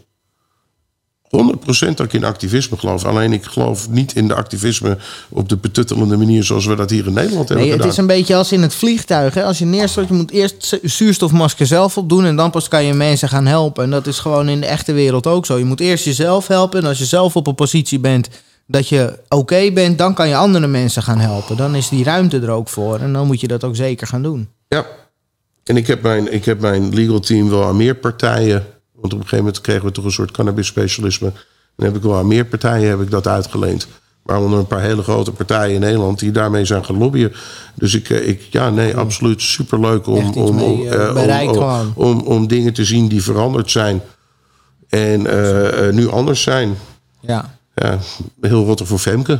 [1.35, 3.05] 100% dat ik in activisme geloof.
[3.05, 4.97] Alleen ik geloof niet in de activisme
[5.29, 7.91] op de betuttelende manier zoals we dat hier in Nederland hebben Nee, het gedaan.
[7.91, 9.33] is een beetje als in het vliegtuig.
[9.33, 9.43] Hè?
[9.43, 12.25] Als je neerstort, je moet eerst zu- zuurstofmasker zelf opdoen...
[12.25, 13.83] en dan pas kan je mensen gaan helpen.
[13.83, 15.57] En dat is gewoon in de echte wereld ook zo.
[15.57, 16.81] Je moet eerst jezelf helpen.
[16.81, 18.29] En als je zelf op een positie bent
[18.67, 19.97] dat je oké bent...
[19.97, 21.57] dan kan je andere mensen gaan helpen.
[21.57, 22.99] Dan is die ruimte er ook voor.
[22.99, 24.47] En dan moet je dat ook zeker gaan doen.
[24.67, 24.85] Ja.
[25.63, 28.63] En ik heb, mijn, ik heb mijn legal team wel aan meer partijen.
[29.06, 31.32] Want op een gegeven moment kregen we toch een soort cannabis specialisme.
[31.76, 33.88] Dan heb ik wel aan meer partijen heb ik dat uitgeleend.
[34.22, 37.34] Waaronder een paar hele grote partijen in Nederland die daarmee zijn gaan lobbyen.
[37.76, 41.91] Dus ik, eh, ik ja, nee, absoluut superleuk om, om, mee, om, eh, eh, om,
[41.95, 44.02] om, om dingen te zien die veranderd zijn.
[44.90, 46.77] En eh, nu anders zijn.
[47.19, 47.57] Ja.
[47.76, 47.99] Ja,
[48.41, 49.40] heel rottig voor Femke.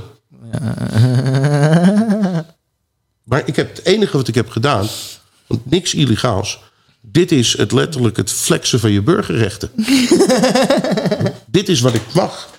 [3.24, 4.86] Maar ik heb het enige wat ik heb gedaan,
[5.48, 6.60] want niks illegaals.
[7.12, 9.72] Dit is het letterlijk het flexen van je burgerrechten.
[11.46, 12.50] Dit is wat ik mag.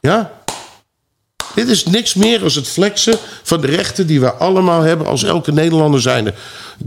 [0.00, 0.32] Ja?
[1.54, 5.24] Dit is niks meer dan het flexen van de rechten die we allemaal hebben als
[5.24, 6.34] elke Nederlander zijnde.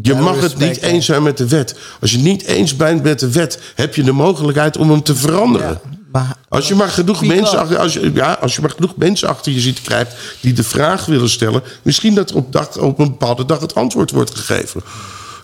[0.02, 1.76] Je mag het niet eens zijn met de wet.
[2.02, 5.16] Als je niet eens bent met de wet, heb je de mogelijkheid om hem te
[5.16, 5.80] veranderen.
[6.12, 9.28] Maar Als je maar genoeg mensen achter, als je, ja, als je maar genoeg mensen
[9.28, 13.10] achter je ziet krijgt die de vraag willen stellen, misschien dat op, dag, op een
[13.10, 14.82] bepaalde dag het antwoord wordt gegeven.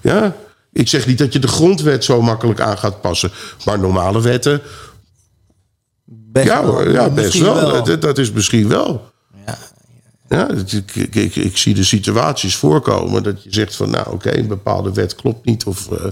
[0.02, 0.36] Ja,
[0.78, 3.32] ik zeg niet dat je de grondwet zo makkelijk aan gaat passen,
[3.66, 4.62] maar normale wetten,
[6.06, 6.90] best ja, wel.
[6.90, 7.84] ja best wel.
[7.84, 9.12] Dat, dat is misschien wel.
[9.46, 9.58] Ja.
[10.30, 14.38] Ja, ik, ik, ik, ik zie de situaties voorkomen dat je zegt van, nou oké,
[14.38, 15.64] een bepaalde wet klopt niet.
[15.64, 16.12] Of, eh,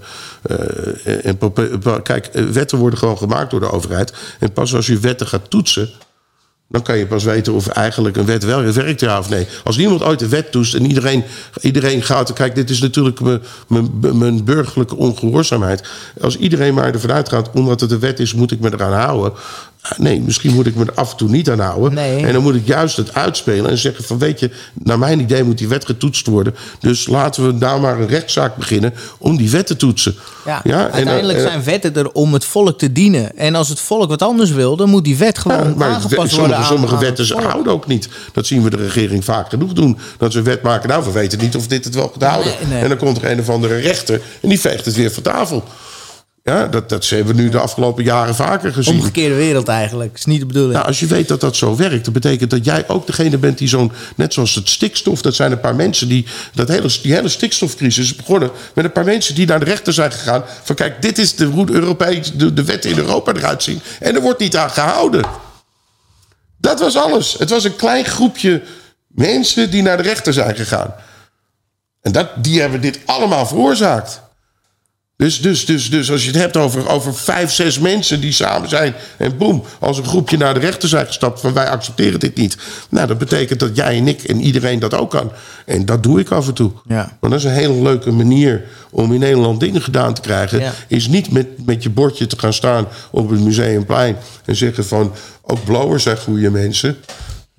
[1.06, 4.14] eh, en, prope- kijk, eh, wetten worden gewoon gemaakt door de overheid.
[4.40, 5.90] En pas als je wetten gaat toetsen,
[6.68, 9.48] dan kan je pas weten of eigenlijk een wet wel werkt, ja of nee.
[9.64, 11.24] Als niemand ooit een wet toetst en iedereen,
[11.62, 12.34] iedereen gaat...
[12.34, 15.88] Kijk, dit is natuurlijk mijn, mijn, mijn burgerlijke ongehoorzaamheid.
[16.22, 19.34] Als iedereen maar ervan uitgaat, omdat het een wet is, moet ik me eraan houden.
[19.90, 21.94] Ah, Nee, misschien moet ik me er af en toe niet aan houden.
[21.94, 22.26] Nee.
[22.26, 24.18] En dan moet ik juist het uitspelen en zeggen van...
[24.20, 26.56] weet je, naar mijn idee moet die wet getoetst worden.
[26.80, 30.16] Dus laten we nou maar een rechtszaak beginnen om die wet te toetsen.
[30.64, 33.38] Ja, uiteindelijk eh, zijn wetten er om het volk te dienen.
[33.38, 36.10] En als het volk wat anders wil, dan moet die wet gewoon Ja, maar aangepast
[36.10, 37.42] we- worden sommige, aan, sommige aan wetten volk.
[37.42, 38.10] houden ook niet.
[38.34, 39.98] Dat zien we de regering vaak genoeg doen.
[40.18, 42.54] Dat ze een wet maken, nou, we weten niet of dit het wel gaat houden.
[42.60, 42.82] Nee, nee.
[42.82, 45.64] En dan komt er een of andere rechter en die veegt het weer van tafel.
[46.50, 48.94] Ja, dat, dat hebben we nu de afgelopen jaren vaker gezien.
[48.94, 50.16] Omgekeerde wereld eigenlijk.
[50.16, 50.74] Is niet de bedoeling.
[50.74, 53.58] Nou, als je weet dat dat zo werkt, dat betekent dat jij ook degene bent
[53.58, 57.14] die zo'n, net zoals het stikstof, dat zijn een paar mensen die, dat hele, die
[57.14, 60.44] hele stikstofcrisis is begonnen met een paar mensen die naar de rechter zijn gegaan.
[60.64, 63.82] Van kijk, dit is de, hoe de, Europees, de, de wetten in Europa eruit zien.
[64.00, 65.26] En er wordt niet aan gehouden.
[66.58, 67.36] Dat was alles.
[67.40, 68.62] Het was een klein groepje
[69.08, 70.96] mensen die naar de rechter zijn gegaan.
[72.02, 74.24] En dat, die hebben dit allemaal veroorzaakt.
[75.18, 78.70] Dus, dus, dus, dus als je het hebt over, over vijf, zes mensen die samen
[78.70, 78.94] zijn.
[79.18, 82.58] En boem, als een groepje naar de rechter zijn gestapt van wij accepteren dit niet.
[82.90, 85.32] Nou, dat betekent dat jij en ik en iedereen dat ook kan.
[85.66, 86.72] En dat doe ik af en toe.
[86.88, 87.18] Ja.
[87.20, 90.60] Maar dat is een hele leuke manier om in Nederland dingen gedaan te krijgen.
[90.60, 90.74] Ja.
[90.88, 94.18] Is niet met, met je bordje te gaan staan op het museumplein.
[94.46, 96.98] En zeggen van, ook blowers zijn goede mensen.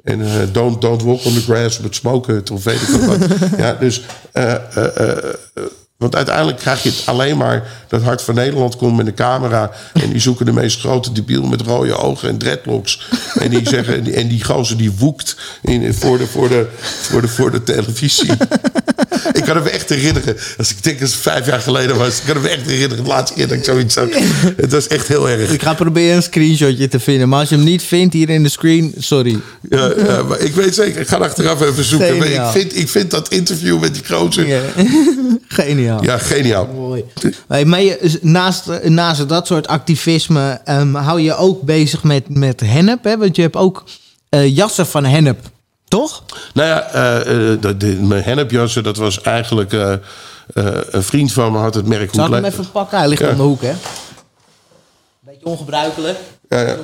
[0.04, 3.18] En eh, don't, don't walk on the grass, but smoke it, of weet ik wat.
[3.58, 4.02] ja, dus,
[4.32, 5.16] eh, eh, eh,
[5.54, 5.62] eh,
[5.96, 7.68] want uiteindelijk krijg je het alleen maar...
[7.88, 9.70] dat Hart van Nederland komt met een camera...
[9.92, 13.08] en die zoeken de meest grote debiel met rode ogen en dreadlocks.
[13.34, 17.28] En die zeggen, en die gozer die woekt in, voor, de, voor, de, voor, de,
[17.28, 18.30] voor de televisie.
[19.32, 22.18] Ik kan me echt herinneren, als ik denk dat het vijf jaar geleden was...
[22.18, 24.08] ik kan me echt herinneren, de laatste keer dat ik zoiets zag.
[24.56, 25.50] Het was echt heel erg.
[25.50, 27.28] Ik ga proberen een screenshotje te vinden.
[27.28, 29.40] Maar als je hem niet vindt hier in de screen, sorry.
[29.70, 32.16] Ja, ja, maar ik weet zeker, ik ga achteraf even zoeken.
[32.16, 32.52] Maar ik Geniaal.
[32.52, 34.46] vind, ik vind dat interview met die gozer...
[34.46, 35.64] Ja, Ja.
[35.64, 36.00] Geniaal.
[36.18, 36.66] geniaal.
[36.74, 37.04] Mooi.
[37.48, 42.60] Hey, maar je, naast, naast dat soort activisme ehm, hou je ook bezig met, met
[42.60, 43.04] hennep.
[43.04, 43.16] Hè?
[43.18, 43.84] Want je hebt ook
[44.28, 45.38] eh, jassen van hennep,
[45.88, 46.22] toch?
[46.54, 49.72] Nou ja, eh, eh, de, de, mijn hennepjassen, dat was eigenlijk...
[49.72, 49.94] eh,
[50.90, 52.98] een vriend van me had het merk Zal ik hem even pakken?
[52.98, 53.30] Hij ligt Ja.
[53.30, 53.72] om de hoek, hè?
[55.20, 56.18] Beetje ongebruikelijk.
[56.48, 56.76] Ja, ja.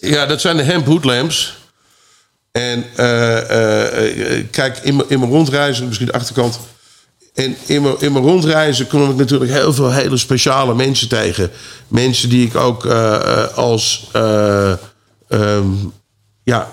[0.00, 1.56] Ja, dat zijn de hemp hoodlamps.
[2.50, 2.84] En
[4.50, 6.58] kijk, in mijn in mijn rondreizen, misschien de achterkant.
[7.38, 11.50] En in mijn, in mijn rondreizen kom ik natuurlijk heel veel hele speciale mensen tegen.
[11.88, 14.08] Mensen die ik ook eh, eh, als.
[14.12, 14.72] eh,
[15.28, 15.70] ehm,
[16.42, 16.70] ja,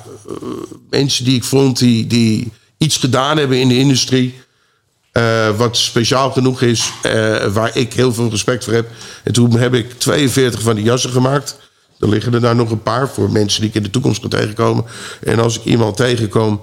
[0.89, 4.43] mensen die ik vond die, die iets gedaan hebben in de industrie.
[5.57, 6.91] wat speciaal genoeg is,
[7.53, 8.87] waar ik heel veel respect voor heb.
[9.23, 11.57] En toen heb ik 42 van die jassen gemaakt.
[11.99, 14.29] Er liggen er daar nog een paar voor mensen die ik in de toekomst kan
[14.29, 14.85] tegenkomen.
[15.21, 16.61] En als ik iemand tegenkom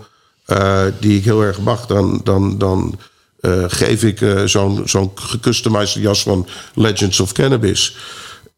[1.01, 2.99] die ik heel erg mag, dan, dan, dan
[3.43, 7.97] eh, geef ik eh, zo'n zo'n gecustomized jas van Legends of Cannabis.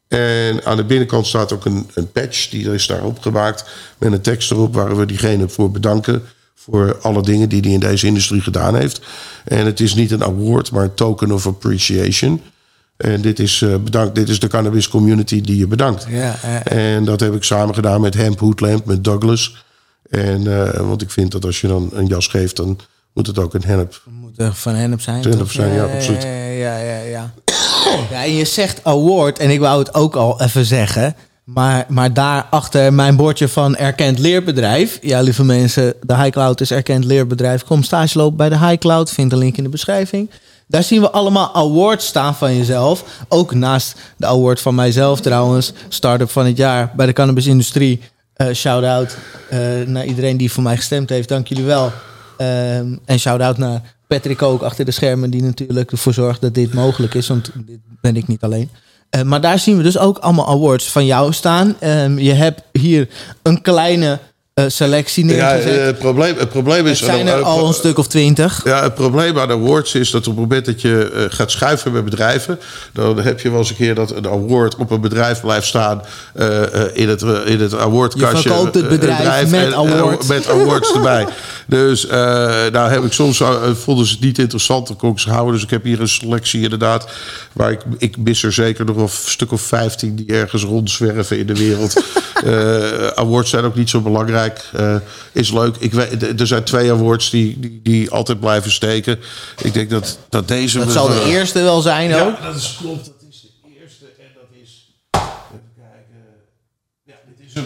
[0.09, 3.65] En aan de binnenkant staat ook een, een patch, die is daar opgemaakt
[3.99, 6.23] met een tekst erop waar we diegene voor bedanken.
[6.55, 9.01] Voor alle dingen die hij in deze industrie gedaan heeft.
[9.45, 12.43] En het is niet een award, maar een token of appreciation.
[12.97, 16.07] En dit is, eh, bedankt, dit is de cannabis community die je bedankt.
[16.09, 16.65] Ja, ja.
[16.65, 19.65] En dat heb ik samen gedaan met Hemp Hoodlamp, met Douglas.
[20.11, 20.45] En,
[20.87, 22.79] want ik vind dat als je dan een jas geeft, dan
[23.15, 24.03] moet het ook een hennep.
[24.05, 25.23] Moet er van hennep zijn.
[25.23, 26.23] Hennep zijn, ja, absoluut.
[26.23, 27.33] Ja, ja, ja, ja.
[28.11, 31.17] en je zegt award, en ik wou het ook al even zeggen.
[31.45, 34.99] Maar, maar daar achter mijn bordje van erkend leerbedrijf.
[35.03, 37.65] Ja, lieve mensen, de High Cloud is erkend leerbedrijf.
[37.65, 39.11] Kom stage lopen bij de High Cloud.
[39.11, 40.31] Vind de link in de beschrijving.
[40.67, 43.05] Daar zien we allemaal awards staan van jezelf.
[43.29, 45.73] Ook naast de award van mijzelf trouwens.
[45.89, 48.01] Startup van het jaar bij de cannabisindustrie.
[48.35, 49.17] Eh shout-out
[49.51, 51.29] eh, naar iedereen die voor mij gestemd heeft.
[51.29, 51.93] Dank jullie wel.
[52.37, 55.31] Ehm, en shout-out naar Patrick ook achter de schermen...
[55.31, 57.29] die natuurlijk ervoor zorgt dat dit mogelijk is.
[57.29, 58.71] Want dit ben ik niet alleen.
[59.11, 61.77] Eh, maar daar zien we dus ook allemaal awards van jou staan.
[61.81, 63.09] Ehm, je hebt hier
[63.43, 64.19] een kleine
[64.55, 65.79] eh, selectie Ja, neergezet.
[65.79, 67.01] eh, het, probleem, het probleem is.
[67.01, 68.61] het zijn er al een stuk of twintig.
[68.65, 71.93] Ja, het probleem aan awards is dat op het moment dat je eh, gaat schuiven
[71.93, 72.59] met bedrijven,
[72.93, 76.03] dan heb je wel eens een keer dat een award op een bedrijf blijft staan
[76.93, 78.49] in het, in het awardkastje.
[78.49, 80.27] Je verkoopt het bedrijf met en, awards.
[80.27, 81.27] met awards erbij.
[81.67, 82.21] Dus eh
[82.73, 85.55] nou heb ik soms eh, vonden ze het niet interessant, dan kon ik ze houden.
[85.55, 87.09] Dus ik heb hier een selectie inderdaad,
[87.53, 91.39] waar ik, ik mis er zeker nog wel een stuk of 15 die ergens rondzwerven
[91.39, 92.03] in de wereld.
[92.45, 94.71] Eh, awards zijn ook niet zo belangrijk.
[94.73, 94.97] Eh,
[95.33, 95.77] is leuk.
[95.79, 99.19] Ik weet, er zijn twee awards die, die, die altijd blijven steken.
[99.63, 100.79] Ik denk dat, dat deze...
[100.79, 102.39] Dat zal de eerste wel zijn ook.
[102.39, 103.05] Ja, dat is klopt.
[103.05, 104.93] Dat is de eerste en dat is...
[105.13, 106.25] Even kijken.
[107.05, 107.65] Ja, dit is hem.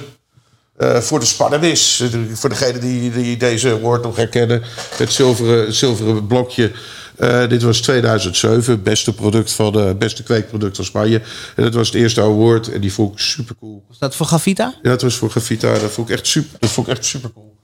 [0.78, 2.04] Eh, voor de Spannemis.
[2.32, 4.62] Voor degenen die, die deze woord nog herkennen.
[4.96, 6.72] Het zilveren, zilveren blokje.
[7.16, 8.82] Eh, dit was 2007.
[8.82, 11.22] Beste product van de beste kweekproduct van Spanje.
[11.56, 12.68] En dat was het eerste award.
[12.72, 13.84] En die vond ik super cool.
[13.90, 14.74] Is dat voor Gavita?
[14.82, 15.72] Ja, dat was voor Gavita.
[15.78, 17.56] Dat vond ik echt super, dat vond ik echt super cool.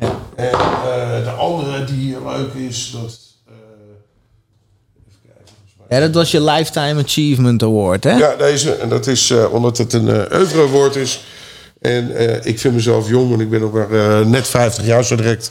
[0.00, 0.18] Ja.
[0.36, 3.18] En eh, de andere die leuk is, dat.
[3.46, 3.52] eh,
[5.08, 5.54] even kijken.
[5.88, 8.16] Ja, dat was je Lifetime Achievement Award, hè?
[8.16, 8.72] Ja, deze.
[8.74, 11.20] En dat is eh, omdat het een uh, oeuvre award is.
[11.80, 15.04] En eh, ik vind mezelf jong, want ik ben nog maar eh, net 50 jaar
[15.04, 15.50] zo direct.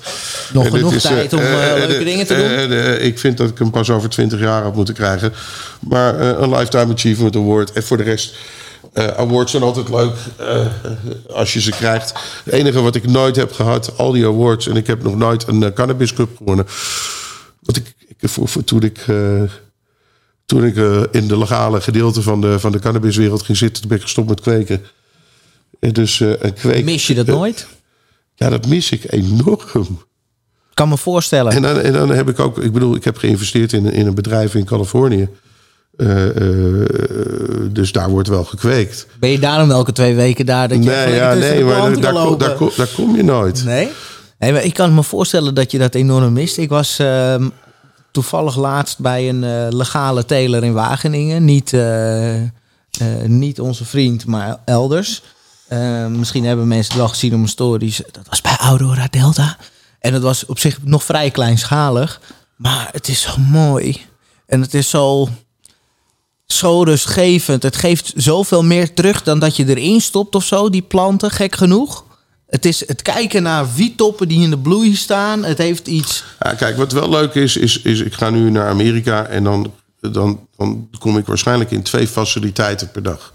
[0.54, 2.44] Nog En genoeg tijd om, eh, leuke dingen te doen.
[2.46, 5.34] eh, eh, ik vind dat ik hem pas over 20 jaar had moeten krijgen.
[5.80, 7.72] Maar eh, een Lifetime Achievement Award.
[7.72, 8.36] En voor de rest,
[8.94, 10.66] eh, awards zijn altijd leuk eh,
[11.36, 12.14] als je ze krijgt.
[12.44, 14.68] Het enige wat ik nooit heb gehad, al die awards...
[14.68, 16.66] en ik heb nog nooit een eh, Cannabis Cup gewonnen.
[17.62, 18.98] Want ik, ik, voor, voor, toen ik...
[19.08, 19.42] eh,
[20.46, 23.90] toen ik eh, in de legale gedeelte van de, van de cannabiswereld ging zitten, toen
[23.90, 24.86] ben ik gestopt met kweken.
[25.80, 26.84] Dus eh, een kweek.
[26.86, 27.68] Mis je dat eh, nooit?
[28.36, 30.00] ja, dat mis ik enorm.
[30.74, 31.52] kan me voorstellen.
[31.52, 34.16] En dan, en dan heb ik ook, ik bedoel, ik heb geïnvesteerd in, in een
[34.16, 35.30] bedrijf in Californië.
[35.98, 36.26] Eh,
[37.72, 39.08] dus daar wordt wel gekweekt.
[39.20, 40.68] Ben je daarom elke twee weken daar?
[40.68, 43.64] Dat je Nee, ja, nee maar daar, kom- daar, kom- daar kom je nooit.
[43.64, 43.90] Nee?
[44.40, 46.58] nee maar ik kan me voorstellen dat je dat enorm mist.
[46.58, 47.50] Ik was ehm,
[48.12, 51.46] toevallig laatst bij een legale teler in Wageningen.
[51.46, 51.74] Niet,
[53.26, 55.22] niet onze vriend, maar elders.
[55.68, 58.02] Eh, misschien hebben mensen het wel gezien mijn stories.
[58.12, 59.58] Dat was bij Aurora Delta.
[60.00, 62.22] En het was op zich nog vrij kleinschalig.
[62.56, 64.06] Maar het is zo mooi.
[64.46, 65.30] En het is zo
[66.46, 67.64] zo rustgevend.
[67.64, 71.56] Het geeft zoveel meer terug dan dat je erin stopt of zo, die planten, gek
[71.56, 72.04] genoeg.
[72.48, 75.44] Het is het kijken naar wietoppen die in de bloei staan.
[75.44, 76.24] Het heeft iets.
[76.40, 79.74] Ja, kijk, wat wel leuk is, is, is ik ga nu naar Amerika en dan,
[80.00, 83.34] dan, dan kom ik waarschijnlijk in twee faciliteiten per dag.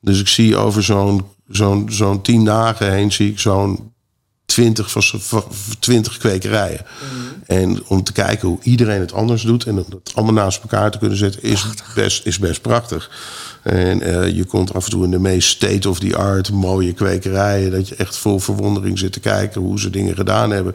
[0.00, 3.92] Dus ik zie over zo'n zo'n zo'n tien dagen heen zie ik zo'n
[4.54, 4.96] twintig,
[5.78, 6.80] twintig kwekerijen.
[7.46, 10.90] En om te kijken hoe iedereen het anders doet en om dat allemaal naast elkaar
[10.90, 13.10] te kunnen zetten, is best, is best prachtig.
[13.62, 17.70] En eh, je komt af en toe in de meest state-of-the-art mooie kwekerijen.
[17.70, 20.74] Dat je echt vol verwondering zit te kijken hoe ze dingen gedaan hebben.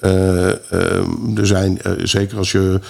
[0.00, 2.80] Eh, ehm, er zijn, eh, zeker als je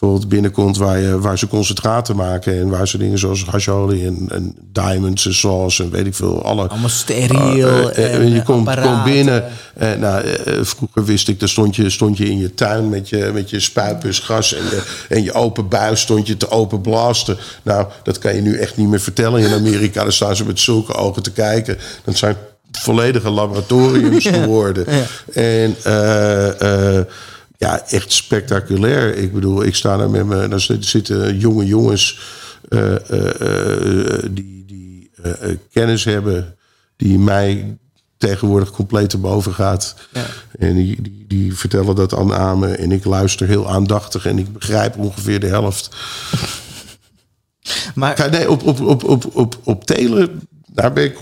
[0.00, 2.60] bijvoorbeeld binnenkomt waar, je, waar ze concentraten maken.
[2.60, 6.42] En waar ze dingen zoals hasholi en, en diamonds en sauce en weet ik veel.
[6.44, 8.92] Alle, Allemaal steriel eh, eh, en, je eh, komt, apparaten.
[8.92, 9.44] komt binnen.
[9.74, 10.24] Eh, nou,
[10.60, 13.60] vroeger wist ik, dan stond je, stond je in je tuin met je, met je
[13.60, 17.38] spuitbusgas en je, en je open buis stond je te open blasten.
[17.62, 20.02] Nou, dat kan je nu echt niet meer vertellen in Amerika.
[20.02, 21.78] Dan staan ze met zulke ogen te kijken.
[22.04, 22.36] Dat zijn
[22.72, 24.86] volledige laboratoriums geworden.
[25.32, 25.76] En
[27.60, 29.14] ja, echt spectaculair.
[29.16, 32.18] Ik bedoel, ik sta daar met me, daar zit- zitten jonge jongens
[32.68, 35.10] eh, eh, eh, die, die
[35.72, 36.56] kennis hebben,
[36.96, 37.78] die mij
[38.16, 39.94] tegenwoordig compleet erboven gaat.
[40.58, 42.68] En die, die, die vertellen dat aan aan me.
[42.68, 45.88] En ik luister heel aandachtig en ik begrijp ongeveer de helft.
[47.94, 50.40] Maar Ja, nee, op, op, op, op, op, op telen,
[50.72, 51.14] daar ben ik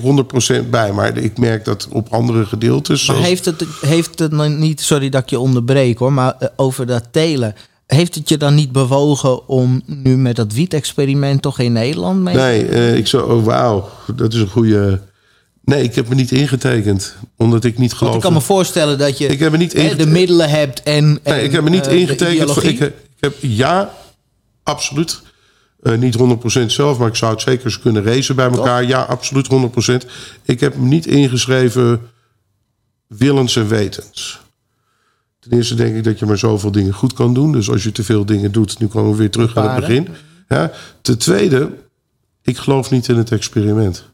[0.65, 0.93] 100% bij.
[0.93, 3.07] Maar ik merk dat op andere gedeeltes.
[3.07, 6.87] Maar heeft het, heeft het niet, sorry dat ik je onderbreek hoor, maar eh, over
[6.87, 7.55] dat telen.
[7.87, 12.35] Heeft het je dan niet bewogen om nu met dat wiet-experiment toch in Nederland mee?
[12.35, 15.01] Nee, eh, ik zo, oh wauw, dat is een goede.
[15.65, 18.15] Nee, ik heb me niet ingetekend, omdat ik niet Want geloof.
[18.15, 21.21] ik kan me voorstellen dat je Ik heb me niet hè, de middelen hebt en,
[21.23, 22.51] en Nee, ik heb me niet eh, ingetekend.
[22.53, 23.95] Voor, ik heb ja,
[24.63, 25.21] absoluut.
[25.83, 28.85] Eh, niet 100% zelf, maar ik zou het zeker eens kunnen racen bij elkaar.
[28.85, 30.07] Ja, absoluut 100%.
[30.43, 32.01] Ik heb me niet ingeschreven
[33.07, 34.41] willens en wetens.
[35.41, 37.53] Ten eerste denk ik dat je maar zoveel dingen goed kan doen.
[37.53, 40.09] Dus als je te veel dingen doet, nu komen we weer terug aan het begin.
[40.49, 40.71] Ja.
[41.03, 41.71] Ten tweede,
[42.43, 44.05] ik geloof niet in het experiment.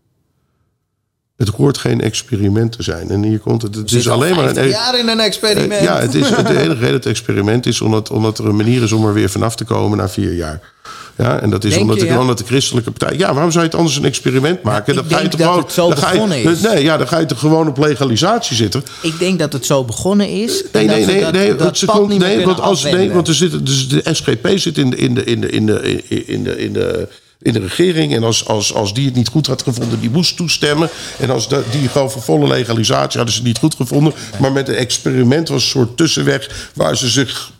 [1.36, 3.10] Het hoort geen experiment te zijn.
[3.10, 3.74] En hier komt het.
[3.74, 4.68] Het is alleen maar een.
[4.68, 5.72] jaar in een experiment.
[5.72, 8.82] Eh, Ja, het, is, het hele reden het experiment is omdat, omdat er een manier
[8.82, 10.72] is om er weer vanaf te komen na vier jaar.
[11.18, 12.20] Ja, en dat is Denk omdat, je, de, ja?
[12.20, 13.18] omdat de christelijke partij.
[13.18, 14.94] Ja, waarom zou je het anders een experiment maken?
[14.96, 15.62] ik dan ga je toch dat gewoon.
[15.64, 16.60] het zo je- begonnen is.
[16.60, 18.84] Nee, ja, dan ga je toch gewoon op legalisatie zitten.
[19.02, 20.64] Ik denk dat het zo begonnen is.
[20.72, 23.34] Nee, nee, nee, dat, nee, dat want ze komt- nee, want als nee, want er
[23.34, 26.58] zit, dus de SGP zit in de, in de, in de, in de, in de,
[26.58, 27.08] in de,
[27.42, 28.14] in de regering.
[28.14, 30.88] En als, als, als die het niet goed had gevonden, die moest toestemmen.
[31.18, 34.12] En als de, die gewoon voor volle legalisatie hadden ze het niet goed gevonden.
[34.40, 37.50] Maar met een experiment was een soort tussenweg waar ze zich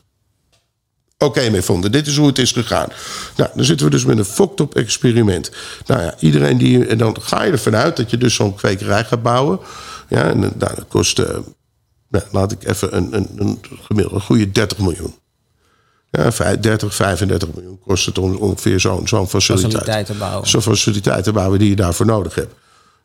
[1.25, 1.93] oké mee vonden.
[1.93, 2.89] Dit is hoe het is gegaan.
[3.37, 5.51] Nou, dan zitten we dus met een fucked up experiment.
[5.87, 6.87] Nou ja, iedereen die...
[6.87, 9.59] En dan ga je ervan uit dat je dus zo'n kwekerij gaat bouwen.
[10.09, 11.19] Ja, en nou, dat kost...
[11.19, 11.39] eh,
[12.09, 15.15] nou, laat ik even een, een, een gemiddelde, een goede 30 miljoen.
[16.11, 19.73] Ja, vijf- 30, 35 miljoen kost het on- ongeveer zo'n zo'n faciliteit.
[19.73, 20.49] Faciliteiten bouwen.
[20.49, 22.55] Zo'n faciliteiten bouwen die je daarvoor nodig hebt.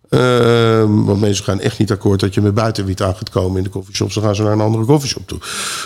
[0.09, 3.63] Ehm, want mensen gaan echt niet akkoord dat je met buitenwiet aan gaat komen in
[3.63, 4.13] de koffieshops.
[4.13, 5.39] Dan gaan ze naar een andere koffieshop toe.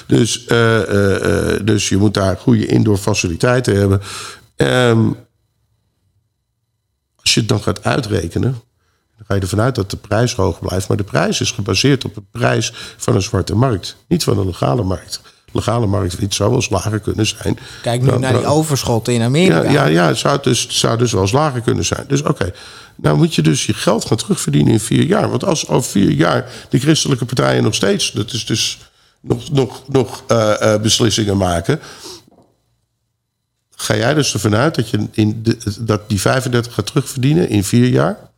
[0.07, 4.01] Dus, eh, eh, eh, dus je moet daar goede indoor faciliteiten hebben.
[4.55, 5.07] Ehm,
[7.15, 8.51] als je het dan gaat uitrekenen,
[9.17, 10.87] dan ga je ervan uit dat de prijs hoog blijft.
[10.87, 13.95] Maar de prijs is gebaseerd op de prijs van een zwarte markt.
[14.07, 15.21] Niet van een legale markt.
[15.53, 17.57] Legale markt iets zou wel eens lager kunnen zijn.
[17.81, 19.63] Kijk nu Dan- naar die overschotten in Amerika.
[19.63, 22.05] ja, ja, ja het, zou dus, het zou dus wel eens lager kunnen zijn.
[22.07, 22.53] Dus oké,
[22.95, 25.29] nou moet je dus je geld gaan terugverdienen in vier jaar.
[25.29, 28.11] Want als over vier jaar de christelijke partijen nog steeds...
[28.11, 28.79] dat is dus
[29.21, 31.79] nog, nog, nog eh, eh, beslissingen maken...
[33.75, 37.63] ga jij dus ervan uit dat, je in de, dat die 35 gaat terugverdienen in
[37.63, 38.31] vier jaar...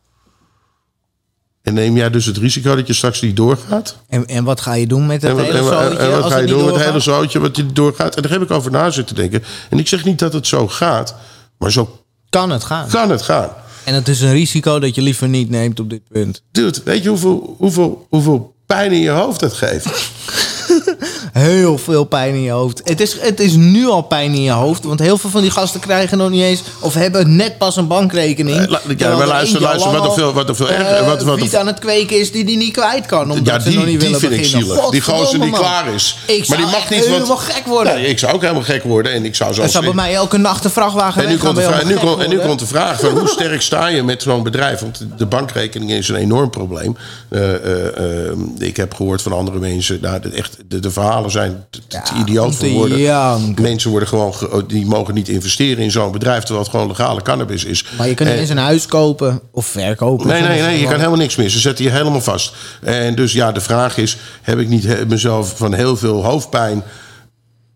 [1.66, 3.96] En neem jij dus het risico dat je straks niet doorgaat?
[4.08, 6.38] En, en wat ga je doen met het En wat, hele zootje en wat ga
[6.38, 8.16] je doen met het hele zootje wat niet doorgaat?
[8.16, 9.42] En daar heb ik over na zitten denken.
[9.70, 11.14] En ik zeg niet dat het zo gaat,
[11.58, 12.88] maar zo Kan het gaan.
[12.88, 13.50] kan het gaan.
[13.84, 16.42] En het is een risico dat je liever niet neemt op dit punt.
[16.52, 19.86] Dude, weet je hoeveel, hoeveel, hoeveel pijn in je hoofd dat geeft?
[21.32, 22.80] heel veel pijn in je hoofd.
[22.84, 24.84] Het is, het is nu al pijn in je hoofd.
[24.84, 26.62] Want heel veel van die gasten krijgen nog niet eens...
[26.80, 28.68] of hebben net pas een bankrekening.
[28.68, 31.22] La- ja, maar er luister, luister, wat er veel- wat er veel erger- eh, wat-
[31.22, 33.30] wat wiet aan het kweken is die die niet kwijt kan.
[33.30, 34.66] Omdat Ja, ze die, nog niet die willen vind ik beginnen.
[34.74, 34.90] zielig.
[34.90, 35.60] Die gozer die man.
[35.60, 36.18] klaar is.
[36.26, 37.00] Ik maar die mag niet...
[37.00, 37.94] want- helemaal gek worden.
[37.94, 39.12] Nee, ik zou ook helemaal gek worden.
[39.12, 39.66] En ik zou zo...
[39.66, 42.22] Zou bij mij elke nacht een vrachtwagen En nu, komt de vraag, en, nu komt,
[42.22, 44.80] en nu komt de vraag van hoe sterk sta je met zo'n bedrijf?
[44.80, 46.96] Want de bankrekening is een enorm probleem.
[47.28, 47.86] Eh, eh,
[48.28, 50.90] eh, ik heb gehoord van andere mensen, nou, echt, de, de
[51.24, 53.54] verhalen zijn te, te Ja, idioot voor woorden.
[53.60, 57.22] Mensen worden gewoon, ge- die mogen niet investeren in zo'n bedrijf, terwijl het gewoon legale
[57.22, 57.84] cannabis is.
[57.96, 60.26] Maar je niet En- eens een huis kopen of verkopen.
[60.26, 61.48] Nee, nee, nee, je kan helemaal niks meer.
[61.50, 62.54] Ze zetten je helemaal vast.
[62.82, 66.82] En dus ja, de vraag is: heb ik niet mezelf van heel veel hoofdpijn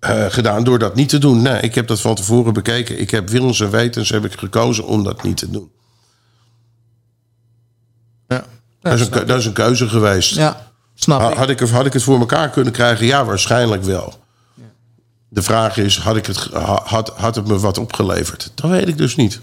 [0.01, 1.43] eh, gedaan door dat niet te doen?
[1.43, 3.01] Nee, ik heb dat van tevoren bekeken.
[3.01, 5.71] Ik heb willens en wetens heb ik gekozen om dat niet te doen.
[8.29, 8.45] Ja,
[8.81, 10.35] Dat is, een, dat is een keuze geweest.
[10.35, 10.69] ja
[11.03, 11.37] snap Ha- ik.
[11.37, 13.07] Had ik, het- had ik het voor elkaar kunnen krijgen?
[13.07, 14.15] Ja, waarschijnlijk wel.
[15.29, 16.37] De vraag is: had, ik het,
[16.85, 18.53] had, had het me wat opgeleverd?
[18.55, 19.41] Dat weet ik dus niet.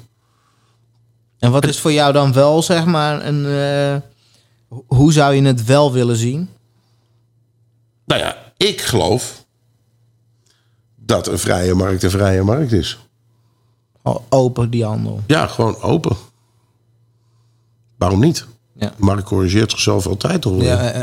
[1.39, 3.45] En wat is voor jou dan wel, zeg maar, een...
[3.45, 4.01] eh,
[4.69, 6.49] ho- hoe zou je het wel willen zien?
[8.05, 9.45] Nou ja, ik geloof
[10.95, 12.99] dat een vrije markt een vrije markt is.
[14.29, 15.21] Open die handel.
[15.27, 16.15] Ja, gewoon open.
[17.97, 18.45] Waarom niet?
[18.79, 18.87] Ja.
[18.87, 20.61] De markt corrigeert zichzelf altijd al.
[20.61, 20.93] Ja,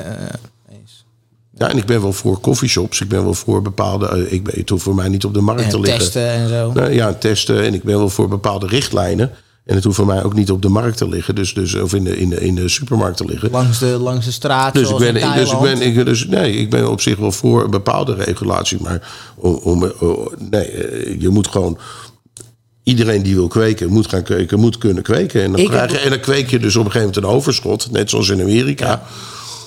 [1.58, 3.00] Ja, en ik ben wel voor coffeeshops.
[3.00, 4.08] Ik ben wel voor bepaalde...
[4.08, 5.98] eh, ik ben, het hoeft voor mij niet op de markt te En liggen.
[6.00, 6.72] testen en zo.
[6.72, 7.62] Nou, ja, testen.
[7.64, 9.30] En ik ben wel voor bepaalde richtlijnen.
[9.64, 11.34] En het hoeft voor mij ook niet op de markt te liggen.
[11.34, 13.50] Dus, dus, of in de, in, de, in de supermarkt te liggen.
[13.50, 16.52] Langs de, langs de straat, Dus ik, ben, in dus, ik ben, ik, dus, nee,
[16.56, 18.78] ik ben op zich wel voor een bepaalde regulatie.
[18.80, 21.78] Maar om, om, oh, nee, eh, je moet gewoon...
[22.84, 25.42] Iedereen die wil kweken, moet gaan kweken, moet kunnen kweken.
[25.42, 27.36] En dan, Ik krijg je, en dan kweek je dus op een gegeven moment een
[27.36, 27.90] overschot.
[27.90, 29.02] Net zoals in Amerika.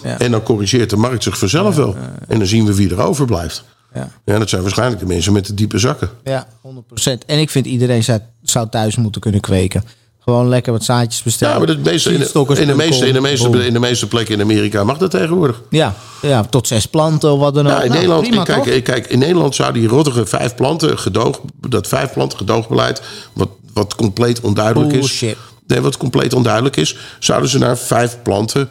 [0.04, 0.20] Ja.
[0.20, 1.96] En dan corrigeert de markt zich vanzelf wel.
[2.28, 3.64] En dan zien we wie er overblijft.
[3.94, 4.12] Ja.
[4.26, 6.10] Ja, dat zijn waarschijnlijk de mensen met de diepe zakken.
[6.24, 7.26] Ja, 100%.
[7.26, 8.04] En ik vind iedereen
[8.42, 9.84] zou thuis moeten kunnen kweken.
[10.28, 11.54] Gewoon lekker wat zaadjes bestellen.
[11.54, 14.36] Ja, maar dat meeste, in, de, in, meeste, in, de meeste, in de meeste plekken
[14.36, 15.62] in Amerika mag dat tegenwoordig.
[15.70, 17.72] Ja, ja, tot zes planten of wat dan ook.
[17.72, 18.68] Ja, in, Nou, Nederland, prima, kijk, toch?
[18.74, 23.02] eh, kijk, in Nederland zou die rottige vijf planten gedoog, dat vijf planten gedoogbeleid,
[23.34, 25.30] wat, wat compleet onduidelijk Bullshit.
[25.32, 25.38] is.
[25.68, 28.70] Nee, wat compleet onduidelijk is, zouden ze naar vijf planten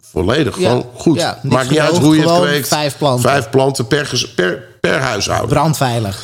[0.00, 0.58] volledig.
[0.58, 1.18] Ja, Gewoon goed.
[1.20, 2.68] ja, niks Maakt niet uit hoe je het kweekt.
[2.68, 3.30] vijf planten.
[3.30, 5.48] Vijf planten per, per, per huishouden.
[5.48, 6.22] Brandveilig.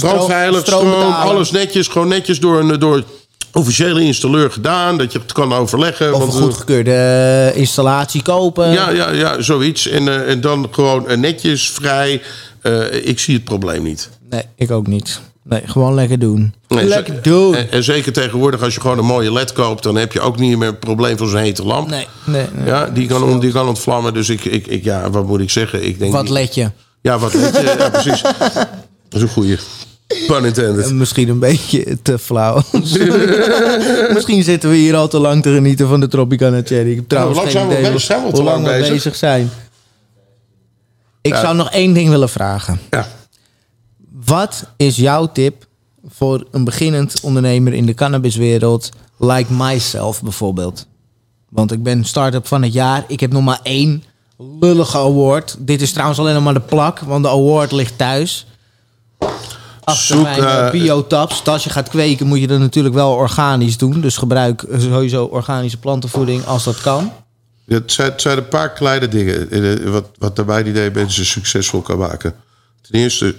[0.00, 1.88] Brandveilig, stroom alles netjes.
[1.88, 3.02] Gewoon netjes door een door
[3.52, 4.98] officiële installeur gedaan.
[4.98, 6.14] Dat je het kan overleggen.
[6.14, 6.92] Of want, een eh, goedgekeurde
[7.52, 8.70] eh, installatie kopen.
[8.72, 9.88] Ja, ja, ja, zoiets.
[9.88, 12.22] En, eh, en dan gewoon netjes, vrij.
[12.90, 14.10] Ik zie het probleem niet.
[14.30, 15.20] Nee, ik ook niet.
[15.44, 16.54] Nee, gewoon lekker doen.
[16.68, 17.54] Nee, lekker doen.
[17.54, 20.38] En, en zeker tegenwoordig, als je gewoon een mooie LED koopt, dan heb je ook
[20.38, 21.88] niet meer het probleem van zo'n hete lamp.
[21.88, 22.66] nee, nee, nee.
[22.66, 24.14] Ja, die kan, on- die kan ontvlammen.
[24.14, 25.84] Dus ik, ik, ik, ja, wat moet ik zeggen?
[25.86, 26.70] Ik denk Wat let je?
[27.00, 27.74] Ja, wat let je?
[27.78, 28.22] Ja, precies.
[29.12, 29.58] Dat is een goeie.
[30.26, 30.92] Pun intended.
[30.92, 32.62] Misschien een beetje te flauw.
[34.14, 36.90] Misschien zitten we hier al te lang te genieten van de Tropicana Cherry.
[36.90, 38.06] Ik heb trouwens hoe lang geen zijn we bezig?
[38.06, 38.92] Zijn hoe lang lang we bezig?
[38.92, 39.50] bezig zijn.
[41.20, 41.40] Ik Ja.
[41.40, 42.80] zou nog één ding willen vragen.
[42.90, 43.08] Ja.
[44.24, 45.66] Wat is jouw tip
[46.08, 50.86] voor een beginnend ondernemer in de cannabiswereld, like myself bijvoorbeeld?
[51.48, 53.04] Want ik ben start-up van het jaar.
[53.08, 54.04] Ik heb nog maar één
[54.60, 55.56] lullige award.
[55.58, 58.46] Dit is trouwens alleen nog maar de plak, want de award ligt thuis.
[59.84, 61.44] Achter Zoek, mijn biotaps.
[61.44, 64.00] Als je gaat kweken moet je dat natuurlijk wel organisch doen.
[64.00, 67.12] Dus gebruik sowieso organische plantenvoeding als dat kan.
[67.66, 69.50] Het zijn, het zijn een paar kleine dingen.
[69.50, 72.34] eh, Wat, wat daarbij die idee mensen succesvol kan maken.
[72.80, 73.34] Ten eerste,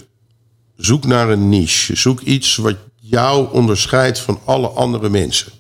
[0.78, 1.96] zoek naar een niche.
[1.96, 5.52] Zoek iets wat jou onderscheidt van alle andere mensen.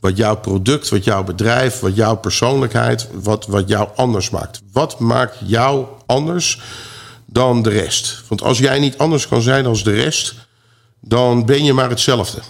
[0.00, 4.60] Wat jouw product, wat jouw bedrijf, wat jouw persoonlijkheid, wat, wat jou anders maakt.
[4.72, 6.60] Wat maakt jou anders
[7.34, 8.22] dan de rest?
[8.28, 10.34] Want als jij niet anders kan zijn dan de rest,
[11.00, 12.40] dan ben je maar hetzelfde.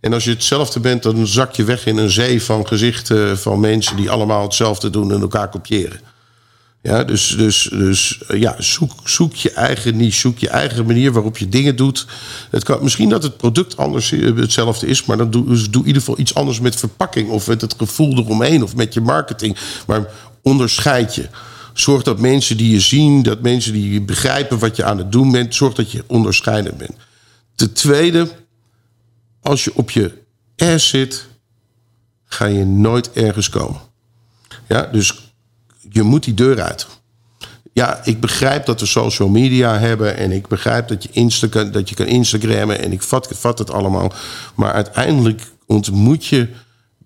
[0.00, 3.60] En als je hetzelfde bent, dan zak je weg in een zee van gezichten van
[3.60, 6.00] mensen die allemaal hetzelfde doen en elkaar kopiëren.
[6.82, 11.12] Ja, dus, dus, dus eh, ja, zoek, zoek je eigen niche, zoek je eigen manier
[11.12, 12.06] waarop je dingen doet.
[12.50, 15.80] Het kan, misschien dat het product anders eh, hetzelfde is, maar dan doe, dus doe
[15.80, 19.00] in ieder geval iets anders met verpakking of met het gevoel eromheen of met je
[19.00, 19.56] marketing.
[19.86, 20.10] Maar
[20.42, 21.28] onderscheid je.
[21.78, 25.32] Zorg dat mensen die je zien, dat mensen die begrijpen wat je aan het doen
[25.32, 26.96] bent, zorg dat je onderscheidend bent.
[27.54, 28.28] Ten tweede,
[29.42, 30.12] als je op je
[30.56, 31.26] ass zit,
[32.24, 33.80] ga je nooit ergens komen.
[34.68, 35.32] Ja, dus
[35.90, 36.86] je moet die deur uit.
[37.72, 41.70] Ja, ik begrijp dat we social media hebben en ik begrijp dat je, Insta kan,
[41.70, 44.12] dat je kan Instagrammen en ik vat, vat het allemaal.
[44.54, 46.48] Maar uiteindelijk ontmoet je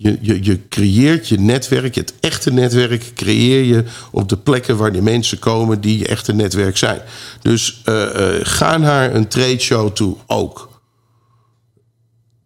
[0.03, 4.93] je, je, je creëert je netwerk, het echte netwerk, creëer je op de plekken waar
[4.93, 7.01] die mensen komen die je echte netwerk zijn.
[7.43, 10.70] Dus eh, eh, ga naar een trade show toe ook.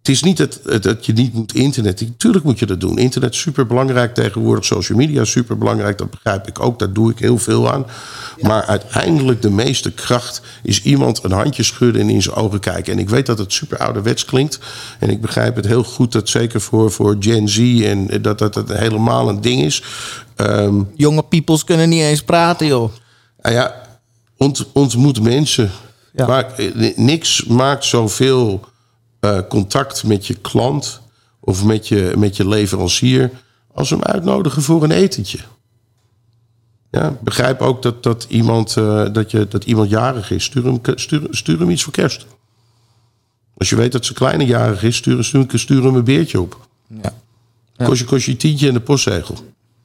[0.04, 2.04] Het is niet dat, dat je niet moet internet.
[2.16, 2.98] Tuurlijk moet je dat doen.
[2.98, 4.64] Internet is super belangrijk tegenwoordig.
[4.64, 5.98] Social media is super belangrijk.
[5.98, 6.78] Dat begrijp ik ook.
[6.78, 7.86] Daar doe ik heel veel aan.
[8.40, 12.92] Maar uiteindelijk de meeste kracht is iemand een handje schudden en in zijn ogen kijken.
[12.92, 14.58] En ik weet dat het super ouderwets klinkt.
[14.98, 18.54] En ik begrijp het heel goed dat zeker voor, voor Gen Z en dat dat,
[18.54, 19.82] dat helemaal een ding is.
[20.36, 22.92] Ehm, Jonge peoples kunnen niet eens praten, joh.
[23.42, 23.74] nou ja,
[24.36, 25.70] ont, ontmoet mensen.
[26.12, 26.26] Ja.
[26.26, 28.72] Maar eh, niks maakt zoveel
[29.24, 31.00] eh, contact met je klant
[31.40, 33.30] of met je, met je leverancier
[33.72, 35.38] als hem uitnodigen voor een etentje.
[36.90, 40.44] Ja, begrijp ook dat, dat, iemand, eh, dat, je, dat iemand jarig is.
[40.44, 42.26] Stuur hem, stuur, stuur hem iets voor kerst.
[43.56, 46.68] Als je weet dat ze kleine jarig is, stuur, stuur, stuur hem een beertje op.
[47.02, 47.12] Ja.
[47.86, 49.36] Kost, je, kost je tientje en de postzegel.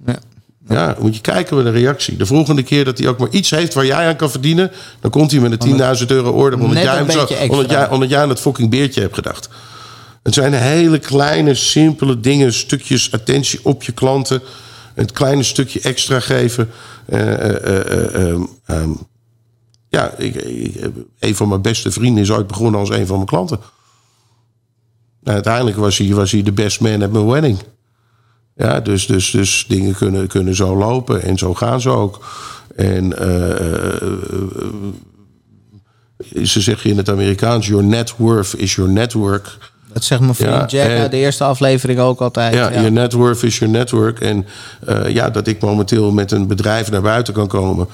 [0.05, 0.19] Ja.
[0.69, 2.17] Ja, moet je kijken met een reactie.
[2.17, 4.71] De volgende keer dat hij ook maar iets heeft waar jij aan kan verdienen...
[4.99, 5.69] dan komt hij met een
[6.01, 6.59] 10.000 euro order...
[6.59, 9.49] omdat jij, hem zo, omdat, jij, omdat jij aan het fucking beertje hebt gedacht.
[10.23, 12.53] Het zijn hele kleine, simpele dingen.
[12.53, 14.41] Stukjes attentie op je klanten.
[14.95, 16.69] Een kleine stukje extra geven.
[17.05, 18.89] Eh, eh, eh, eh, ehm, ehm,
[19.89, 20.75] ja, ik, ik-
[21.19, 23.59] een van mijn beste vrienden is ooit begonnen als een van mijn klanten.
[25.21, 27.57] Nou, uiteindelijk was hij, was hij de best man at mijn wedding.
[28.59, 32.25] Ja, dus, dus, dus dingen kunnen, kunnen zo lopen en zo gaan ze ook.
[32.75, 34.05] En eh,
[36.43, 39.57] ze zeggen in het Amerikaans: Your net worth is your network.
[39.93, 42.53] Dat zegt mijn vriend Ja, Jack en- de eerste aflevering ook altijd.
[42.53, 44.19] Ja, Ja, your net worth is your network.
[44.19, 44.45] En
[45.07, 47.87] ja, dat ik momenteel met een bedrijf naar buiten kan komen.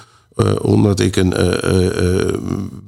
[0.62, 1.30] omdat ik een,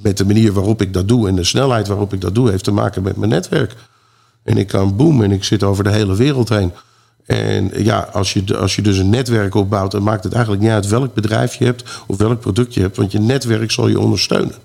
[0.01, 2.63] met de manier waarop ik dat doe en de snelheid waarop ik dat doe, heeft
[2.63, 3.73] te maken met mijn netwerk.
[4.43, 6.71] En ik kan boom en ik zit over de hele wereld heen.
[7.27, 10.71] En ja, als je, als je dus een netwerk opbouwt, dan maakt het eigenlijk niet
[10.71, 13.99] uit welk bedrijf je hebt of welk product je hebt, want je netwerk zal je
[13.99, 14.55] ondersteunen.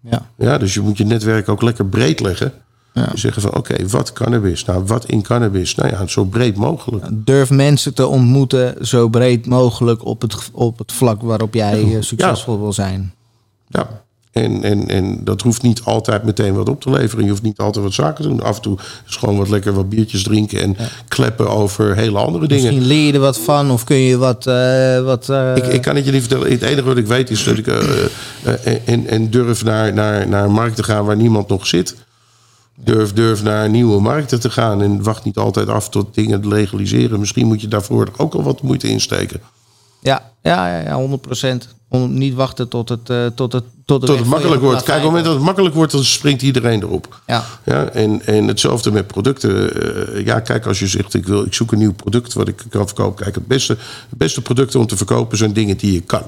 [0.00, 0.30] Ja.
[0.36, 2.52] Ja, dus je moet je netwerk ook lekker breed leggen.
[3.14, 4.64] Zeggen van oké, wat cannabis?
[4.64, 5.74] Nou, wat in cannabis?
[5.74, 7.04] Nou ja, zo breed mogelijk.
[7.10, 12.02] Durf mensen te ontmoeten zo breed mogelijk op het, op het vlak waarop jij eh,
[12.02, 13.14] succesvol wil zijn.
[13.68, 14.03] Ja.
[14.34, 17.24] En, en, en dat hoeft niet altijd meteen wat op te leveren.
[17.24, 18.42] Je hoeft niet altijd wat zaken te doen.
[18.42, 18.78] Af en toe
[19.08, 20.76] is gewoon wat lekker wat biertjes drinken en
[21.08, 22.64] kleppen over hele andere dingen.
[22.64, 24.46] Misschien leer je er wat van of kun je wat...
[24.46, 26.50] eh, wat eh, Ik, ik kan het je niet vertellen.
[26.50, 30.44] Het enige wat ik weet is dat ik eh, en, en durf naar, naar, naar
[30.44, 31.96] een markt te gaan waar niemand nog zit.
[32.74, 34.82] Durf, durf naar nieuwe markten te gaan.
[34.82, 37.20] En wacht niet altijd af tot dingen legaliseren.
[37.20, 39.40] Misschien moet je daarvoor ook al wat moeite insteken.
[40.04, 41.68] Ja, ja, ja, ja, 100 procent.
[42.08, 44.82] Niet wachten tot het, eh, tot het, tot Tot de weg het makkelijk wordt.
[44.82, 47.20] Kijk, op het moment dat het makkelijk wordt, dan springt iedereen erop.
[47.26, 47.44] Ja.
[47.64, 49.82] Ja, en, en hetzelfde met producten.
[50.14, 52.64] Eh, ja, kijk, als je zegt, ik, wil, ik zoek een nieuw product wat ik
[52.68, 53.22] kan verkopen.
[53.22, 53.72] Kijk, het beste,
[54.08, 56.22] het beste producten om te verkopen zijn dingen die je kan.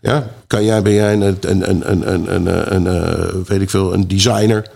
[0.00, 3.70] Ja, kan jij, ben jij een, een, een, een, een, een, een, eh, weet ik
[3.70, 4.70] veel, een designer?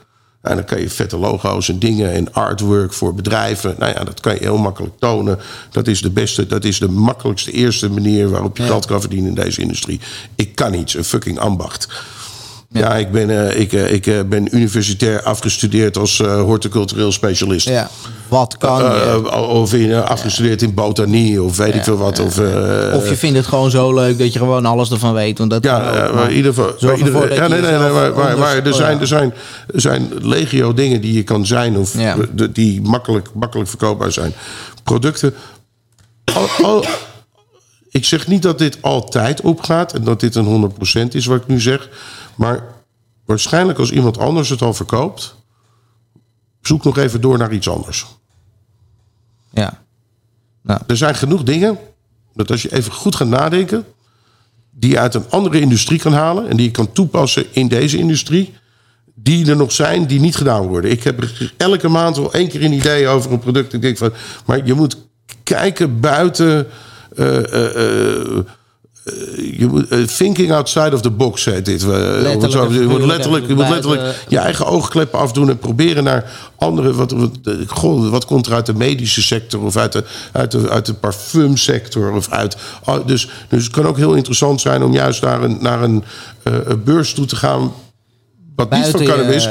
[0.44, 3.74] Nou, dan kan je vette logo's en dingen en artwork voor bedrijven.
[3.78, 5.38] Nou ja, dat kan je heel makkelijk tonen.
[5.70, 9.28] Dat is de beste, dat is de makkelijkste eerste manier waarop je geld kan verdienen
[9.28, 10.00] in deze industrie.
[10.34, 11.88] Ik kan iets, een fucking ambacht.
[12.80, 17.68] Ja, ik, ben, eh, ik, eh, ik eh, ben universitair afgestudeerd als horticultureel specialist.
[17.68, 17.90] ja.
[18.28, 19.32] Wat kan je?
[19.48, 22.18] Of eh, afgestudeerd in botanie of weet ik veel wat.
[22.18, 22.38] Of,
[22.94, 25.38] Of je vindt het gewoon zo leuk dat je gewoon alles ervan weet.
[25.38, 26.72] Want dat ja, maar in ieder geval.
[26.80, 29.06] maar ieder- ja, je nee, nee, nee, maar, maar, maar er, onders- zijn, oh, er,
[29.06, 29.34] zijn,
[29.74, 31.96] er zijn legio dingen die je kan zijn of
[32.52, 34.32] die makkelijk, makkelijk verkoopbaar zijn.
[34.84, 35.34] Producten.
[36.34, 36.84] Al, al-
[37.94, 40.72] ik zeg niet dat dit altijd opgaat en dat dit een
[41.06, 41.88] 100% is wat ik nu zeg.
[42.34, 42.64] Maar
[43.24, 45.34] waarschijnlijk als iemand anders het al verkoopt,
[46.60, 48.06] zoek nog even door naar iets anders.
[49.50, 49.82] Ja.
[50.62, 51.78] Nou, Er zijn genoeg dingen
[52.34, 53.84] dat als je even goed gaat nadenken,
[54.70, 57.98] die je uit een andere industrie kan halen en die je kan toepassen in deze
[57.98, 58.54] industrie,
[59.14, 60.90] die er nog zijn die niet gedaan worden.
[60.90, 61.24] Ik heb
[61.56, 63.72] elke maand wel één keer een idee over een product.
[63.72, 64.12] Ik denk van,
[64.46, 64.96] maar je moet
[65.42, 66.66] kijken buiten.
[67.16, 68.44] Eh, eh, eh,
[69.58, 71.82] je moet, thinking outside of the box heet dit.
[71.84, 76.32] Letterlijk zo je moet letterlijk, je moet letterlijk je eigen oogkleppen afdoen en proberen naar
[76.56, 76.94] andere.
[76.94, 77.30] Wat, wat,
[77.66, 80.94] goh, wat komt er uit de medische sector of uit de, uit de, uit de
[80.94, 82.12] parfumsector?
[82.12, 85.58] Of uit, oh, dus, dus het kan ook heel interessant zijn om juist naar een,
[85.60, 86.04] naar een
[86.42, 87.72] een beurs toe te gaan
[88.56, 89.48] wat niet van je- cannabis.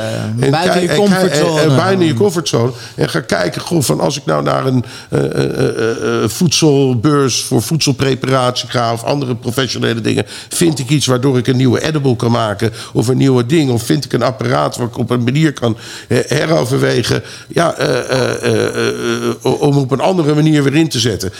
[0.49, 1.61] buiten je en- comfortzone.
[1.61, 2.71] En, en buiten je comfortzone.
[2.95, 7.41] En ga kijken goh, van als ik nou naar een eh, eh, eh, eh, voedselbeurs
[7.41, 8.93] voor voedselpreparatie ga...
[8.93, 10.25] of andere professionele dingen...
[10.49, 12.71] vind ik iets waardoor ik een nieuwe edible kan maken...
[12.93, 13.71] of een nieuwe ding.
[13.71, 15.77] Of vind ik een apparaat waar ik op een manier kan
[16.07, 17.23] eh, heroverwegen...
[17.47, 21.31] Ja, eh, eh, eh, eh, om op een andere manier weer in te zetten.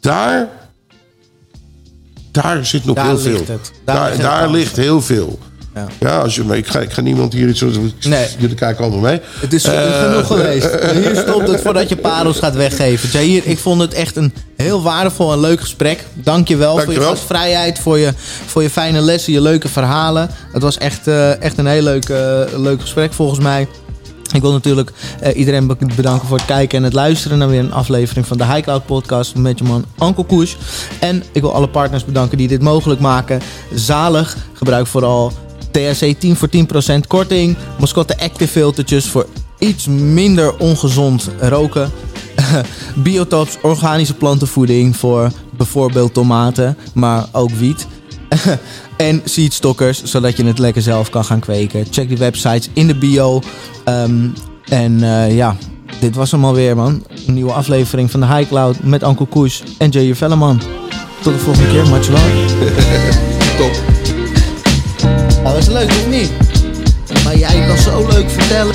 [0.00, 0.48] Daar...
[2.30, 3.44] Daar zit nog Daar heel veel.
[3.46, 5.38] Daar Daar, ligt daar, het ligt heel veel.
[5.78, 5.86] Ja.
[6.08, 7.60] Ja, als je, maar ik, ga, ik ga niemand hier iets...
[8.06, 8.26] Nee.
[8.38, 9.20] Jullie kijken allemaal mee.
[9.40, 10.68] Het is Eh, genoeg geweest.
[10.92, 13.08] Hier stopt het voordat je parels gaat weggeven.
[13.20, 16.04] Jair, ik vond het echt een heel waardevol en leuk gesprek.
[16.14, 18.12] Dank je wel voor je gastvrijheid, voor je,
[18.46, 20.30] voor je fijne lessen, je leuke verhalen.
[20.52, 23.68] Het was echt, eh, echt een heel leuk, eh, leuk gesprek volgens mij.
[24.32, 24.90] Ik wil natuurlijk
[25.20, 28.38] eh, iedereen be- bedanken voor het kijken en het luisteren naar weer een aflevering van
[28.38, 30.56] de High Cloud Podcast met je man Anko Koes.
[31.00, 33.40] En ik wil alle partners bedanken die dit mogelijk maken.
[33.74, 35.32] Zalig, gebruik vooral
[35.70, 37.56] THC 10 voor 10% korting.
[37.78, 39.26] Mascotte Active filtertjes voor
[39.58, 41.90] iets minder ongezond roken.
[43.04, 47.86] Biotops organische plantenvoeding voor bijvoorbeeld tomaten, maar ook wiet.
[48.96, 51.86] en seedstockers, zodat je het lekker zelf kan gaan kweken.
[51.90, 53.40] Check die websites in de bio.
[53.84, 54.28] Ehm,
[54.64, 55.56] en eh, ja,
[56.00, 57.04] dit was hem alweer, man.
[57.26, 60.60] Een nieuwe aflevering van de High Cloud met Anko Koes en Jay Velleman.
[61.22, 62.54] Tot de volgende keer, much love.
[63.58, 63.97] Top.
[65.48, 66.30] Dat was leuk, of niet?
[67.24, 68.74] Maar jij kan zo leuk vertellen.